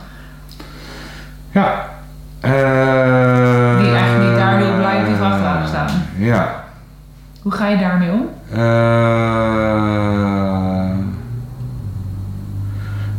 [1.51, 1.85] Ja.
[2.41, 2.51] Eh,
[3.79, 5.89] Die echt niet daar heel blij op die vrachtwagen staan.
[6.17, 6.63] Ja.
[7.43, 8.29] Hoe ga je daarmee om?
[8.53, 8.59] Eh,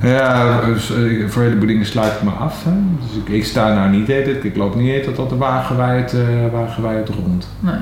[0.02, 2.64] ja, dus, eh, voor heleboel dingen sluit ik me af.
[2.64, 2.72] Hè.
[3.02, 5.36] Dus ik, ik sta nou niet heet het, ik loop niet heet het tot de
[5.38, 6.20] wagenwijd, eh
[6.52, 7.48] wagenwijd rond.
[7.60, 7.76] Nee.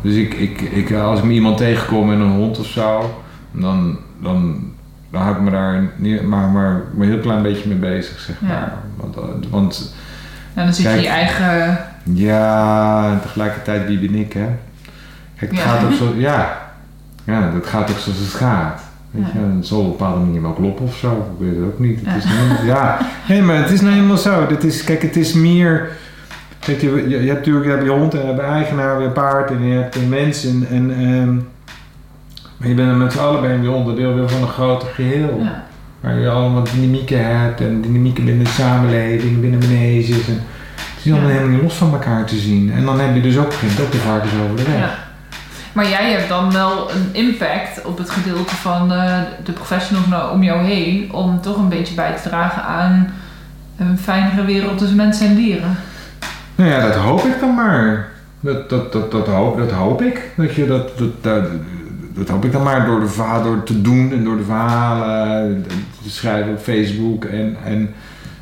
[0.00, 3.20] Dus ik, ik, ik, eh, als ik me iemand tegenkom met een hond of zo,
[3.52, 4.56] dan, dan,
[5.10, 8.18] dan hou ik me daar niet, maar, maar, maar een heel klein beetje mee bezig,
[8.18, 8.46] zeg Ja.
[8.48, 8.72] maar.
[8.96, 9.94] Want, eh, want
[10.54, 11.78] En dan zit je je eigen...
[12.02, 14.46] Ja, en tegelijkertijd wie ben ik, hè?
[15.38, 15.66] Kijk, het Ja.
[15.66, 16.58] gaat ook zo, ja.
[17.24, 18.82] Ja, dat gaat ook zoals het gaat.
[19.12, 21.56] Weet je, en het zal op een bepaalde manier wel kloppen of zo, ik weet
[21.56, 21.98] het ook niet.
[22.02, 22.58] Het Ja.
[22.60, 22.98] is ja,
[23.28, 24.46] nee, maar het is nou helemaal zo.
[24.46, 25.88] Dit is, kijk, het is meer,
[26.66, 29.02] weet je, je, je hebt natuurlijk je, hebt je hond en je hebt een eigenaar,
[29.02, 31.34] je paard en je hebt een mens en, en ehm,
[32.56, 35.38] maar je bent er met z'n allen ben je onderdeel weer van een groter geheel.
[35.42, 35.64] Ja.
[36.00, 40.26] Waar je allemaal dynamieken hebt en dynamieken binnen de samenleving, binnen Menezes.
[40.28, 40.34] En
[40.74, 41.34] het is allemaal Ja.
[41.34, 42.72] helemaal niet los van elkaar te zien.
[42.72, 44.78] En dan heb je dus ook, begint ook de varkens over de weg.
[44.80, 44.94] Ja.
[45.72, 50.32] Maar jij hebt dan wel een impact op het gedeelte van eh, de professionals nou
[50.32, 53.12] om jou heen om toch een beetje bij te dragen aan
[53.76, 55.76] een fijnere wereld tussen mensen en dieren.
[56.54, 58.08] Nou ja, dat hoop ik dan maar.
[58.40, 60.30] Dat, dat, dat, dat, hoop, dat hoop ik.
[60.36, 61.22] Dat, je dat, dat,
[62.14, 65.66] dat, hoop ik dan maar door de te doen en door de verhalen
[66.02, 67.94] te schrijven op Facebook en, en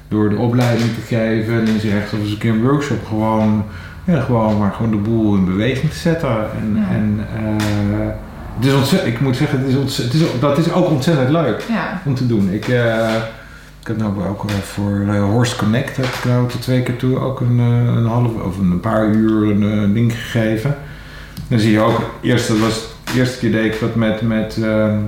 [0.08, 3.64] door de opleiding te geven en in recht of eens een keer een workshop gewoon,
[4.04, 6.28] ja, gewoon maar gewoon de boel in beweging te zetten.
[6.30, 6.88] En, Ja.
[6.94, 8.06] en eh,
[8.56, 11.28] het is ontzettend, ik moet zeggen, het is ontzettend, het is, dat is ook ontzettend
[11.28, 12.50] leuk Ja, om te doen.
[12.52, 13.14] Ik, eh,
[13.80, 17.18] ik heb nou ook eh, voor Horse Connect heb ik nou tot twee keer toe
[17.18, 20.76] ook een, een half of een paar uur een eh, ding gegeven.
[21.48, 24.58] Dan zie je ook, eerst, dat was, de eerste keer deed ik dat met, met,
[24.62, 24.98] ehm,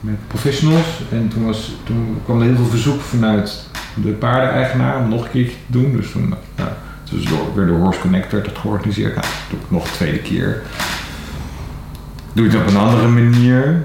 [0.00, 1.02] met professionals.
[1.12, 5.30] En toen, was, toen kwam er heel veel verzoek vanuit de paardeneigenaar om nog een
[5.30, 5.92] keertje te doen.
[5.96, 6.70] Dus toen, nou,
[7.10, 9.14] dus door, weer door Horse Connect werd dat georganiseerd.
[9.14, 10.62] Nou, dat doe ik nog een tweede keer.
[12.32, 13.82] Doe je het op een andere manier.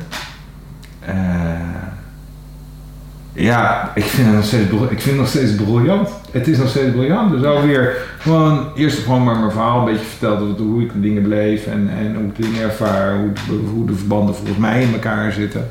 [0.99, 1.15] Eh,
[3.33, 6.09] ja, ik vind het nog steeds, ik vind nog steeds briljant.
[6.31, 7.31] Het is nog steeds briljant.
[7.31, 11.21] Dus alweer gewoon eerst gewoon maar mijn verhaal een beetje verteld hoe ik de dingen
[11.23, 14.81] beleef en, en hoe ik de dingen ervaar, hoe, de- hoe de verbanden volgens mij
[14.81, 15.67] in elkaar zitten.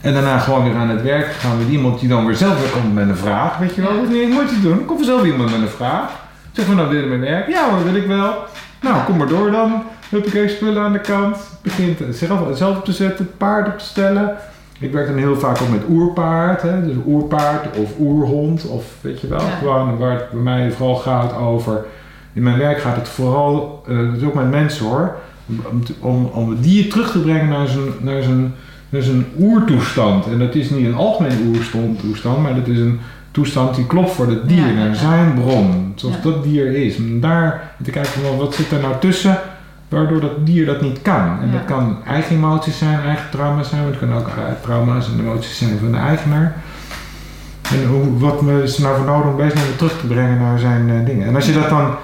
[0.00, 2.70] En daarna gewoon weer aan het werk gegaan met iemand die dan weer zelf weer
[2.82, 3.58] komt met een vraag.
[3.58, 4.76] Weet je wel, niet moeite te doen.
[4.76, 6.10] Dan komt vanzelf iemand met een vraag.
[6.52, 7.48] Zeg maar, nou wil je mijn werk?
[7.48, 8.34] Ja hoor, wil ik wel.
[8.80, 9.82] Nou, kom maar door dan.
[10.08, 11.36] Huppakee, spullen aan de kant.
[11.62, 14.34] Begint zelf, zelf op te zetten, paard op te stellen.
[14.78, 16.62] Ik werk dan heel vaak ook met oerpaard.
[16.62, 16.84] Hè?
[16.86, 18.66] Dus oerpaard of oerhond.
[18.66, 19.56] Of weet je wel, Ja.
[19.58, 21.84] gewoon waar het bij mij vooral gaat over...
[22.32, 25.16] In mijn werk gaat het vooral, eh dus ook met mensen hoor...
[26.00, 28.54] Om, om het dier terug te brengen naar zijn, naar zijn,
[28.88, 30.26] naar zijn oertoestand.
[30.26, 34.26] En dat is niet een algemeen oertoestand, maar dat is een toestand die klopt voor
[34.28, 34.74] het dier.
[34.74, 36.22] Naar zijn bron, zoals Ja.
[36.22, 36.96] dat dier is.
[36.96, 39.38] En daar te kijken van wat zit er nou tussen...
[39.88, 41.38] Waardoor dat dier dat niet kan.
[41.42, 41.52] En Ja.
[41.52, 45.20] dat kan eigen emoties zijn, eigen trauma's zijn, maar het kan ook eh, trauma's en
[45.20, 46.54] emoties zijn van de eigenaar.
[47.70, 50.90] En hoe, wat is er nou voor nodig om weer terug te brengen naar zijn
[50.90, 51.26] eh, dingen.
[51.26, 51.94] En als je dat dan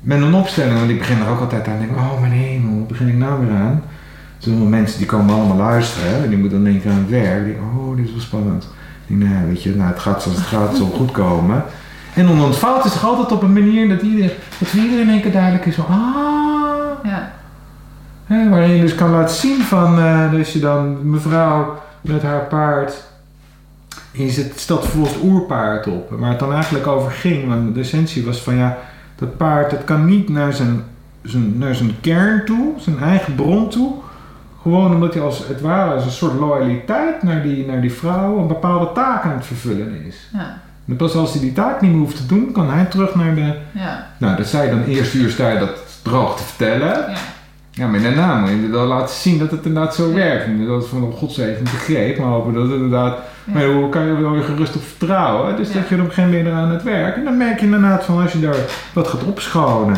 [0.00, 2.78] met een opstelling, want ik begin er ook altijd aan, denk ik, oh mijn hemel,
[2.78, 3.82] wat begin ik nou weer aan?
[4.38, 7.44] Zoveel mensen die komen allemaal luisteren, hè, en die moeten dan denken aan het werk.
[7.44, 8.68] Die denken, oh, dit is wel spannend.
[9.06, 11.64] Ik denk, nou weet je, nou, het gaat zoals het gaat, het zal goed komen.
[12.14, 15.10] En dan ontvouwt het zich altijd op een manier dat, iedereen, dat voor iedereen in
[15.10, 17.32] één keer duidelijk is van, ah, Ja.
[18.26, 22.40] Hè, waarin je dus kan laten zien van, eh dus je dan mevrouw met haar
[22.40, 23.04] paard,
[24.10, 26.10] je zet, stelt vervolgens het oerpaard op.
[26.10, 28.78] Waar het dan eigenlijk over ging, want de essentie was van ja,
[29.16, 30.82] dat paard dat kan niet naar zijn,
[31.22, 33.92] zijn, naar zijn kern toe, zijn eigen bron toe.
[34.66, 38.38] Gewoon omdat hij als het ware als een soort loyaliteit naar die, naar die vrouw
[38.38, 40.16] een bepaalde taak aan het vervullen is.
[40.32, 40.58] Ja.
[40.88, 43.34] En pas als hij die taak niet meer hoeft te doen, kan hij terug naar
[43.34, 43.54] de...
[43.72, 44.06] Ja.
[44.18, 45.70] Nou, dat zei je dan eerst uur sta dat
[46.02, 46.88] droog te vertellen.
[46.88, 47.14] Ja.
[47.70, 50.44] Ja, maar daarna moet je wel laten zien dat het inderdaad zo werkt.
[50.44, 53.18] En dat is van godzegend begreep, maar hopen dat het inderdaad...
[53.44, 53.52] Ja.
[53.52, 55.56] Maar hoe kan je er wel weer gerust op vertrouwen?
[55.56, 55.74] Dus Ja.
[55.74, 57.16] dat je op een gegeven moment eraan het werk.
[57.16, 58.56] En dan merk je inderdaad van als je daar
[58.92, 59.96] wat gaat opschonen.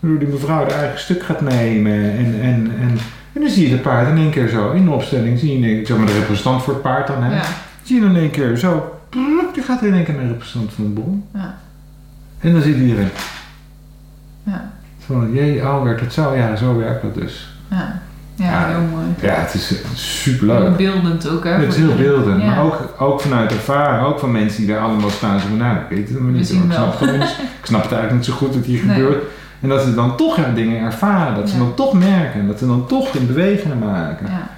[0.00, 1.92] Waardoor die mevrouw haar eigen stuk gaat nemen.
[1.92, 2.98] En, en, en,
[3.32, 5.38] en dan zie je het paard in één keer zo in de opstelling.
[5.38, 7.22] Zie je, zeg maar de representant voor het paard dan.
[7.22, 7.34] Hè?
[7.34, 7.42] Ja.
[7.82, 8.98] Zie je dan in één keer zo.
[9.54, 11.24] Die gaat in één keer naar de representant van de bron.
[11.34, 11.54] Ja.
[12.40, 13.08] En dan zit iedereen.
[14.42, 14.70] Ja.
[15.06, 16.34] Van, jee, oh, werkt het zo?
[16.34, 17.48] Ja, zo werkt dat dus.
[17.70, 18.00] Ja.
[18.34, 19.04] Ja, heel mooi.
[19.20, 20.76] Ja, het is eh, Heel superleuk.
[20.76, 21.50] beeldend ook, hè?
[21.50, 22.46] Het is heel beeldend, Ja.
[22.48, 25.40] maar ook, ook vanuit ervaring, ook van mensen die daar allemaal staan.
[25.40, 26.50] Zo van, nou, ik weet het niet.
[26.50, 27.10] Ik snap, het
[27.60, 28.94] ik snap het eigenlijk niet zo goed wat hier Nee.
[28.96, 29.22] gebeurt.
[29.60, 31.60] En dat ze dan toch ja, dingen ervaren, dat ze Ja.
[31.62, 34.26] dan toch merken, dat ze dan toch in bewegingen maken.
[34.26, 34.48] Ja.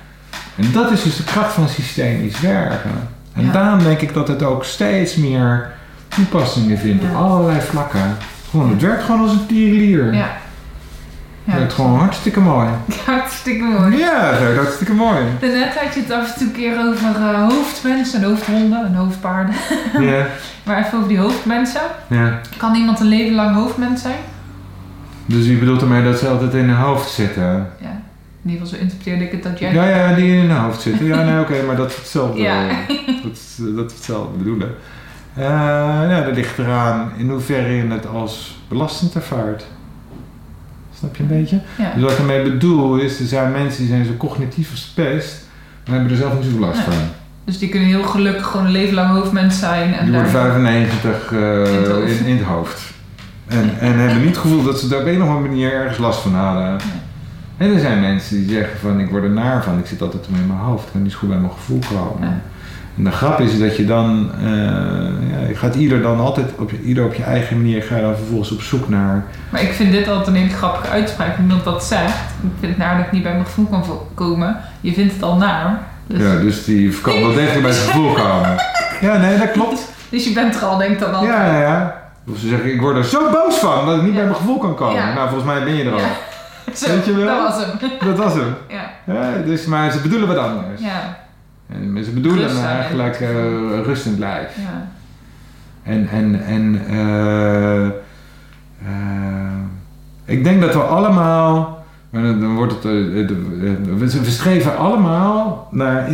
[0.56, 2.90] En dat is dus de kracht van systemisch werken.
[3.34, 3.52] En Ja.
[3.52, 5.70] daarom denk ik dat het ook steeds meer
[6.08, 7.08] toepassingen vindt Ja.
[7.10, 8.16] op allerlei vlakken.
[8.50, 10.14] Gewoon, het werkt gewoon als een tierlier.
[10.14, 10.26] Ja.
[11.44, 12.68] Het werkt gewoon hartstikke mooi.
[13.06, 13.96] Hartstikke mooi.
[13.96, 15.18] Ja, het werkt hartstikke mooi.
[15.40, 18.94] Daarnet had je het af en toe een keer over eh, hoofdmensen en hoofdhonden en
[18.94, 19.54] hoofdpaarden.
[20.00, 20.26] Ja,
[20.64, 21.80] Maar even over die hoofdmensen.
[22.06, 22.40] ja.
[22.56, 24.16] Kan iemand een leven lang hoofdmens zijn?
[25.26, 27.42] Dus je bedoelt ermee dat ze altijd in hun hoofd zitten?
[27.80, 28.00] Ja.
[28.44, 29.72] In ieder geval zo interpreteerde ik het dat jij...
[29.72, 31.06] Ja, ja, die in hun hoofd zitten.
[31.06, 32.40] Ja, nee, oké, maar dat is hetzelfde.
[32.40, 32.66] Ja.
[33.22, 34.74] Dat, is, dat is hetzelfde bedoelen.
[35.34, 35.44] Eh
[36.08, 39.64] ja, dat ligt eraan in hoeverre je het als belastend ervaart.
[40.98, 41.60] Snap je een beetje?
[41.78, 41.92] Ja.
[41.94, 45.44] Dus wat ik ermee bedoel is, er zijn mensen die zijn zo cognitief als pest,
[45.86, 46.84] maar hebben er zelf niet zoveel last Ja.
[46.84, 46.92] van.
[47.44, 49.94] Dus die kunnen heel gelukkig gewoon een leven lang hoofdmens zijn.
[49.94, 52.10] En Die worden daar- 95 eh, In het hoofd.
[52.20, 52.92] in, in het hoofd.
[53.52, 55.98] En, en hebben niet het gevoel dat ze daar op een of andere manier ergens
[55.98, 56.76] last van hadden.
[57.56, 60.26] En er zijn mensen die zeggen van ik word er naar van, ik zit altijd
[60.26, 62.42] in mijn hoofd, ik kan niet zo goed bij mijn gevoel komen.
[62.96, 64.46] En de grap is dat je dan, eh,
[65.32, 68.02] ja, je gaat ieder dan altijd op je, ieder op je eigen manier ga je
[68.02, 69.24] dan vervolgens op zoek naar.
[69.50, 71.38] Maar ik vind dit altijd een hele grappige uitspraak.
[71.38, 72.18] Iemand dat zegt.
[72.42, 73.84] Ik vind het naar dat ik niet bij mijn gevoel kan
[74.14, 74.56] komen.
[74.80, 75.80] Je vindt het al naar.
[76.06, 78.56] Dus, Ja, dus die kan wel degelijk bij zijn gevoel komen.
[79.00, 79.92] Ja, nee, dat klopt.
[80.08, 81.24] dus je bent er al, denk ik dan al.
[81.24, 82.01] Ja, ja, ja.
[82.28, 84.58] Of ze zeggen ik word er zo boos van dat ik niet bij mijn gevoel
[84.58, 85.14] kan komen.
[85.14, 86.00] Nou, volgens mij ben je er al.
[86.86, 87.26] Weet je wel?
[87.26, 87.90] dat was hem.
[88.08, 88.54] Dat was hem.
[88.68, 88.90] Ja.
[89.14, 90.80] Ja, dus, maar ze bedoelen wat anders.
[90.80, 91.18] Ja.
[91.68, 93.28] En ze bedoelen Rust eigenlijk eh
[93.84, 94.56] rust in het lijf.
[94.56, 94.88] Ja.
[95.82, 97.92] En, en, en eh, eh,
[100.24, 106.08] ik denk dat we allemaal, maar dan wordt het, we, streven allemaal naar,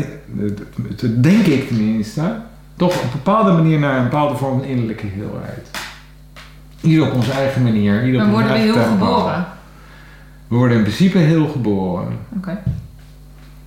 [1.21, 2.37] denk ik tenminste,
[2.77, 5.71] toch op een bepaalde manier naar een bepaalde vorm van innerlijke heelheid.
[6.81, 8.07] Ieder op onze eigen manier.
[8.07, 9.47] Ieder worden we heel geboren.
[10.49, 12.19] We worden in principe heel geboren.
[12.37, 12.59] Oké.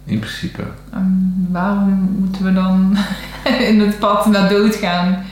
[0.05, 0.63] In principe.
[0.93, 2.97] En waarom moeten we dan
[3.69, 5.23] in het pad naar dood gaan?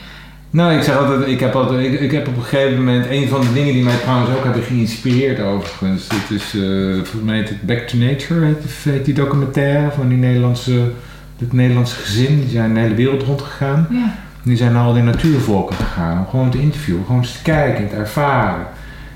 [0.50, 3.28] Nou, ik zeg altijd, ik heb, altijd ik, ik heb op een gegeven moment, een
[3.28, 7.36] van de dingen die mij trouwens ook hebben geïnspireerd overigens, het is, eh volgens mij
[7.36, 10.90] heet het Back to Nature, heet, heet die documentaire van die Nederlandse,
[11.38, 13.86] dit Nederlandse gezin, die zijn de hele wereld rondgegaan.
[13.90, 14.14] Ja.
[14.42, 17.88] Die zijn naar al die natuurvolken gegaan om gewoon te interviewen, gewoon eens te kijken,
[17.88, 18.66] te ervaren.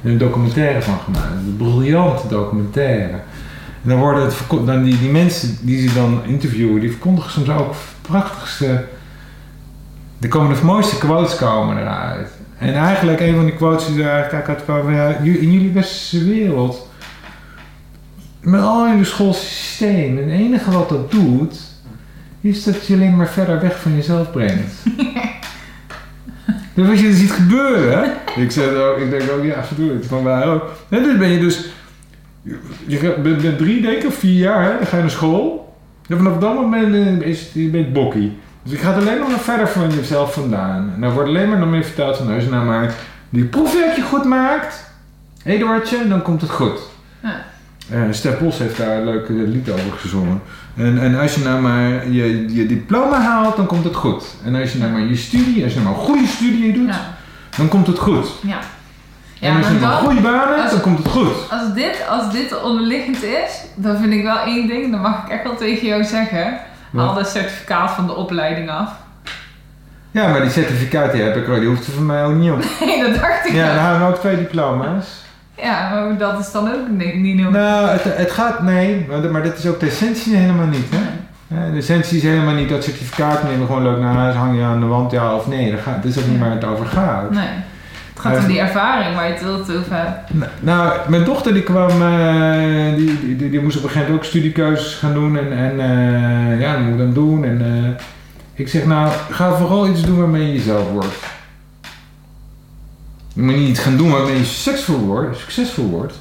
[0.02, 3.12] En een documentaire van gemaakt, een briljante documentaire.
[3.82, 4.36] En dan worden het,
[4.66, 8.84] dan die, die mensen die ze dan interviewen, die verkondigen soms ook prachtigste
[10.24, 12.28] er komen de mooiste quotes komen eruit.
[12.58, 16.88] En eigenlijk een van die quotes die er eigenlijk uit ju- in jullie westerse wereld,
[18.40, 21.56] met al jullie schoolse systeem, het enige wat dat doet,
[22.50, 24.74] is dat je alleen maar verder weg van jezelf brengt.
[26.74, 30.22] dus wat je ziet gebeuren, ik, zeg ook, ik denk ook, ja, verdoe het, van
[30.22, 30.62] waar ook.
[30.88, 31.64] En dus ben je dus,
[32.86, 35.74] je, bent, drie, denk ik, of vier jaar, hè, dan ga je naar school.
[36.08, 38.38] En vanaf dat moment is je bent bokkie.
[38.62, 40.92] Dus je gaat alleen nog maar verder van jezelf vandaan.
[40.94, 42.94] En dan wordt alleen maar nog meer verteld van, als je nou maar
[43.28, 44.92] die proefwerkje goed maakt,
[45.44, 46.80] Eduardje, dan komt het goed.
[47.22, 47.44] Ja.
[47.90, 50.40] Eh Stef Bos heeft daar een leuk lied over gezongen.
[50.76, 54.24] En, en als je nou maar je, je diploma haalt, dan komt het goed.
[54.44, 56.88] En als je nou maar je studie, als je nou maar een goede studie doet,
[56.88, 57.00] Ja.
[57.56, 58.28] dan komt het goed.
[58.42, 58.58] Ja.
[59.40, 61.50] en als je nou een goede baan hebt, dan komt het goed.
[61.50, 65.28] als dit, als dit onderliggend is, dan vind ik wel één ding, dan mag ik
[65.30, 66.58] echt wel tegen jou zeggen.
[66.96, 68.90] Haal dat certificaat van de opleiding af.
[70.10, 72.64] Ja, maar die certificaten die heb ik, die hoeft er van mij ook niet op.
[72.86, 75.06] Nee, dat dacht ik Ja, dan hebben we ook twee diploma's.
[75.56, 77.52] Ja, maar dat is dan ook niet, niet nodig.
[77.52, 81.02] Nou, het, het gaat, nee, maar, dat is ook de essentie helemaal niet, hè.
[81.56, 84.64] Eh, De essentie is helemaal niet dat certificaat nemen, gewoon leuk naar huis, hang je
[84.64, 85.70] aan de wand, ja of nee.
[85.70, 87.30] Dat, gaat, dat is ook niet waar het over gaat.
[87.30, 87.48] Nee.
[88.14, 90.34] Het gaat om die ervaring waar je het wilt over hebt.
[90.34, 94.10] Nou, Nou, mijn dochter die kwam, eh, die, die, die, die moest op een gegeven
[94.10, 97.44] moment ook studiekeuzes gaan doen en, en eh, ja, dat moet ik dan doen.
[97.44, 98.04] En eh,
[98.54, 101.16] ik zeg nou, ga vooral iets doen waarmee je jezelf wordt.
[103.34, 105.38] Je moet niet iets gaan doen waarmee je succesvol wordt.
[105.38, 106.14] Succesvol wordt.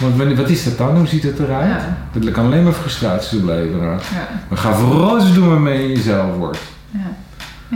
[0.00, 0.96] Want wat is dat dan?
[0.96, 1.82] Hoe ziet het eruit?
[2.12, 2.20] Ja.
[2.20, 3.90] Dat kan alleen maar frustratie opleveren.
[3.90, 4.28] Ja.
[4.48, 6.58] Maar ga vooral iets doen waarmee je jezelf wordt.
[6.90, 7.10] Ja.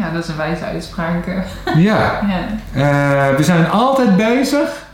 [0.00, 1.26] ja, dat is een wijze uitspraak.
[1.76, 2.20] Ja.
[2.26, 2.48] Ja.
[2.72, 4.86] Eh, we zijn altijd bezig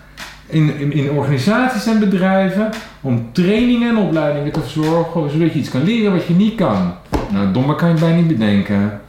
[0.46, 2.70] in, in, in organisaties en bedrijven
[3.00, 6.94] om trainingen en opleidingen te verzorgen zodat je iets kan leren wat je niet kan.
[7.30, 9.00] Nou, dommer kan je het bijna niet bedenken.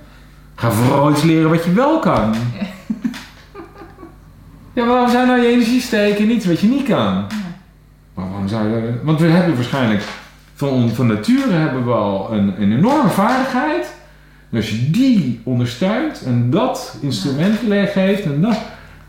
[0.55, 2.35] Ga vooral iets leren wat je wel kan.
[2.59, 2.65] Ja,
[4.83, 7.13] waarom zou je nou je energie steken in iets wat je niet kan?
[8.13, 8.99] Maar waarom zou je...
[9.03, 10.03] Want we hebben waarschijnlijk
[10.55, 13.93] van, van nature hebben we al een, een enorme vaardigheid.
[14.51, 17.59] En als je die ondersteunt en dat instrument
[17.93, 18.57] geeft en dat,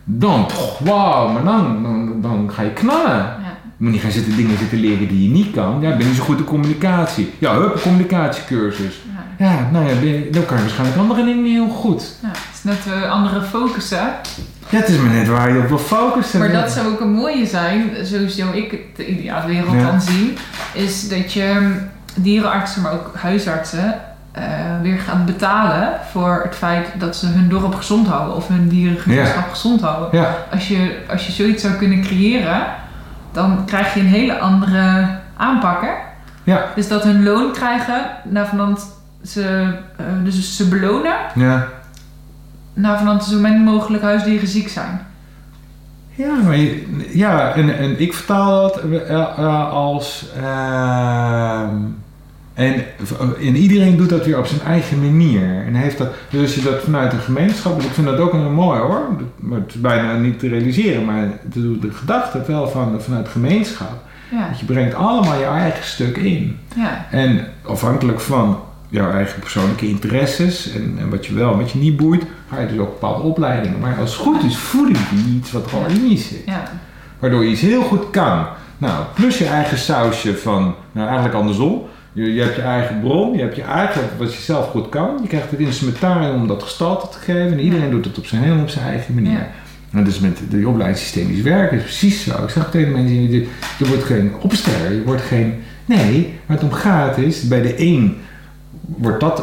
[0.04, 0.46] dan,
[0.84, 3.16] wauw, maar dan, dan, dan ga je knallen.
[3.16, 3.38] Ja.
[3.78, 5.78] Je moet niet gaan zitten dingen zitten leren die je niet kan.
[5.80, 7.32] Ja, ben niet zo goed in communicatie.
[7.38, 9.00] Ja, hup, een communicatiecursus.
[9.38, 9.46] Ja.
[9.46, 12.16] Ja, nou ja, ben je- dan kan je waarschijnlijk andere dingen niet heel goed.
[12.22, 14.04] Ja, het is net een andere focus, hè?
[14.68, 16.38] Ja, het is maar net waar je op wil focussen.
[16.38, 19.82] Maar dat zou ook een mooie zijn, sowieso ik de ideale wereld Ja.
[19.90, 20.34] dan zie,
[20.72, 21.76] is dat je
[22.14, 23.94] dierenartsen, maar ook huisartsen,
[24.32, 24.44] eh,
[24.82, 29.50] weer gaat betalen voor het feit dat ze hun dorp gezond houden of hun dierengemeenschap
[29.50, 30.20] gezond houden.
[30.20, 32.66] Ja, Als, je, als je zoiets zou kunnen creëren,
[33.32, 35.80] dan krijg je een hele andere aanpak.
[35.80, 35.90] Hè?
[36.52, 38.86] ja, Dus dat hun loon krijgen, navenant
[39.24, 39.42] ze,
[39.96, 41.66] eh, dus ze belonen, ja.
[42.76, 45.00] Navenant zo min mogelijk huisdieren ziek zijn.
[46.14, 50.26] Ja, maar je- ja en, en ik vertaal dat eh, eh, als.
[50.42, 51.74] ehm,
[52.54, 52.74] en,
[53.40, 55.64] en iedereen doet dat weer op zijn eigen manier.
[55.66, 58.52] En heeft dat, dus als je dat vanuit een gemeenschap, ik vind dat ook een
[58.54, 63.00] mooi hoor, maar het is bijna niet te realiseren, maar de, de gedachte wel van,
[63.00, 64.02] vanuit gemeenschap.
[64.32, 66.58] Ja, Dat je brengt allemaal je eigen stuk in.
[66.76, 68.58] ja, En afhankelijk van
[68.88, 72.60] jouw eigen persoonlijke interesses en, en wat je wel en wat je niet boeit, ga
[72.60, 73.78] je dus ook bepaalde opleidingen.
[73.80, 76.42] Maar als het goed is, voeding die iets wat al in je zit.
[76.46, 76.62] ja.
[77.18, 78.46] Waardoor je iets heel goed kan.
[78.78, 81.82] Nou, plus je eigen sausje van, nou eigenlijk andersom.
[82.12, 85.18] Je, je hebt je eigen bron, je hebt je eigen, wat je zelf goed kan.
[85.22, 87.52] Je krijgt het instrumentarium om dat gestalte te geven.
[87.52, 89.32] En iedereen doet het op zijn, helemaal op zijn eigen manier.
[89.32, 89.48] Ja.
[89.90, 92.42] Nou, dus met de opleidingssysteem werken is precies zo.
[92.42, 93.48] Ik zeg tegen mensen, je,
[93.78, 95.54] je wordt geen opsteller, je wordt geen...
[95.84, 98.16] Nee, waar het om gaat is, bij de een
[98.80, 99.42] wordt dat,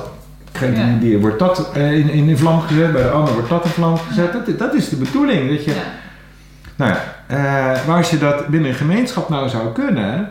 [0.59, 1.19] Ja.
[1.19, 3.97] wordt dat eh, in, in, in vlam gezet, bij de ander wordt dat in vlam
[3.97, 4.33] gezet.
[4.33, 5.71] Dat, dat is de bedoeling, dat je...
[5.71, 5.81] ja.
[6.75, 10.29] Nou ja, eh, maar als je dat binnen een gemeenschap nou zou kunnen,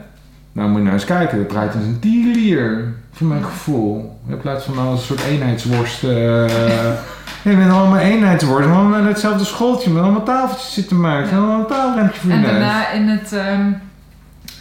[0.53, 4.19] nou moet je nou eens kijken, dat draait als een tierenlier, voor mijn gevoel.
[4.29, 6.05] In plaats van als een soort eenheidsworst.
[6.05, 6.11] eh
[7.43, 11.67] je bent allemaal eenheidsworst, maar allemaal hetzelfde schooltje, met allemaal tafeltjes zitten maken, allemaal een
[11.67, 13.71] taalrempje voor je En daarna in het ehm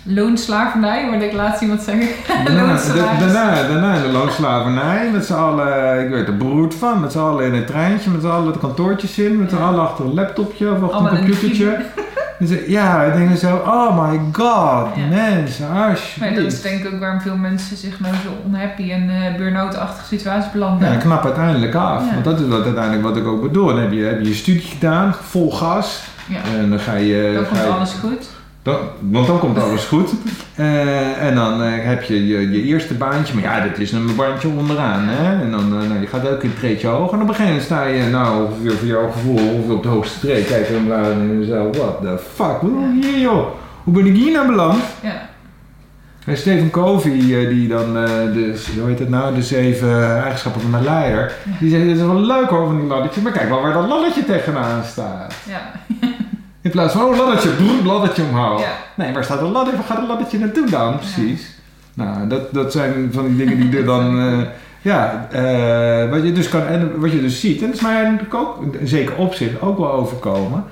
[0.04, 2.08] loonslavernij, hoorde ik laatst iemand zeggen.
[2.46, 2.78] Daarna,
[3.20, 7.46] daarna, daarna de loonslavernij, met z'n allen, ik weet er beroerd van, met z'n allen
[7.46, 9.62] in een treintje, met z'n allen de kantoortjes in, met z'n Ja.
[9.64, 11.78] allen achter een laptopje of achter een computertje.
[12.48, 15.06] Dus, ja, ik denk zo, oh my god, Ja.
[15.10, 16.20] mensen, alsjeblieft.
[16.20, 19.38] Maar dat is denk ik ook waarom veel mensen zich nou zo onhappy en eh
[19.38, 20.92] burn-out-achtige situaties belanden.
[20.92, 22.06] Ja, knap uiteindelijk af.
[22.06, 22.12] Ja.
[22.14, 23.66] Want dat is wat uiteindelijk wat ik ook bedoel.
[23.68, 26.04] Dan heb je, heb je je studie gedaan, vol gas.
[26.28, 26.38] Ja.
[26.60, 27.32] En dan ga je...
[27.36, 28.30] Dan komt je- alles goed.
[29.00, 30.12] Want dan komt alles goed.
[30.56, 33.34] Eh, en dan eh, heb je, je je eerste baantje.
[33.34, 35.08] Maar ja, dit is een bandje onderaan.
[35.08, 35.42] Hè?
[35.42, 37.14] En dan eh, nou, je gaat ook een treedje hoger.
[37.14, 39.90] En op een gegeven moment sta je, nou, ongeveer voor jouw gevoel, ongeveer op de
[39.90, 40.48] hoogste treed.
[40.48, 42.72] Kijk en je zelf, what the fuck, wat
[43.02, 43.48] hier joh?
[43.84, 44.84] Hoe ben ik hier nou beland?
[45.02, 45.30] Ja.
[46.26, 50.84] En Stephen Covey, die dan, de, hoe heet het nou, de zeven eigenschappen van een
[50.84, 51.34] leider.
[51.60, 53.88] Die zegt, het is wel leuk hoor van die laddertje, maar kijk wel waar dat
[53.88, 55.34] laddertje tegenaan staat.
[55.48, 55.72] Ja.
[56.62, 57.50] In plaats van, oh laddertje,
[57.84, 58.62] laddertje omhoog.
[58.62, 58.78] Ja.
[58.96, 59.74] Nee, waar staat een ladder?
[59.74, 60.98] Waar gaat een laddertje naartoe dan?
[60.98, 61.60] Precies.
[61.94, 64.40] Nou, dat, dat zijn van die dingen die er dan, eh,
[64.82, 68.20] ja, eh, wat je dus kan, en wat je dus ziet, en dat is mij
[68.32, 70.64] ook, in zeker opzicht, ook wel overkomen,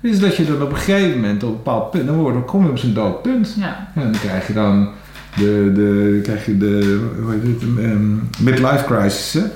[0.00, 2.44] is dat je dan op een gegeven moment op een bepaald punt, dan, word, dan
[2.44, 3.54] kom je op zo'n dood punt.
[3.58, 3.88] Ja.
[3.94, 4.88] Ja, dan krijg je dan
[5.36, 9.32] de, de, krijg je de hoe heet het, ehm, midlife crisis.
[9.32, 9.48] Hè?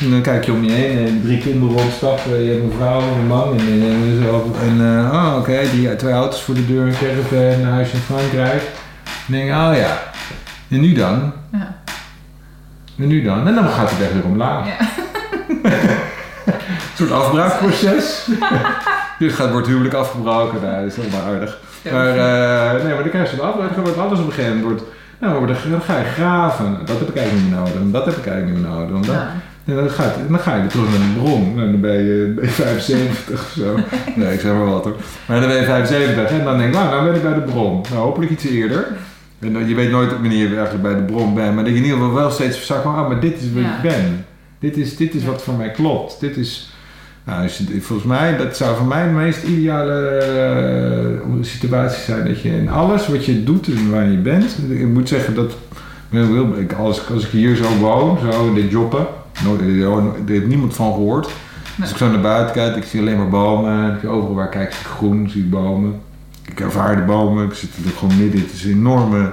[0.00, 3.00] En dan kijk je om je heen en drie kinderen rondstappen, je hebt een vrouw,
[3.00, 4.54] een man en, en, en zo.
[4.62, 7.98] En eh, oh, oké, die twee auto's voor de deur, een caravan, een huis in
[7.98, 8.62] Frankrijk.
[9.04, 10.02] Dan denk je, oh ja,
[10.68, 11.32] en nu dan?
[11.52, 11.76] Ja.
[12.98, 13.46] En nu dan?
[13.48, 14.66] En dan gaat het echt weer omlaag.
[14.66, 14.76] Ja.
[16.96, 18.28] soort afbraakproces.
[19.18, 21.58] Dit gaat, wordt huwelijk afgebroken, nou, dat is helemaal aardig.
[21.90, 24.58] Maar, eh, nee, maar dan krijg je zo'n afbraak, dan wordt alles op een gegeven
[24.58, 24.80] moment.
[24.80, 26.78] Wordt, nou, dan, ga je graven.
[26.84, 27.80] Dat heb ik eigenlijk niet meer nodig.
[27.80, 28.90] En dat heb ik eigenlijk niet meer nodig.
[28.90, 29.32] Want dat, Ja.
[29.66, 31.54] En dan, gaat, dan ga je weer terug naar de bron.
[31.54, 33.74] Nou, dan ben je, ben je 75 of zo.
[34.20, 34.96] Nee, ik zeg maar wat hoor.
[35.26, 37.40] Maar dan ben je 75 en dan denk ik, nou, nou ben ik bij de
[37.40, 37.80] bron.
[37.90, 38.86] Nou, hopelijk iets eerder.
[39.38, 41.54] En dan, je weet nooit wanneer je eigenlijk bij de bron bent.
[41.54, 43.60] Maar dat je in ieder geval wel steeds verzakt van, ah, maar dit is Ja.
[43.60, 44.24] ik ben.
[44.58, 46.20] Dit is, dit is wat voor mij klopt.
[46.20, 46.72] Dit is,
[47.24, 47.48] nou,
[47.80, 52.24] volgens mij, dat zou voor mij de meest ideale eh, situatie zijn.
[52.26, 54.56] Dat je in alles wat je doet en waar je bent.
[54.68, 55.52] Ik moet zeggen dat,
[56.58, 59.06] ik- als, als ik hier zo woon, zo in dit joppen.
[59.44, 61.28] Nooit, er heeft niemand van gehoord.
[61.80, 63.94] Als ik zo naar buiten kijk, ik zie alleen maar bomen.
[63.94, 66.00] Ik zie Overal waar ik kijk, zie ik groen, zie ik bomen.
[66.44, 67.44] Ik ervaar de bomen.
[67.46, 68.40] Ik zit er gewoon midden.
[68.40, 69.32] Het is een enorme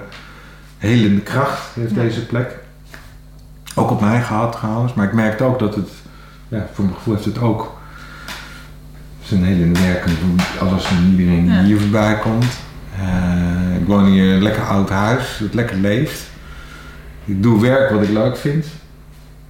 [0.78, 2.02] helende kracht, heeft Ja.
[2.02, 2.58] deze plek.
[3.76, 4.94] Ook op mij gehad trouwens.
[4.94, 5.90] Maar ik merkte ook dat het,
[6.48, 7.78] ja, voor mijn gevoel heeft het ook
[9.24, 11.64] zijn hele werkend hoe alles en iedereen die Ja.
[11.64, 12.46] hier voorbij komt.
[13.00, 16.24] Eh, ik woon hier in een lekker oud huis, dat lekker leeft.
[17.26, 18.66] Ik doe werk wat ik leuk vind.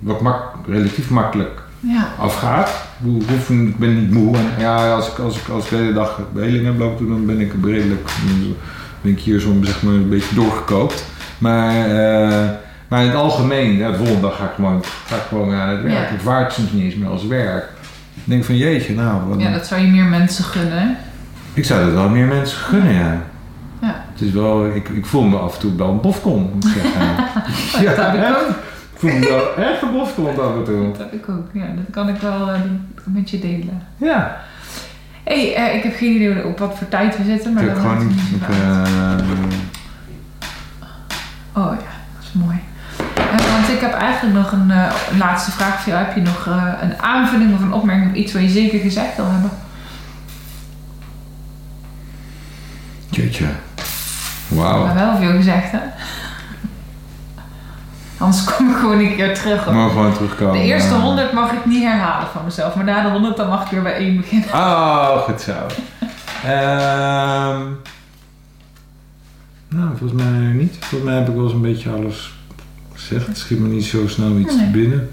[0.03, 2.07] Wat mak relatief makkelijk Ja.
[2.19, 2.71] afgaat.
[3.49, 4.37] Ik ben niet moe.
[4.37, 7.15] En ja, als ik, als ik, als ik de hele dag beheling heb lopen doen,
[7.15, 8.09] dan ben ik redelijk.
[9.01, 11.05] Ben ik hier zo zeg maar, een beetje doorgekookt.
[11.37, 12.49] Maar, eh,
[12.87, 15.69] maar in het algemeen, ja, de volgende dag ga ik gewoon, ga ik gewoon aan
[15.69, 16.23] het werk.
[16.23, 16.39] Ja.
[16.45, 17.63] Ik soms niet eens meer als werk.
[18.13, 20.97] Ik denk van jeetje, nou, wat, ja, dat zou je meer mensen gunnen.
[21.53, 23.21] ik zou dat wel meer mensen gunnen, ja.
[23.81, 24.05] Ja.
[24.13, 26.71] Het is wel, ik, ik voel me af en toe wel een bofkon, moet ik
[26.71, 27.15] zeggen.
[28.21, 28.55] Dat
[29.09, 29.19] echt.
[29.19, 30.91] me wel echt een bofkon af en toe.
[30.91, 31.47] Dat heb ik ook.
[31.53, 32.59] Ja, dat kan ik wel eh,
[33.03, 33.81] met je delen.
[33.97, 34.37] Ja.
[35.23, 38.07] hey, eh, ik heb geen idee op wat voor tijd we zitten, maar Ik gewoon
[38.07, 38.19] niet.
[38.19, 39.13] Ik, eh,
[41.55, 42.59] Oh ja, dat is mooi.
[43.51, 44.71] Want ik heb eigenlijk nog een
[45.17, 46.05] laatste vraag voor jou.
[46.05, 46.45] Heb je nog
[46.81, 49.49] een aanvulling of een opmerking of iets wat je zeker gezegd wil hebben?
[53.09, 53.45] Jeetje.
[54.47, 54.85] Wauw.
[54.85, 55.79] Maar wel veel gezegd, hè?
[58.23, 59.71] Anders kom ik gewoon een keer terug.
[59.71, 60.53] Mogen gewoon terugkomen.
[60.53, 63.63] De eerste 100 mag ik niet herhalen van mezelf, maar na de 100 dan mag
[63.65, 64.49] ik weer bij één beginnen.
[64.63, 65.51] Oh, goed zo.
[66.45, 67.61] Ehm
[69.67, 70.75] nou, volgens mij niet.
[70.79, 72.33] Volgens mij heb ik wel eens een beetje alles
[72.93, 73.27] gezegd.
[73.27, 74.67] Het schiet me niet zo snel iets Nee.
[74.67, 75.09] binnen.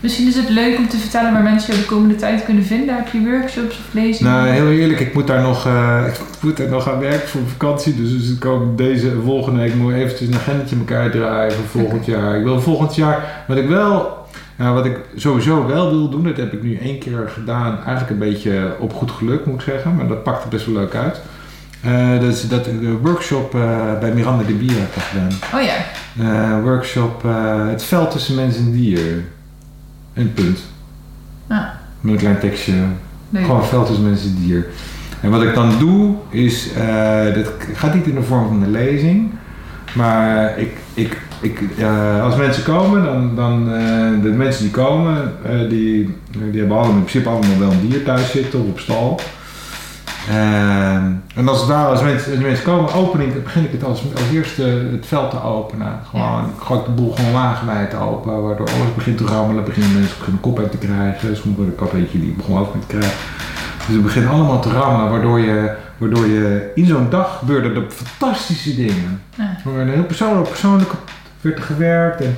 [0.00, 2.94] Misschien is het leuk om te vertellen waar mensen je de komende tijd kunnen vinden.
[2.96, 4.32] Heb je workshops of lezingen?
[4.32, 7.40] Nou, heel eerlijk, ik moet daar nog, eh, ik moet daar nog aan werken voor
[7.46, 7.94] vakantie.
[7.96, 11.52] Dus, dus ik kom deze en volgende week moet eventjes een agendetje in elkaar draaien
[11.52, 12.36] voor volgend jaar.
[12.36, 16.36] Ik wil volgend jaar, wat ik wel, nou, wat ik sowieso wel wil doen, dat
[16.36, 17.76] heb ik nu één keer gedaan.
[17.76, 20.94] Eigenlijk een beetje op goed geluk moet ik zeggen, maar dat pakte best wel leuk
[20.94, 21.20] uit.
[22.20, 25.30] Dat is dat ik de workshop eh, bij Miranda de Bier heb gedaan.
[25.54, 25.74] Oh ja,
[26.18, 27.22] Eh, workshop
[27.70, 29.24] Het veld tussen mens en dier.
[30.16, 30.58] Een punt.
[32.00, 32.72] Met een klein tekstje
[33.30, 33.44] leuk.
[33.44, 34.66] gewoon veld tussen mensen en dier.
[35.20, 38.70] En wat ik dan doe, is, eh dat gaat niet in de vorm van een
[38.70, 39.30] lezing,
[39.92, 45.32] maar ik, ik, ik, eh, als mensen komen, dan, dan eh, de mensen die komen,
[45.68, 46.16] die,
[46.50, 49.20] die hebben allemaal in principe allemaal wel een dier thuis zitten of op stal.
[50.28, 51.04] Ehm,
[51.34, 54.02] en als het ware, als mensen, als mensen komen, open ik, begin ik het als,
[54.12, 54.62] als eerste
[54.92, 56.00] het veld te openen.
[56.10, 60.16] Gewoon, ik gooi de boel gewoon wagenwijd open, waardoor alles begint te rammelen, beginnen mensen
[60.18, 63.18] beginnen kop uit te krijgen, soms worden kop eentje die begon ook te krijgen.
[63.86, 67.90] Dus het begint allemaal te rammelen, waardoor je, waardoor je in zo'n dag gebeurden er
[67.90, 69.22] fantastische dingen.
[69.34, 69.56] Ja.
[69.78, 70.90] Een heel persoonlijk, persoonlijk
[71.40, 72.36] werd er gewerkt en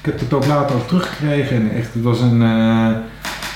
[0.00, 2.42] ik heb het ook later ook teruggekregen en echt, het was een...
[2.42, 2.90] eh,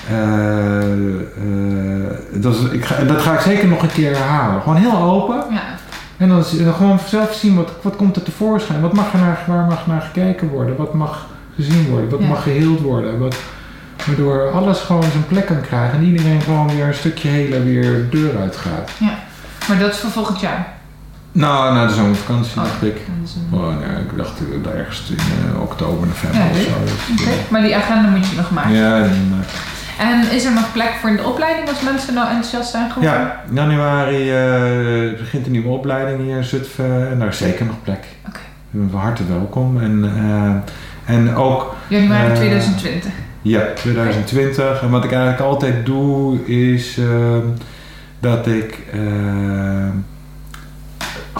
[0.08, 4.62] eh, eh, het was, ik ga, dat ga ik zeker nog een keer herhalen.
[4.62, 5.36] Gewoon heel open.
[5.50, 5.60] Ja,
[6.16, 8.80] En dan, dan gewoon zelf zien wat, wat komt er tevoorschijn.
[8.80, 10.76] Wat mag er naar, waar mag naar gekeken worden?
[10.76, 11.26] Wat mag
[11.56, 12.10] gezien worden?
[12.10, 12.26] Wat Ja.
[12.26, 13.18] mag geheeld worden?
[13.18, 13.36] Wat,
[14.06, 15.98] waardoor alles gewoon zijn plek kan krijgen.
[15.98, 18.90] En iedereen gewoon weer een stukje heler weer de deur uitgaat.
[19.68, 20.66] maar dat is voor volgend jaar.
[21.32, 22.62] Nou, na de zomervakantie Oh.
[22.64, 22.94] dacht ik.
[22.94, 24.32] Dat is een- Oh, nee, ik dacht
[24.72, 26.70] eh, ergens in oktober, november Ja, of zo.
[26.84, 28.72] Dus, Oké, maar die agenda moet je nog maken.
[28.72, 29.06] Ja,
[29.98, 33.18] En is er nog plek voor in de opleiding als mensen nou enthousiast zijn geworden?
[33.20, 37.10] ja, januari eh, begint een nieuwe opleiding hier in Zutphen.
[37.10, 38.04] En daar is zeker nog plek.
[38.28, 38.38] Oké.
[38.70, 39.80] Bent van harte welkom.
[39.80, 40.04] En,
[41.06, 43.10] eh, en ook Januari Eh, 2020.
[43.42, 44.82] Ja, 2020.
[44.82, 47.46] En wat ik eigenlijk altijd doe is ehm,
[48.20, 48.78] dat ik.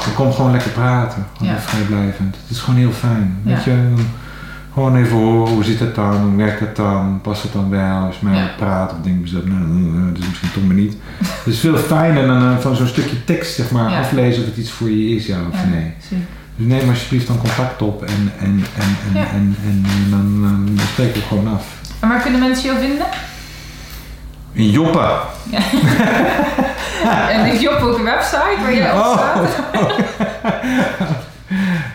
[0.06, 1.26] ik kom gewoon lekker praten.
[1.36, 1.58] Gewoon Ja.
[1.60, 2.36] vrijblijvend.
[2.42, 3.40] Het is gewoon heel fijn.
[3.44, 3.54] Ja.
[3.54, 4.06] Weet je, dan
[4.72, 7.96] gewoon even horen hoe zit het dan, hoe werkt het dan, past het dan wel?
[8.06, 8.42] Als je mij Ja.
[8.42, 8.50] ja.
[8.56, 10.96] praat of denk je, nou, dat is misschien toch maar niet.
[11.18, 13.98] Het is veel fijner dan eh, van zo'n stukje tekst zeg maar Ja.
[14.00, 15.92] aflezen of het iets voor je is, ja of Ja, nee.
[16.08, 16.24] zeker.
[16.56, 19.26] Dus neem alsjeblieft dan contact op en, en, en, en, Ja.
[19.32, 21.64] en, en, dan, dan, dan spreken we gewoon af.
[22.00, 23.06] En waar kunnen mensen jou vinden?
[24.56, 25.22] Een Joppa.
[27.30, 29.12] En is Job ook een website waar jij op Oh.
[29.12, 29.48] staat?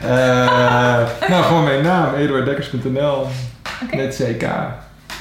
[0.01, 3.27] Eh, nou, gewoon mijn naam, eduarddekkers.nl.
[3.83, 3.95] Oké.
[3.95, 4.43] Met CK.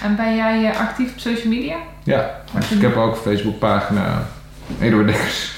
[0.02, 1.76] En ben jij eh, actief op social media?
[2.02, 4.22] Ja, dus ik heb ook een Facebookpagina.
[4.80, 5.52] Eduard Dekkers.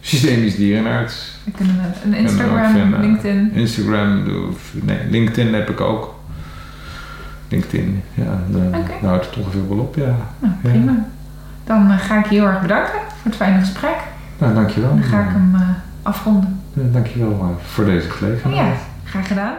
[0.00, 1.32] Systemisch dierenarts.
[1.44, 2.94] We kunnen een Instagram.
[3.00, 3.52] LinkedIn.
[3.54, 4.22] Instagram,
[4.72, 6.14] nee, LinkedIn heb ik ook.
[7.48, 10.16] LinkedIn, ja, dan houdt het toch veel wel op, ja.
[10.38, 11.06] Nou, prima.
[11.64, 13.96] Dan eh, ga ik je heel erg bedanken voor het fijne gesprek.
[14.38, 14.90] Nou, dankjewel.
[14.90, 15.56] Dan ga ik hem
[16.02, 16.61] afronden.
[16.76, 18.56] Eh, Dankjewel uh, voor deze gelegenheid.
[18.66, 18.74] Ja,
[19.04, 19.54] graag gedaan.